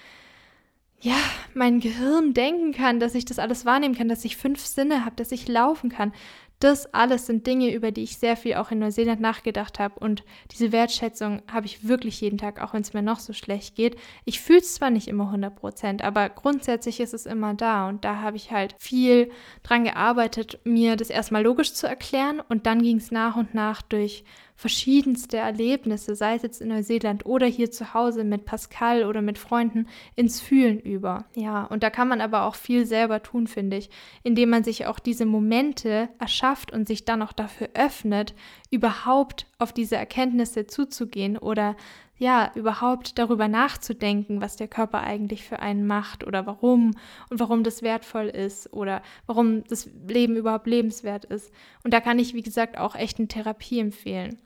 ja, 1.01 1.17
mein 1.53 1.81
Gehirn 1.81 2.33
denken 2.33 2.73
kann, 2.73 3.01
dass 3.01 3.15
ich 3.15 3.27
das 3.27 3.39
alles 3.39 3.67
wahrnehmen 3.67 3.95
kann, 3.95 4.09
dass 4.09 4.25
ich 4.25 4.37
fünf 4.37 4.65
Sinne 4.65 5.05
habe, 5.05 5.17
dass 5.17 5.31
ich 5.31 5.47
laufen 5.47 5.91
kann, 5.91 6.13
das 6.59 6.92
alles 6.95 7.27
sind 7.27 7.47
Dinge, 7.47 7.73
über 7.75 7.90
die 7.90 8.03
ich 8.03 8.16
sehr 8.16 8.37
viel 8.37 8.55
auch 8.55 8.71
in 8.71 8.79
Neuseeland 8.79 9.21
nachgedacht 9.21 9.79
habe. 9.79 9.99
Und 10.01 10.25
diese 10.53 10.73
Wertschätzung 10.73 11.42
habe 11.51 11.66
ich 11.66 11.87
wirklich 11.87 12.21
jeden 12.21 12.38
Tag, 12.38 12.62
auch 12.62 12.73
wenn 12.73 12.81
es 12.81 12.95
mir 12.95 13.03
noch 13.03 13.19
so 13.19 13.35
schlecht 13.35 13.75
geht. 13.75 13.97
Ich 14.25 14.40
fühle 14.40 14.61
es 14.61 14.75
zwar 14.75 14.90
nicht 14.90 15.09
immer 15.09 15.25
100 15.25 15.55
Prozent, 15.55 16.03
aber 16.03 16.31
grundsätzlich 16.31 17.01
ist 17.01 17.12
es 17.12 17.27
immer 17.27 17.53
da. 17.55 17.88
Und 17.88 18.05
da 18.05 18.23
habe 18.23 18.38
ich 18.38 18.53
halt 18.53 18.75
viel 18.79 19.31
dran 19.62 19.85
gearbeitet, 19.85 20.59
mir 20.64 20.97
das 20.97 21.11
erstmal 21.11 21.42
logisch 21.42 21.75
zu 21.75 21.87
erklären. 21.87 22.40
Und 22.49 22.66
dann 22.66 22.83
ging 22.83 22.97
es 22.97 23.11
nach 23.11 23.37
und 23.37 23.53
nach 23.55 23.83
durch 23.83 24.25
verschiedenste 24.57 25.37
Erlebnisse, 25.37 26.14
sei 26.14 26.35
es 26.35 26.42
jetzt 26.42 26.61
in 26.62 26.69
Neuseeland 26.69 27.27
oder 27.27 27.47
hier 27.47 27.71
zu 27.71 27.92
Hause 27.92 28.25
mit 28.25 28.47
Pascal 28.47 29.05
oder 29.05 29.21
mit 29.21 29.38
Freunden, 29.38 29.87
ins 30.14 30.40
Fühlen 30.40 30.81
über. 30.81 31.27
Ja, 31.35 31.64
und 31.64 31.83
da 31.83 31.90
kann 31.90 32.09
man 32.09 32.23
aber 32.23 32.45
auch 32.45 32.55
viel 32.55 32.87
selber 32.87 33.23
tun, 33.23 33.47
finde 33.47 33.77
ich, 33.77 33.90
indem 34.23 34.51
man 34.51 34.64
sich 34.64 34.87
auch 34.87 34.99
diese 34.99 35.27
Momente 35.27 36.09
erschafft 36.19 36.73
und 36.73 36.88
sich 36.88 37.05
dann 37.05 37.23
auch 37.23 37.33
dafür 37.33 37.69
öffnet, 37.75 38.35
überhaupt 38.71 39.47
auf 39.59 39.73
diese 39.73 39.97
Erkenntnisse 39.97 40.66
zuzugehen 40.66 41.37
oder 41.37 41.77
ja, 42.19 42.51
überhaupt 42.55 43.19
darüber 43.19 43.47
nachzudenken, 43.47 44.40
was 44.40 44.57
der 44.57 44.69
Körper 44.69 45.01
eigentlich 45.01 45.45
für 45.45 45.59
einen 45.59 45.87
macht 45.87 46.27
oder 46.27 46.47
warum 46.47 46.92
und 47.29 47.40
warum 47.40 47.62
das 47.62 47.83
wertvoll 47.83 48.27
ist 48.27 48.73
oder 48.73 49.03
warum 49.27 49.64
das 49.64 49.90
Leben 50.09 50.37
überhaupt 50.37 50.66
lebenswert 50.66 51.27
ist. 51.27 51.53
Und 51.85 51.92
da 51.92 52.01
kann 52.01 52.19
ich, 52.19 52.33
wie 52.33 52.42
gesagt, 52.42 52.79
auch 52.79 52.95
echt 52.95 53.19
eine 53.19 53.29
Therapie 53.29 53.81
empfehlen. 53.81 54.38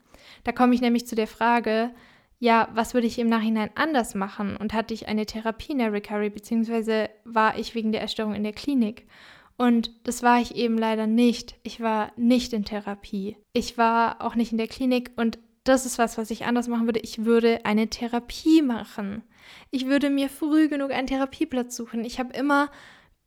Da 0.43 0.51
komme 0.51 0.73
ich 0.75 0.81
nämlich 0.81 1.07
zu 1.07 1.15
der 1.15 1.27
Frage, 1.27 1.91
ja, 2.39 2.69
was 2.73 2.93
würde 2.93 3.07
ich 3.07 3.19
im 3.19 3.29
Nachhinein 3.29 3.69
anders 3.75 4.15
machen? 4.15 4.57
Und 4.57 4.73
hatte 4.73 4.93
ich 4.93 5.07
eine 5.07 5.25
Therapie 5.25 5.73
in 5.73 5.77
der 5.77 5.93
Recovery, 5.93 6.29
beziehungsweise 6.29 7.09
war 7.23 7.57
ich 7.57 7.75
wegen 7.75 7.91
der 7.91 8.01
Erstörung 8.01 8.33
in 8.33 8.43
der 8.43 8.53
Klinik? 8.53 9.05
Und 9.57 9.91
das 10.07 10.23
war 10.23 10.41
ich 10.41 10.55
eben 10.55 10.77
leider 10.77 11.05
nicht. 11.05 11.55
Ich 11.61 11.81
war 11.81 12.11
nicht 12.15 12.51
in 12.53 12.65
Therapie. 12.65 13.37
Ich 13.53 13.77
war 13.77 14.21
auch 14.21 14.33
nicht 14.33 14.51
in 14.51 14.57
der 14.57 14.67
Klinik 14.67 15.11
und 15.17 15.37
das 15.63 15.85
ist 15.85 15.99
was, 15.99 16.17
was 16.17 16.31
ich 16.31 16.45
anders 16.45 16.67
machen 16.67 16.87
würde. 16.87 17.01
Ich 17.01 17.25
würde 17.25 17.63
eine 17.63 17.87
Therapie 17.87 18.63
machen. 18.63 19.21
Ich 19.69 19.85
würde 19.85 20.09
mir 20.09 20.29
früh 20.29 20.67
genug 20.67 20.91
einen 20.91 21.05
Therapieplatz 21.05 21.75
suchen. 21.75 22.03
Ich 22.03 22.19
habe 22.19 22.33
immer 22.33 22.71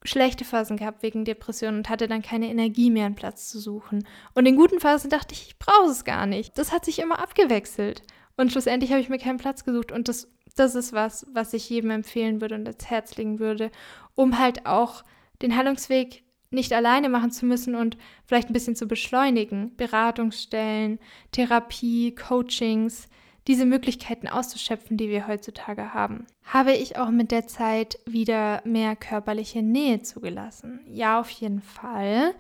schlechte 0.05 0.45
Phasen 0.45 0.77
gehabt 0.77 1.03
wegen 1.03 1.25
Depressionen 1.25 1.79
und 1.79 1.89
hatte 1.89 2.09
dann 2.09 2.23
keine 2.23 2.49
Energie 2.49 2.91
mehr, 2.91 3.07
einen 3.07 3.15
Platz 3.15 3.49
zu 3.49 3.59
suchen. 3.59 4.07
Und 4.35 4.47
in 4.47 4.57
guten 4.57 4.81
Phasen 4.81 5.11
dachte 5.11 5.35
ich, 5.35 5.49
ich 5.49 5.59
brauche 5.59 5.91
es 5.91 6.05
gar 6.05 6.27
nicht. 6.27 6.59
Das 6.59 6.73
hat 6.73 6.85
sich 6.85 6.99
immer 6.99 7.19
abgewechselt. 7.19 8.03
Und 8.37 8.53
schlussendlich 8.53 8.91
habe 8.91 9.01
ich 9.01 9.09
mir 9.09 9.19
keinen 9.19 9.39
Platz 9.39 9.65
gesucht. 9.65 9.93
Und 9.93 10.09
das, 10.09 10.29
das 10.57 10.75
ist 10.75 10.93
was, 10.93 11.27
was 11.33 11.55
ich 11.55 11.71
jedem 11.71 11.91
empfehlen 11.91 12.41
würde 12.41 12.57
und 12.57 12.69
ans 12.69 12.87
Herz 12.87 13.17
legen 13.17 13.39
würde, 13.39 13.71
um 14.15 14.39
halt 14.39 14.67
auch 14.67 15.05
den 15.41 15.57
Heilungsweg 15.57 16.23
nicht 16.51 16.73
alleine 16.73 17.09
machen 17.09 17.31
zu 17.31 17.47
müssen 17.47 17.75
und 17.75 17.97
vielleicht 18.27 18.49
ein 18.49 18.53
bisschen 18.53 18.77
zu 18.77 18.87
beschleunigen. 18.87 19.75
Beratungsstellen, 19.77 20.99
Therapie, 21.33 22.15
Coachings, 22.15 23.09
diese 23.47 23.67
Möglichkeiten 23.67 24.29
auszuschöpfen, 24.29 24.97
die 24.97 25.09
wir 25.09 25.27
heutzutage 25.27 25.93
haben. 25.93 26.27
Habe 26.45 26.73
ich 26.73 26.97
auch 26.99 27.11
mit 27.11 27.31
der 27.31 27.47
Zeit 27.47 27.99
wieder 28.07 28.63
mehr 28.65 28.97
körperliche 28.97 29.63
Nähe 29.63 30.03
zugelassen? 30.03 30.81
Ja, 30.87 31.21
auf 31.21 31.31
jeden 31.31 31.61
Fall. 31.61 32.35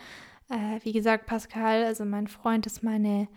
Äh, 0.49 0.81
wie 0.83 0.93
gesagt, 0.93 1.27
Pascal, 1.27 1.85
also 1.85 2.05
mein 2.05 2.29
Freund, 2.29 2.67
ist 2.67 2.83
meine 2.83 3.29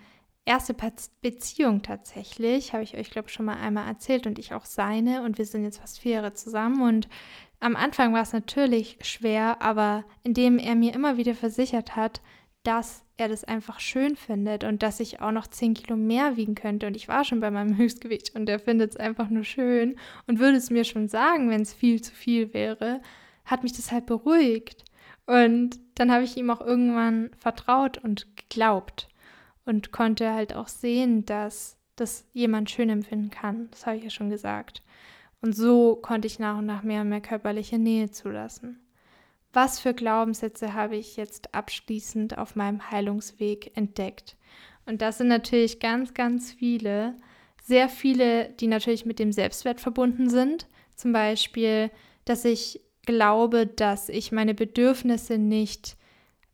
erste 0.46 0.76
Beziehung 1.22 1.82
tatsächlich. 1.82 2.74
Habe 2.74 2.84
ich 2.84 2.98
euch, 2.98 3.12
glaube 3.12 3.28
ich, 3.28 3.34
schon 3.34 3.46
mal 3.46 3.58
einmal 3.58 3.88
erzählt 3.88 4.28
und 4.28 4.40
ich 4.40 4.54
auch 4.54 4.66
seine. 4.66 5.24
Und 5.24 5.38
wir 5.38 5.46
sind 5.46 5.64
jetzt 5.64 5.80
fast 5.80 6.00
vier 6.00 6.14
Jahre 6.14 6.34
zusammen 6.34 6.82
und 6.82 7.10
am 7.60 7.76
Anfang 7.76 8.14
war 8.14 8.22
es 8.22 8.34
natürlich 8.34 9.00
schwer, 9.02 9.62
aber 9.62 10.04
indem 10.24 10.60
er 10.60 10.76
mir 10.76 10.94
immer 10.94 11.18
wieder 11.18 11.34
versichert 11.34 11.96
hat, 11.96 12.22
dass 12.68 13.06
er 13.16 13.30
das 13.30 13.46
einfach 13.46 13.80
schön 13.80 14.18
findet 14.18 14.66
und 14.66 14.84
dass 14.84 15.00
ich 15.00 15.22
auch 15.22 15.32
noch 15.32 15.48
10 15.48 15.74
Kilo 15.74 15.96
mehr 15.96 16.36
wiegen 16.36 16.54
könnte. 16.54 16.86
Und 16.86 16.98
ich 16.98 17.08
war 17.08 17.24
schon 17.24 17.40
bei 17.40 17.50
meinem 17.50 17.78
Höchstgewicht 17.78 18.36
und 18.36 18.50
er 18.50 18.60
findet 18.60 18.92
es 18.92 18.98
einfach 18.98 19.30
nur 19.30 19.46
schön 19.46 19.96
und 20.28 20.40
würde 20.40 20.58
es 20.58 20.70
mir 20.70 20.84
schon 20.84 21.08
sagen, 21.08 21.50
wenn 21.50 21.62
es 21.62 21.74
viel 21.74 22.02
zu 22.02 22.14
viel 22.14 22.54
wäre, 22.54 23.02
hat 23.46 23.64
mich 23.64 23.72
das 23.72 23.94
halt 23.94 24.06
beruhigt. 24.06 24.84
Und 25.26 25.80
dann 25.96 26.12
habe 26.12 26.26
ich 26.26 26.36
ihm 26.36 26.50
auch 26.50 26.60
irgendwann 26.60 27.32
vertraut 27.38 28.00
und 28.00 28.28
geglaubt 28.36 29.08
und 29.66 29.94
konnte 29.94 30.34
halt 30.34 30.54
auch 30.54 30.68
sehen, 30.68 31.24
dass 31.24 31.78
das 31.96 32.26
jemand 32.34 32.70
schön 32.70 32.90
empfinden 32.90 33.30
kann. 33.30 33.70
Das 33.72 33.86
habe 33.86 33.96
ich 33.96 34.04
ja 34.04 34.10
schon 34.10 34.30
gesagt. 34.30 34.84
Und 35.42 35.56
so 35.56 35.96
konnte 35.96 36.28
ich 36.28 36.38
nach 36.38 36.58
und 36.58 36.66
nach 36.66 36.84
mehr 36.84 37.02
und 37.02 37.10
mehr 37.10 37.22
körperliche 37.22 37.80
Nähe 37.80 38.12
zulassen. 38.12 38.87
Was 39.58 39.80
für 39.80 39.96
Glaubenssätze 39.96 40.76
habe 40.76 40.98
ich 40.98 41.18
jetzt 41.18 41.56
abschließend 41.56 42.38
auf 42.38 42.56
meinem 42.56 42.92
Heilungsweg 42.92 43.76
entdeckt? 43.76 44.38
Und 44.86 45.02
das 45.02 45.18
sind 45.18 45.30
natürlich 45.30 45.80
ganz, 45.80 46.14
ganz 46.14 46.52
viele. 46.52 47.16
Sehr 47.64 47.90
viele, 47.90 48.50
die 48.60 48.68
natürlich 48.68 49.08
mit 49.08 49.18
dem 49.18 49.32
Selbstwert 49.32 49.82
verbunden 49.82 50.30
sind. 50.30 50.68
Zum 50.96 51.12
Beispiel, 51.12 51.90
dass 52.24 52.46
ich 52.46 52.82
glaube, 53.08 53.66
dass 53.66 54.10
ich 54.10 54.32
meine 54.32 54.54
Bedürfnisse 54.54 55.40
nicht 55.40 55.98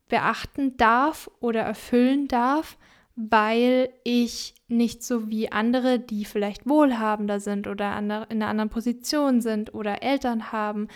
beachten 0.07 0.77
darf 0.77 1.29
oder 1.41 1.59
erfüllen 1.59 2.29
darf, 2.29 2.77
weil 3.17 3.89
ich 4.05 4.55
nicht 4.69 5.03
so 5.03 5.29
wie 5.29 5.51
andere, 5.51 5.99
die 5.99 6.23
vielleicht 6.23 6.69
wohlhabender 6.69 7.41
sind 7.41 7.67
oder 7.67 7.97
in 7.97 8.09
einer 8.09 8.47
anderen 8.47 8.69
Position 8.69 9.41
sind 9.41 9.73
oder 9.73 10.03
Eltern 10.03 10.53
haben, 10.53 10.87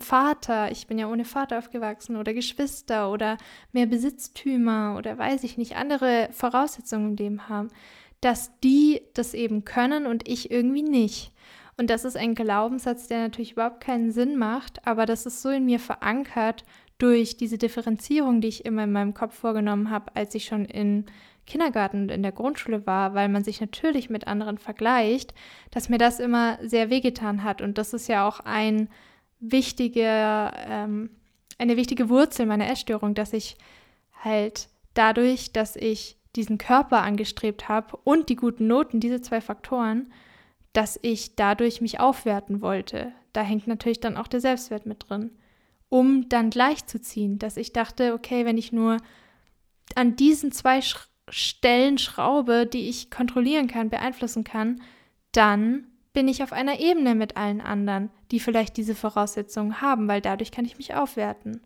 Vater, 0.00 0.70
ich 0.70 0.86
bin 0.86 0.98
ja 0.98 1.08
ohne 1.08 1.24
Vater 1.24 1.58
aufgewachsen 1.58 2.16
oder 2.16 2.34
Geschwister 2.34 3.10
oder 3.10 3.38
mehr 3.72 3.86
Besitztümer 3.86 4.96
oder 4.98 5.18
weiß 5.18 5.44
ich 5.44 5.56
nicht, 5.58 5.76
andere 5.76 6.28
Voraussetzungen 6.32 7.10
im 7.10 7.16
Leben 7.16 7.48
haben, 7.48 7.68
dass 8.20 8.58
die 8.60 9.02
das 9.14 9.34
eben 9.34 9.64
können 9.64 10.06
und 10.06 10.28
ich 10.28 10.50
irgendwie 10.50 10.82
nicht. 10.82 11.32
Und 11.76 11.90
das 11.90 12.04
ist 12.04 12.16
ein 12.16 12.34
Glaubenssatz, 12.34 13.06
der 13.06 13.20
natürlich 13.20 13.52
überhaupt 13.52 13.80
keinen 13.80 14.10
Sinn 14.10 14.36
macht, 14.36 14.86
aber 14.86 15.06
das 15.06 15.26
ist 15.26 15.42
so 15.42 15.48
in 15.48 15.64
mir 15.64 15.78
verankert 15.78 16.64
durch 16.98 17.36
diese 17.36 17.56
Differenzierung, 17.56 18.40
die 18.40 18.48
ich 18.48 18.64
immer 18.64 18.84
in 18.84 18.92
meinem 18.92 19.14
Kopf 19.14 19.34
vorgenommen 19.34 19.90
habe, 19.90 20.16
als 20.16 20.34
ich 20.34 20.46
schon 20.46 20.64
in 20.64 21.06
Kindergarten 21.46 22.02
und 22.02 22.10
in 22.10 22.22
der 22.22 22.32
Grundschule 22.32 22.86
war, 22.86 23.14
weil 23.14 23.28
man 23.28 23.44
sich 23.44 23.60
natürlich 23.60 24.10
mit 24.10 24.26
anderen 24.26 24.58
vergleicht, 24.58 25.32
dass 25.70 25.88
mir 25.88 25.98
das 25.98 26.20
immer 26.20 26.58
sehr 26.62 26.90
wehgetan 26.90 27.44
hat. 27.44 27.62
Und 27.62 27.78
das 27.78 27.94
ist 27.94 28.08
ja 28.08 28.26
auch 28.28 28.40
ein 28.40 28.88
wichtiger, 29.40 30.52
ähm, 30.66 31.10
eine 31.58 31.76
wichtige 31.76 32.08
Wurzel 32.08 32.46
meiner 32.46 32.68
Essstörung, 32.70 33.14
dass 33.14 33.32
ich 33.32 33.56
halt 34.22 34.68
dadurch, 34.94 35.52
dass 35.52 35.76
ich 35.76 36.16
diesen 36.36 36.58
Körper 36.58 37.02
angestrebt 37.02 37.68
habe 37.68 37.96
und 38.04 38.28
die 38.28 38.36
guten 38.36 38.66
Noten, 38.66 39.00
diese 39.00 39.20
zwei 39.20 39.40
Faktoren, 39.40 40.12
dass 40.72 40.98
ich 41.02 41.34
dadurch 41.34 41.80
mich 41.80 42.00
aufwerten 42.00 42.60
wollte. 42.60 43.12
Da 43.32 43.42
hängt 43.42 43.66
natürlich 43.66 44.00
dann 44.00 44.16
auch 44.16 44.28
der 44.28 44.40
Selbstwert 44.40 44.86
mit 44.86 45.08
drin, 45.08 45.32
um 45.88 46.28
dann 46.28 46.50
gleichzuziehen, 46.50 47.38
dass 47.38 47.56
ich 47.56 47.72
dachte, 47.72 48.14
okay, 48.14 48.44
wenn 48.44 48.58
ich 48.58 48.72
nur 48.72 48.98
an 49.94 50.16
diesen 50.16 50.52
zwei 50.52 50.80
Sch 50.80 51.08
Stellen 51.30 51.98
schraube, 51.98 52.64
die 52.64 52.88
ich 52.88 53.10
kontrollieren 53.10 53.66
kann, 53.68 53.90
beeinflussen 53.90 54.44
kann, 54.44 54.80
dann 55.32 55.87
bin 56.12 56.28
ich 56.28 56.42
auf 56.42 56.52
einer 56.52 56.80
Ebene 56.80 57.14
mit 57.14 57.36
allen 57.36 57.60
anderen, 57.60 58.10
die 58.30 58.40
vielleicht 58.40 58.76
diese 58.76 58.94
Voraussetzungen 58.94 59.80
haben, 59.80 60.08
weil 60.08 60.20
dadurch 60.20 60.50
kann 60.50 60.64
ich 60.64 60.78
mich 60.78 60.94
aufwerten. 60.94 61.60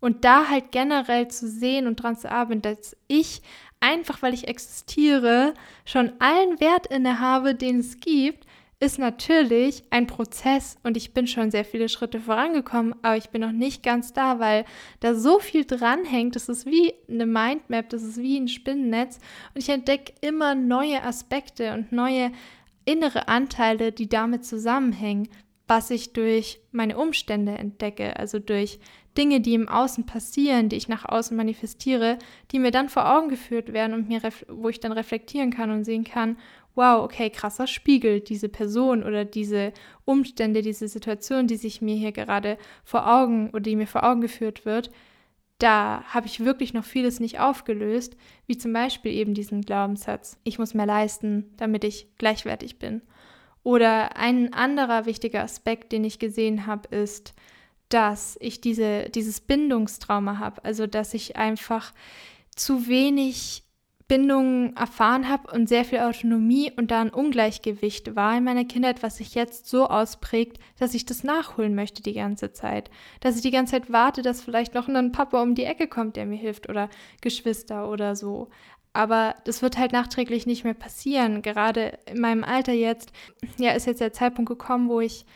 Und 0.00 0.24
da 0.24 0.48
halt 0.48 0.70
generell 0.70 1.28
zu 1.28 1.48
sehen 1.48 1.86
und 1.86 1.96
dran 1.96 2.16
zu 2.16 2.30
arbeiten, 2.30 2.62
dass 2.62 2.96
ich 3.08 3.42
einfach, 3.80 4.22
weil 4.22 4.34
ich 4.34 4.46
existiere, 4.46 5.54
schon 5.84 6.12
allen 6.20 6.60
Wert 6.60 6.86
inne 6.86 7.18
habe, 7.18 7.54
den 7.54 7.80
es 7.80 7.98
gibt, 7.98 8.46
ist 8.80 8.98
natürlich 8.98 9.82
ein 9.90 10.06
Prozess 10.06 10.78
und 10.84 10.96
ich 10.96 11.12
bin 11.12 11.26
schon 11.26 11.50
sehr 11.50 11.64
viele 11.64 11.88
Schritte 11.88 12.20
vorangekommen, 12.20 12.94
aber 13.02 13.16
ich 13.16 13.30
bin 13.30 13.40
noch 13.40 13.50
nicht 13.50 13.82
ganz 13.82 14.12
da, 14.12 14.38
weil 14.38 14.64
da 15.00 15.16
so 15.16 15.40
viel 15.40 15.64
dranhängt. 15.64 16.36
Das 16.36 16.48
ist 16.48 16.64
wie 16.64 16.94
eine 17.08 17.26
Mindmap, 17.26 17.88
das 17.88 18.04
ist 18.04 18.18
wie 18.18 18.38
ein 18.38 18.46
Spinnennetz 18.46 19.18
und 19.52 19.60
ich 19.60 19.68
entdecke 19.68 20.12
immer 20.20 20.54
neue 20.54 21.02
Aspekte 21.02 21.74
und 21.74 21.90
neue 21.90 22.30
innere 22.88 23.28
Anteile, 23.28 23.92
die 23.92 24.08
damit 24.08 24.44
zusammenhängen, 24.44 25.28
was 25.66 25.90
ich 25.90 26.14
durch 26.14 26.60
meine 26.72 26.96
Umstände 26.96 27.52
entdecke, 27.52 28.16
also 28.16 28.38
durch 28.38 28.80
Dinge, 29.18 29.40
die 29.40 29.54
im 29.54 29.68
Außen 29.68 30.06
passieren, 30.06 30.70
die 30.70 30.76
ich 30.76 30.88
nach 30.88 31.04
außen 31.04 31.36
manifestiere, 31.36 32.18
die 32.50 32.58
mir 32.58 32.70
dann 32.70 32.88
vor 32.88 33.14
Augen 33.14 33.28
geführt 33.28 33.72
werden 33.72 33.92
und 33.92 34.08
mir 34.08 34.22
wo 34.48 34.70
ich 34.70 34.80
dann 34.80 34.92
reflektieren 34.92 35.50
kann 35.50 35.70
und 35.70 35.84
sehen 35.84 36.04
kann, 36.04 36.38
wow, 36.74 37.02
okay, 37.02 37.28
krasser 37.28 37.66
Spiegel, 37.66 38.20
diese 38.20 38.48
Person 38.48 39.02
oder 39.02 39.24
diese 39.24 39.72
Umstände, 40.04 40.62
diese 40.62 40.88
Situation, 40.88 41.46
die 41.46 41.56
sich 41.56 41.82
mir 41.82 41.96
hier 41.96 42.12
gerade 42.12 42.56
vor 42.84 43.06
Augen 43.06 43.50
oder 43.50 43.60
die 43.60 43.76
mir 43.76 43.88
vor 43.88 44.04
Augen 44.04 44.20
geführt 44.20 44.64
wird, 44.64 44.90
da 45.58 46.04
habe 46.04 46.26
ich 46.26 46.44
wirklich 46.44 46.72
noch 46.72 46.84
vieles 46.84 47.18
nicht 47.20 47.40
aufgelöst, 47.40 48.16
wie 48.46 48.56
zum 48.56 48.72
Beispiel 48.72 49.12
eben 49.12 49.34
diesen 49.34 49.62
Glaubenssatz, 49.62 50.38
ich 50.44 50.58
muss 50.58 50.74
mehr 50.74 50.86
leisten, 50.86 51.52
damit 51.56 51.84
ich 51.84 52.06
gleichwertig 52.16 52.78
bin. 52.78 53.02
Oder 53.64 54.16
ein 54.16 54.52
anderer 54.52 55.04
wichtiger 55.04 55.42
Aspekt, 55.42 55.92
den 55.92 56.04
ich 56.04 56.18
gesehen 56.18 56.66
habe, 56.66 56.94
ist, 56.94 57.34
dass 57.88 58.36
ich 58.40 58.60
diese, 58.60 59.08
dieses 59.10 59.40
Bindungstrauma 59.40 60.38
habe. 60.38 60.64
Also, 60.64 60.86
dass 60.86 61.12
ich 61.12 61.36
einfach 61.36 61.92
zu 62.54 62.86
wenig 62.86 63.64
Bindung 64.08 64.74
erfahren 64.74 65.28
habe 65.28 65.52
und 65.52 65.68
sehr 65.68 65.84
viel 65.84 65.98
Autonomie 65.98 66.72
und 66.74 66.90
da 66.90 67.02
ein 67.02 67.10
Ungleichgewicht 67.10 68.16
war 68.16 68.38
in 68.38 68.44
meiner 68.44 68.64
Kindheit, 68.64 69.02
was 69.02 69.18
sich 69.18 69.34
jetzt 69.34 69.68
so 69.68 69.86
ausprägt, 69.86 70.58
dass 70.78 70.94
ich 70.94 71.04
das 71.04 71.24
nachholen 71.24 71.74
möchte 71.74 72.02
die 72.02 72.14
ganze 72.14 72.52
Zeit. 72.52 72.90
Dass 73.20 73.36
ich 73.36 73.42
die 73.42 73.50
ganze 73.50 73.72
Zeit 73.72 73.92
warte, 73.92 74.22
dass 74.22 74.40
vielleicht 74.40 74.74
noch 74.74 74.88
ein 74.88 75.12
Papa 75.12 75.42
um 75.42 75.54
die 75.54 75.64
Ecke 75.64 75.88
kommt, 75.88 76.16
der 76.16 76.24
mir 76.24 76.38
hilft 76.38 76.70
oder 76.70 76.88
Geschwister 77.20 77.90
oder 77.90 78.16
so. 78.16 78.48
Aber 78.94 79.34
das 79.44 79.60
wird 79.60 79.76
halt 79.76 79.92
nachträglich 79.92 80.46
nicht 80.46 80.64
mehr 80.64 80.74
passieren. 80.74 81.42
Gerade 81.42 81.98
in 82.06 82.20
meinem 82.20 82.44
Alter 82.44 82.72
jetzt, 82.72 83.12
ja, 83.58 83.72
ist 83.72 83.86
jetzt 83.86 84.00
der 84.00 84.14
Zeitpunkt 84.14 84.48
gekommen, 84.48 84.88
wo 84.88 85.00
ich 85.00 85.26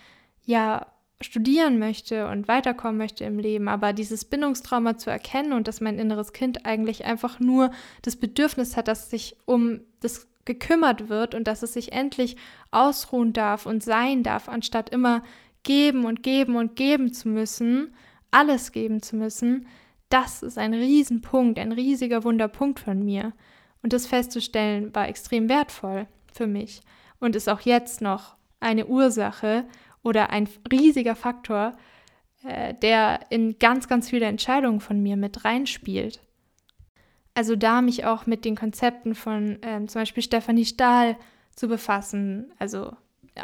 ja 0.45 0.87
studieren 1.23 1.79
möchte 1.79 2.29
und 2.29 2.49
weiterkommen 2.49 2.99
möchte 2.99 3.25
im 3.25 3.39
Leben, 3.39 3.69
aber 3.69 3.93
dieses 3.93 4.25
Bindungstrauma 4.25 4.97
zu 4.99 5.11
erkennen 5.11 5.53
und 5.53 5.69
dass 5.69 5.81
mein 5.81 5.99
inneres 5.99 6.33
Kind 6.33 6.67
eigentlich 6.67 7.05
einfach 7.05 7.41
nur 7.41 7.71
das 8.03 8.17
Bedürfnis 8.17 8.77
hat, 8.77 8.89
dass 8.89 9.11
sich 9.11 9.37
um 9.47 9.81
das 10.01 10.29
gekümmert 10.45 11.09
wird 11.09 11.35
und 11.35 11.47
dass 11.47 11.63
es 11.63 11.75
sich 11.75 11.93
endlich 11.93 12.37
ausruhen 12.71 13.33
darf 13.33 13.67
und 13.67 13.83
sein 13.83 14.23
darf, 14.23 14.49
anstatt 14.49 14.91
immer 14.91 15.23
geben 15.63 16.05
und 16.05 16.23
geben 16.23 16.57
und 16.57 16.75
geben 16.75 17.13
zu 17.13 17.29
müssen, 17.29 17.95
alles 18.31 18.73
geben 18.73 19.03
zu 19.03 19.17
müssen, 19.17 19.67
das 20.09 20.43
ist 20.43 20.59
ein 20.59 20.75
Riesenpunkt, 20.75 21.59
ein 21.59 21.73
riesiger 21.73 22.25
Wunderpunkt 22.25 22.81
von 22.81 23.03
mir. 23.05 23.33
Und 23.83 23.93
das 23.93 24.07
festzustellen 24.07 24.95
war 24.95 25.09
extrem 25.09 25.49
wertvoll 25.49 26.07
für 26.33 26.47
mich 26.47 26.83
und 27.19 27.37
ist 27.37 27.49
auch 27.49 27.61
jetzt 27.61 28.01
noch 28.01 28.37
eine 28.61 28.87
Ursache 28.87 29.65
oder 30.03 30.31
ein 30.31 30.49
riesiger 30.71 31.15
Faktor, 31.15 31.77
äh, 32.45 32.75
der 32.75 33.21
in 33.31 33.59
ganz, 33.59 33.89
ganz 33.89 34.11
viele 34.11 34.27
Entscheidungen 34.27 34.81
von 34.81 35.03
mir 35.03 35.17
mit 35.17 35.45
reinspielt. 35.45 36.21
Also 37.35 37.57
da 37.57 37.81
mich 37.81 38.05
auch 38.05 38.27
mit 38.27 38.45
den 38.45 38.57
Konzepten 38.57 39.15
von 39.15 39.63
äh, 39.63 39.87
zum 39.87 40.03
Beispiel 40.03 40.23
Stefanie 40.23 40.67
Stahl 40.67 41.17
zu 41.55 41.69
befassen, 41.69 42.53
also 42.59 42.93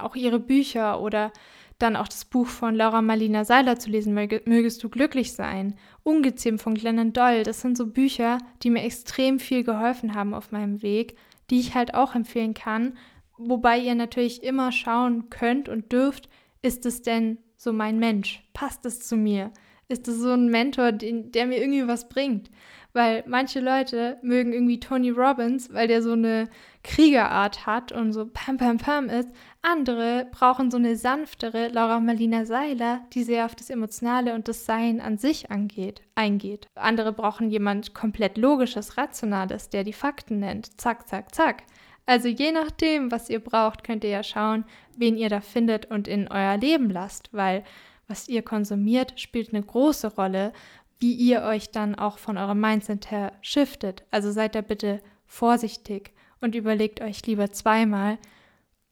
auch 0.00 0.14
ihre 0.14 0.40
Bücher 0.40 1.00
oder 1.00 1.32
dann 1.78 1.96
auch 1.96 2.08
das 2.08 2.24
Buch 2.24 2.48
von 2.48 2.74
Laura 2.74 3.02
Marlina 3.02 3.44
Seiler 3.44 3.78
zu 3.78 3.88
lesen, 3.88 4.12
Mögest 4.12 4.82
du 4.82 4.88
glücklich 4.88 5.32
sein, 5.32 5.74
Ungezähmt 6.02 6.60
von 6.60 6.74
Glennon 6.74 7.12
Doyle, 7.12 7.44
das 7.44 7.60
sind 7.60 7.76
so 7.76 7.86
Bücher, 7.86 8.38
die 8.62 8.70
mir 8.70 8.82
extrem 8.82 9.38
viel 9.38 9.62
geholfen 9.62 10.14
haben 10.14 10.34
auf 10.34 10.50
meinem 10.50 10.82
Weg, 10.82 11.16
die 11.50 11.60
ich 11.60 11.74
halt 11.74 11.94
auch 11.94 12.14
empfehlen 12.14 12.54
kann, 12.54 12.98
wobei 13.36 13.78
ihr 13.78 13.94
natürlich 13.94 14.42
immer 14.42 14.72
schauen 14.72 15.30
könnt 15.30 15.68
und 15.68 15.92
dürft, 15.92 16.28
ist 16.62 16.86
es 16.86 17.02
denn 17.02 17.38
so 17.56 17.72
mein 17.72 17.98
Mensch? 17.98 18.42
Passt 18.52 18.86
es 18.86 19.00
zu 19.00 19.16
mir? 19.16 19.52
Ist 19.88 20.06
es 20.06 20.18
so 20.18 20.32
ein 20.32 20.48
Mentor, 20.48 20.92
den, 20.92 21.32
der 21.32 21.46
mir 21.46 21.58
irgendwie 21.58 21.88
was 21.88 22.08
bringt? 22.08 22.50
Weil 22.92 23.24
manche 23.26 23.60
Leute 23.60 24.18
mögen 24.22 24.52
irgendwie 24.52 24.80
Tony 24.80 25.10
Robbins, 25.10 25.72
weil 25.72 25.88
der 25.88 26.02
so 26.02 26.12
eine 26.12 26.48
Kriegerart 26.82 27.66
hat 27.66 27.92
und 27.92 28.12
so 28.12 28.26
pam 28.26 28.56
pam 28.56 28.78
pam 28.78 29.08
ist. 29.08 29.30
Andere 29.62 30.26
brauchen 30.30 30.70
so 30.70 30.76
eine 30.76 30.96
sanftere 30.96 31.68
Laura 31.68 32.00
Marlina 32.00 32.44
Seiler, 32.44 33.02
die 33.12 33.24
sehr 33.24 33.44
auf 33.44 33.54
das 33.54 33.70
Emotionale 33.70 34.34
und 34.34 34.48
das 34.48 34.66
Sein 34.66 35.00
an 35.00 35.18
sich 35.18 35.50
angeht, 35.50 36.02
eingeht. 36.14 36.66
Andere 36.74 37.12
brauchen 37.12 37.50
jemand 37.50 37.94
komplett 37.94 38.36
Logisches, 38.36 38.96
Rationales, 38.96 39.68
der 39.70 39.84
die 39.84 39.92
Fakten 39.92 40.38
nennt. 40.38 40.80
Zack, 40.80 41.08
zack, 41.08 41.34
zack. 41.34 41.64
Also 42.08 42.26
je 42.28 42.52
nachdem, 42.52 43.12
was 43.12 43.28
ihr 43.28 43.38
braucht, 43.38 43.84
könnt 43.84 44.02
ihr 44.02 44.08
ja 44.08 44.22
schauen, 44.22 44.64
wen 44.96 45.18
ihr 45.18 45.28
da 45.28 45.42
findet 45.42 45.90
und 45.90 46.08
in 46.08 46.26
euer 46.28 46.56
Leben 46.56 46.88
lasst, 46.88 47.28
weil 47.34 47.64
was 48.06 48.30
ihr 48.30 48.40
konsumiert, 48.40 49.20
spielt 49.20 49.52
eine 49.52 49.62
große 49.62 50.14
Rolle, 50.14 50.54
wie 51.00 51.12
ihr 51.12 51.42
euch 51.42 51.70
dann 51.70 51.94
auch 51.94 52.16
von 52.16 52.38
eurem 52.38 52.62
Mindset 52.62 53.10
her 53.10 53.34
shiftet. 53.42 54.04
Also 54.10 54.32
seid 54.32 54.54
da 54.54 54.62
bitte 54.62 55.02
vorsichtig 55.26 56.14
und 56.40 56.54
überlegt 56.54 57.02
euch 57.02 57.26
lieber 57.26 57.52
zweimal, 57.52 58.16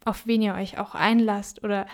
auf 0.05 0.27
wen 0.27 0.43
ihr 0.43 0.53
euch 0.53 0.77
auch 0.77 0.95
einlasst 0.95 1.65
oder 1.65 1.87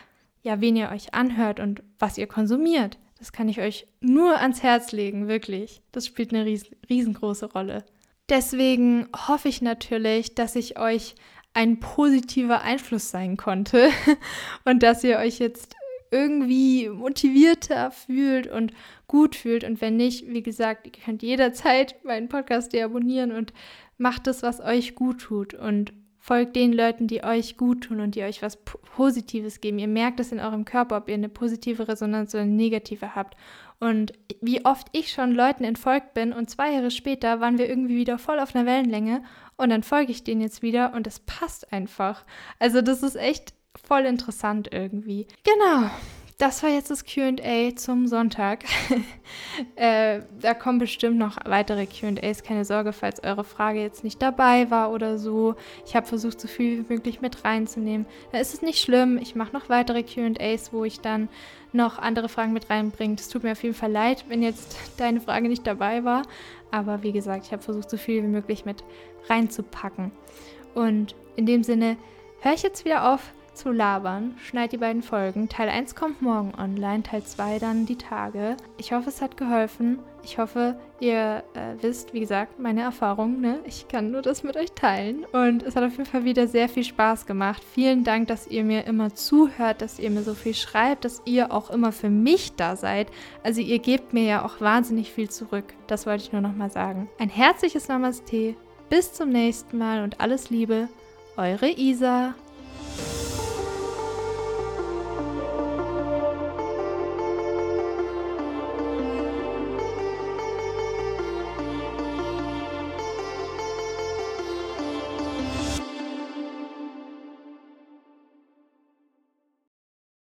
ja, 0.42 0.60
wen 0.60 0.74
ihr 0.74 0.90
euch 0.90 1.14
anhört 1.14 1.60
und 1.60 1.84
was 2.00 2.18
ihr 2.18 2.26
konsumiert. 2.26 2.98
Das 3.20 3.30
kann 3.30 3.48
ich 3.48 3.60
euch 3.60 3.86
nur 4.00 4.40
ans 4.40 4.64
Herz 4.64 4.90
legen, 4.90 5.28
wirklich. 5.28 5.82
Das 5.92 6.04
spielt 6.04 6.34
eine 6.34 6.44
riesengroße 6.90 7.52
Rolle. 7.52 7.84
Deswegen 8.28 9.08
hoffe 9.28 9.48
ich 9.48 9.62
natürlich, 9.62 10.34
dass 10.34 10.56
ich 10.56 10.78
euch 10.78 11.14
ein 11.54 11.80
positiver 11.80 12.62
Einfluss 12.62 13.10
sein 13.10 13.36
konnte 13.36 13.90
und 14.64 14.82
dass 14.82 15.04
ihr 15.04 15.18
euch 15.18 15.38
jetzt 15.38 15.74
irgendwie 16.10 16.88
motivierter 16.88 17.90
fühlt 17.90 18.46
und 18.46 18.72
gut 19.06 19.34
fühlt. 19.34 19.64
Und 19.64 19.80
wenn 19.80 19.96
nicht, 19.96 20.28
wie 20.28 20.42
gesagt, 20.42 20.86
ihr 20.86 20.92
könnt 20.92 21.22
jederzeit 21.22 22.04
meinen 22.04 22.28
Podcast 22.28 22.72
deabonnieren 22.72 23.32
und 23.32 23.52
macht 23.98 24.26
das, 24.26 24.42
was 24.42 24.60
euch 24.60 24.94
gut 24.94 25.20
tut 25.20 25.54
und 25.54 25.92
folgt 26.22 26.54
den 26.54 26.72
Leuten, 26.72 27.08
die 27.08 27.24
euch 27.24 27.56
gut 27.56 27.82
tun 27.82 28.00
und 28.00 28.14
die 28.14 28.22
euch 28.22 28.42
was 28.42 28.56
Positives 28.56 29.60
geben. 29.60 29.80
Ihr 29.80 29.88
merkt 29.88 30.20
es 30.20 30.30
in 30.30 30.38
eurem 30.38 30.64
Körper, 30.64 30.98
ob 30.98 31.08
ihr 31.08 31.14
eine 31.14 31.28
positive 31.28 31.88
Resonanz 31.88 32.32
oder 32.32 32.44
eine 32.44 32.52
negative 32.52 33.16
habt. 33.16 33.36
Und 33.80 34.12
wie 34.40 34.64
oft 34.64 34.86
ich 34.92 35.10
schon 35.10 35.32
Leuten 35.32 35.64
entfolgt 35.64 36.14
bin 36.14 36.32
und 36.32 36.48
zwei 36.48 36.74
Jahre 36.74 36.92
später 36.92 37.40
waren 37.40 37.58
wir 37.58 37.68
irgendwie 37.68 37.96
wieder 37.96 38.18
voll 38.18 38.38
auf 38.38 38.54
einer 38.54 38.66
Wellenlänge 38.66 39.24
und 39.56 39.70
dann 39.70 39.82
folge 39.82 40.12
ich 40.12 40.22
denen 40.22 40.42
jetzt 40.42 40.62
wieder 40.62 40.94
und 40.94 41.08
es 41.08 41.18
passt 41.18 41.72
einfach. 41.72 42.24
Also 42.60 42.82
das 42.82 43.02
ist 43.02 43.16
echt 43.16 43.52
voll 43.74 44.02
interessant 44.02 44.68
irgendwie. 44.70 45.26
Genau. 45.42 45.90
Das 46.42 46.60
war 46.64 46.70
jetzt 46.70 46.90
das 46.90 47.04
QA 47.04 47.76
zum 47.76 48.08
Sonntag. 48.08 48.64
äh, 49.76 50.22
da 50.40 50.54
kommen 50.54 50.80
bestimmt 50.80 51.16
noch 51.16 51.36
weitere 51.44 51.86
QAs. 51.86 52.42
Keine 52.42 52.64
Sorge, 52.64 52.92
falls 52.92 53.22
eure 53.22 53.44
Frage 53.44 53.80
jetzt 53.80 54.02
nicht 54.02 54.20
dabei 54.20 54.68
war 54.68 54.90
oder 54.90 55.18
so. 55.18 55.54
Ich 55.86 55.94
habe 55.94 56.04
versucht, 56.04 56.40
so 56.40 56.48
viel 56.48 56.78
wie 56.78 56.94
möglich 56.94 57.20
mit 57.20 57.44
reinzunehmen. 57.44 58.06
Da 58.32 58.38
ist 58.38 58.54
es 58.54 58.60
nicht 58.60 58.80
schlimm. 58.80 59.18
Ich 59.18 59.36
mache 59.36 59.52
noch 59.52 59.68
weitere 59.68 60.02
QAs, 60.02 60.72
wo 60.72 60.84
ich 60.84 60.98
dann 60.98 61.28
noch 61.72 62.00
andere 62.00 62.28
Fragen 62.28 62.52
mit 62.52 62.68
reinbringe. 62.68 63.14
Es 63.14 63.28
tut 63.28 63.44
mir 63.44 63.52
auf 63.52 63.62
jeden 63.62 63.76
Fall 63.76 63.92
leid, 63.92 64.24
wenn 64.26 64.42
jetzt 64.42 64.76
deine 64.96 65.20
Frage 65.20 65.48
nicht 65.48 65.64
dabei 65.64 66.02
war. 66.02 66.22
Aber 66.72 67.04
wie 67.04 67.12
gesagt, 67.12 67.46
ich 67.46 67.52
habe 67.52 67.62
versucht, 67.62 67.88
so 67.88 67.96
viel 67.96 68.20
wie 68.20 68.26
möglich 68.26 68.64
mit 68.64 68.82
reinzupacken. 69.28 70.10
Und 70.74 71.14
in 71.36 71.46
dem 71.46 71.62
Sinne 71.62 71.96
höre 72.40 72.54
ich 72.54 72.64
jetzt 72.64 72.84
wieder 72.84 73.14
auf 73.14 73.32
zu 73.54 73.70
labern. 73.70 74.34
Schneid 74.42 74.72
die 74.72 74.78
beiden 74.78 75.02
Folgen. 75.02 75.48
Teil 75.48 75.68
1 75.68 75.94
kommt 75.94 76.22
morgen 76.22 76.52
online, 76.58 77.02
Teil 77.02 77.22
2 77.22 77.58
dann 77.58 77.86
die 77.86 77.96
Tage. 77.96 78.56
Ich 78.78 78.92
hoffe, 78.92 79.08
es 79.08 79.22
hat 79.22 79.36
geholfen. 79.36 79.98
Ich 80.24 80.38
hoffe, 80.38 80.78
ihr 81.00 81.42
äh, 81.54 81.82
wisst, 81.82 82.14
wie 82.14 82.20
gesagt, 82.20 82.60
meine 82.60 82.82
Erfahrungen. 82.82 83.40
Ne? 83.40 83.58
Ich 83.64 83.88
kann 83.88 84.12
nur 84.12 84.22
das 84.22 84.44
mit 84.44 84.56
euch 84.56 84.72
teilen. 84.72 85.24
Und 85.32 85.62
es 85.62 85.74
hat 85.74 85.84
auf 85.84 85.92
jeden 85.92 86.06
Fall 86.06 86.24
wieder 86.24 86.46
sehr 86.46 86.68
viel 86.68 86.84
Spaß 86.84 87.26
gemacht. 87.26 87.62
Vielen 87.74 88.04
Dank, 88.04 88.28
dass 88.28 88.46
ihr 88.46 88.62
mir 88.62 88.84
immer 88.84 89.14
zuhört, 89.14 89.82
dass 89.82 89.98
ihr 89.98 90.10
mir 90.10 90.22
so 90.22 90.34
viel 90.34 90.54
schreibt, 90.54 91.04
dass 91.04 91.22
ihr 91.24 91.52
auch 91.52 91.70
immer 91.70 91.92
für 91.92 92.10
mich 92.10 92.54
da 92.54 92.76
seid. 92.76 93.08
Also 93.42 93.60
ihr 93.60 93.80
gebt 93.80 94.12
mir 94.12 94.24
ja 94.24 94.44
auch 94.44 94.60
wahnsinnig 94.60 95.10
viel 95.12 95.28
zurück. 95.28 95.64
Das 95.88 96.06
wollte 96.06 96.24
ich 96.24 96.32
nur 96.32 96.42
nochmal 96.42 96.70
sagen. 96.70 97.08
Ein 97.18 97.28
herzliches 97.28 97.88
Namaste. 97.88 98.54
Bis 98.88 99.12
zum 99.12 99.30
nächsten 99.30 99.78
Mal 99.78 100.04
und 100.04 100.20
alles 100.20 100.50
Liebe. 100.50 100.88
Eure 101.36 101.70
Isa. 101.70 102.34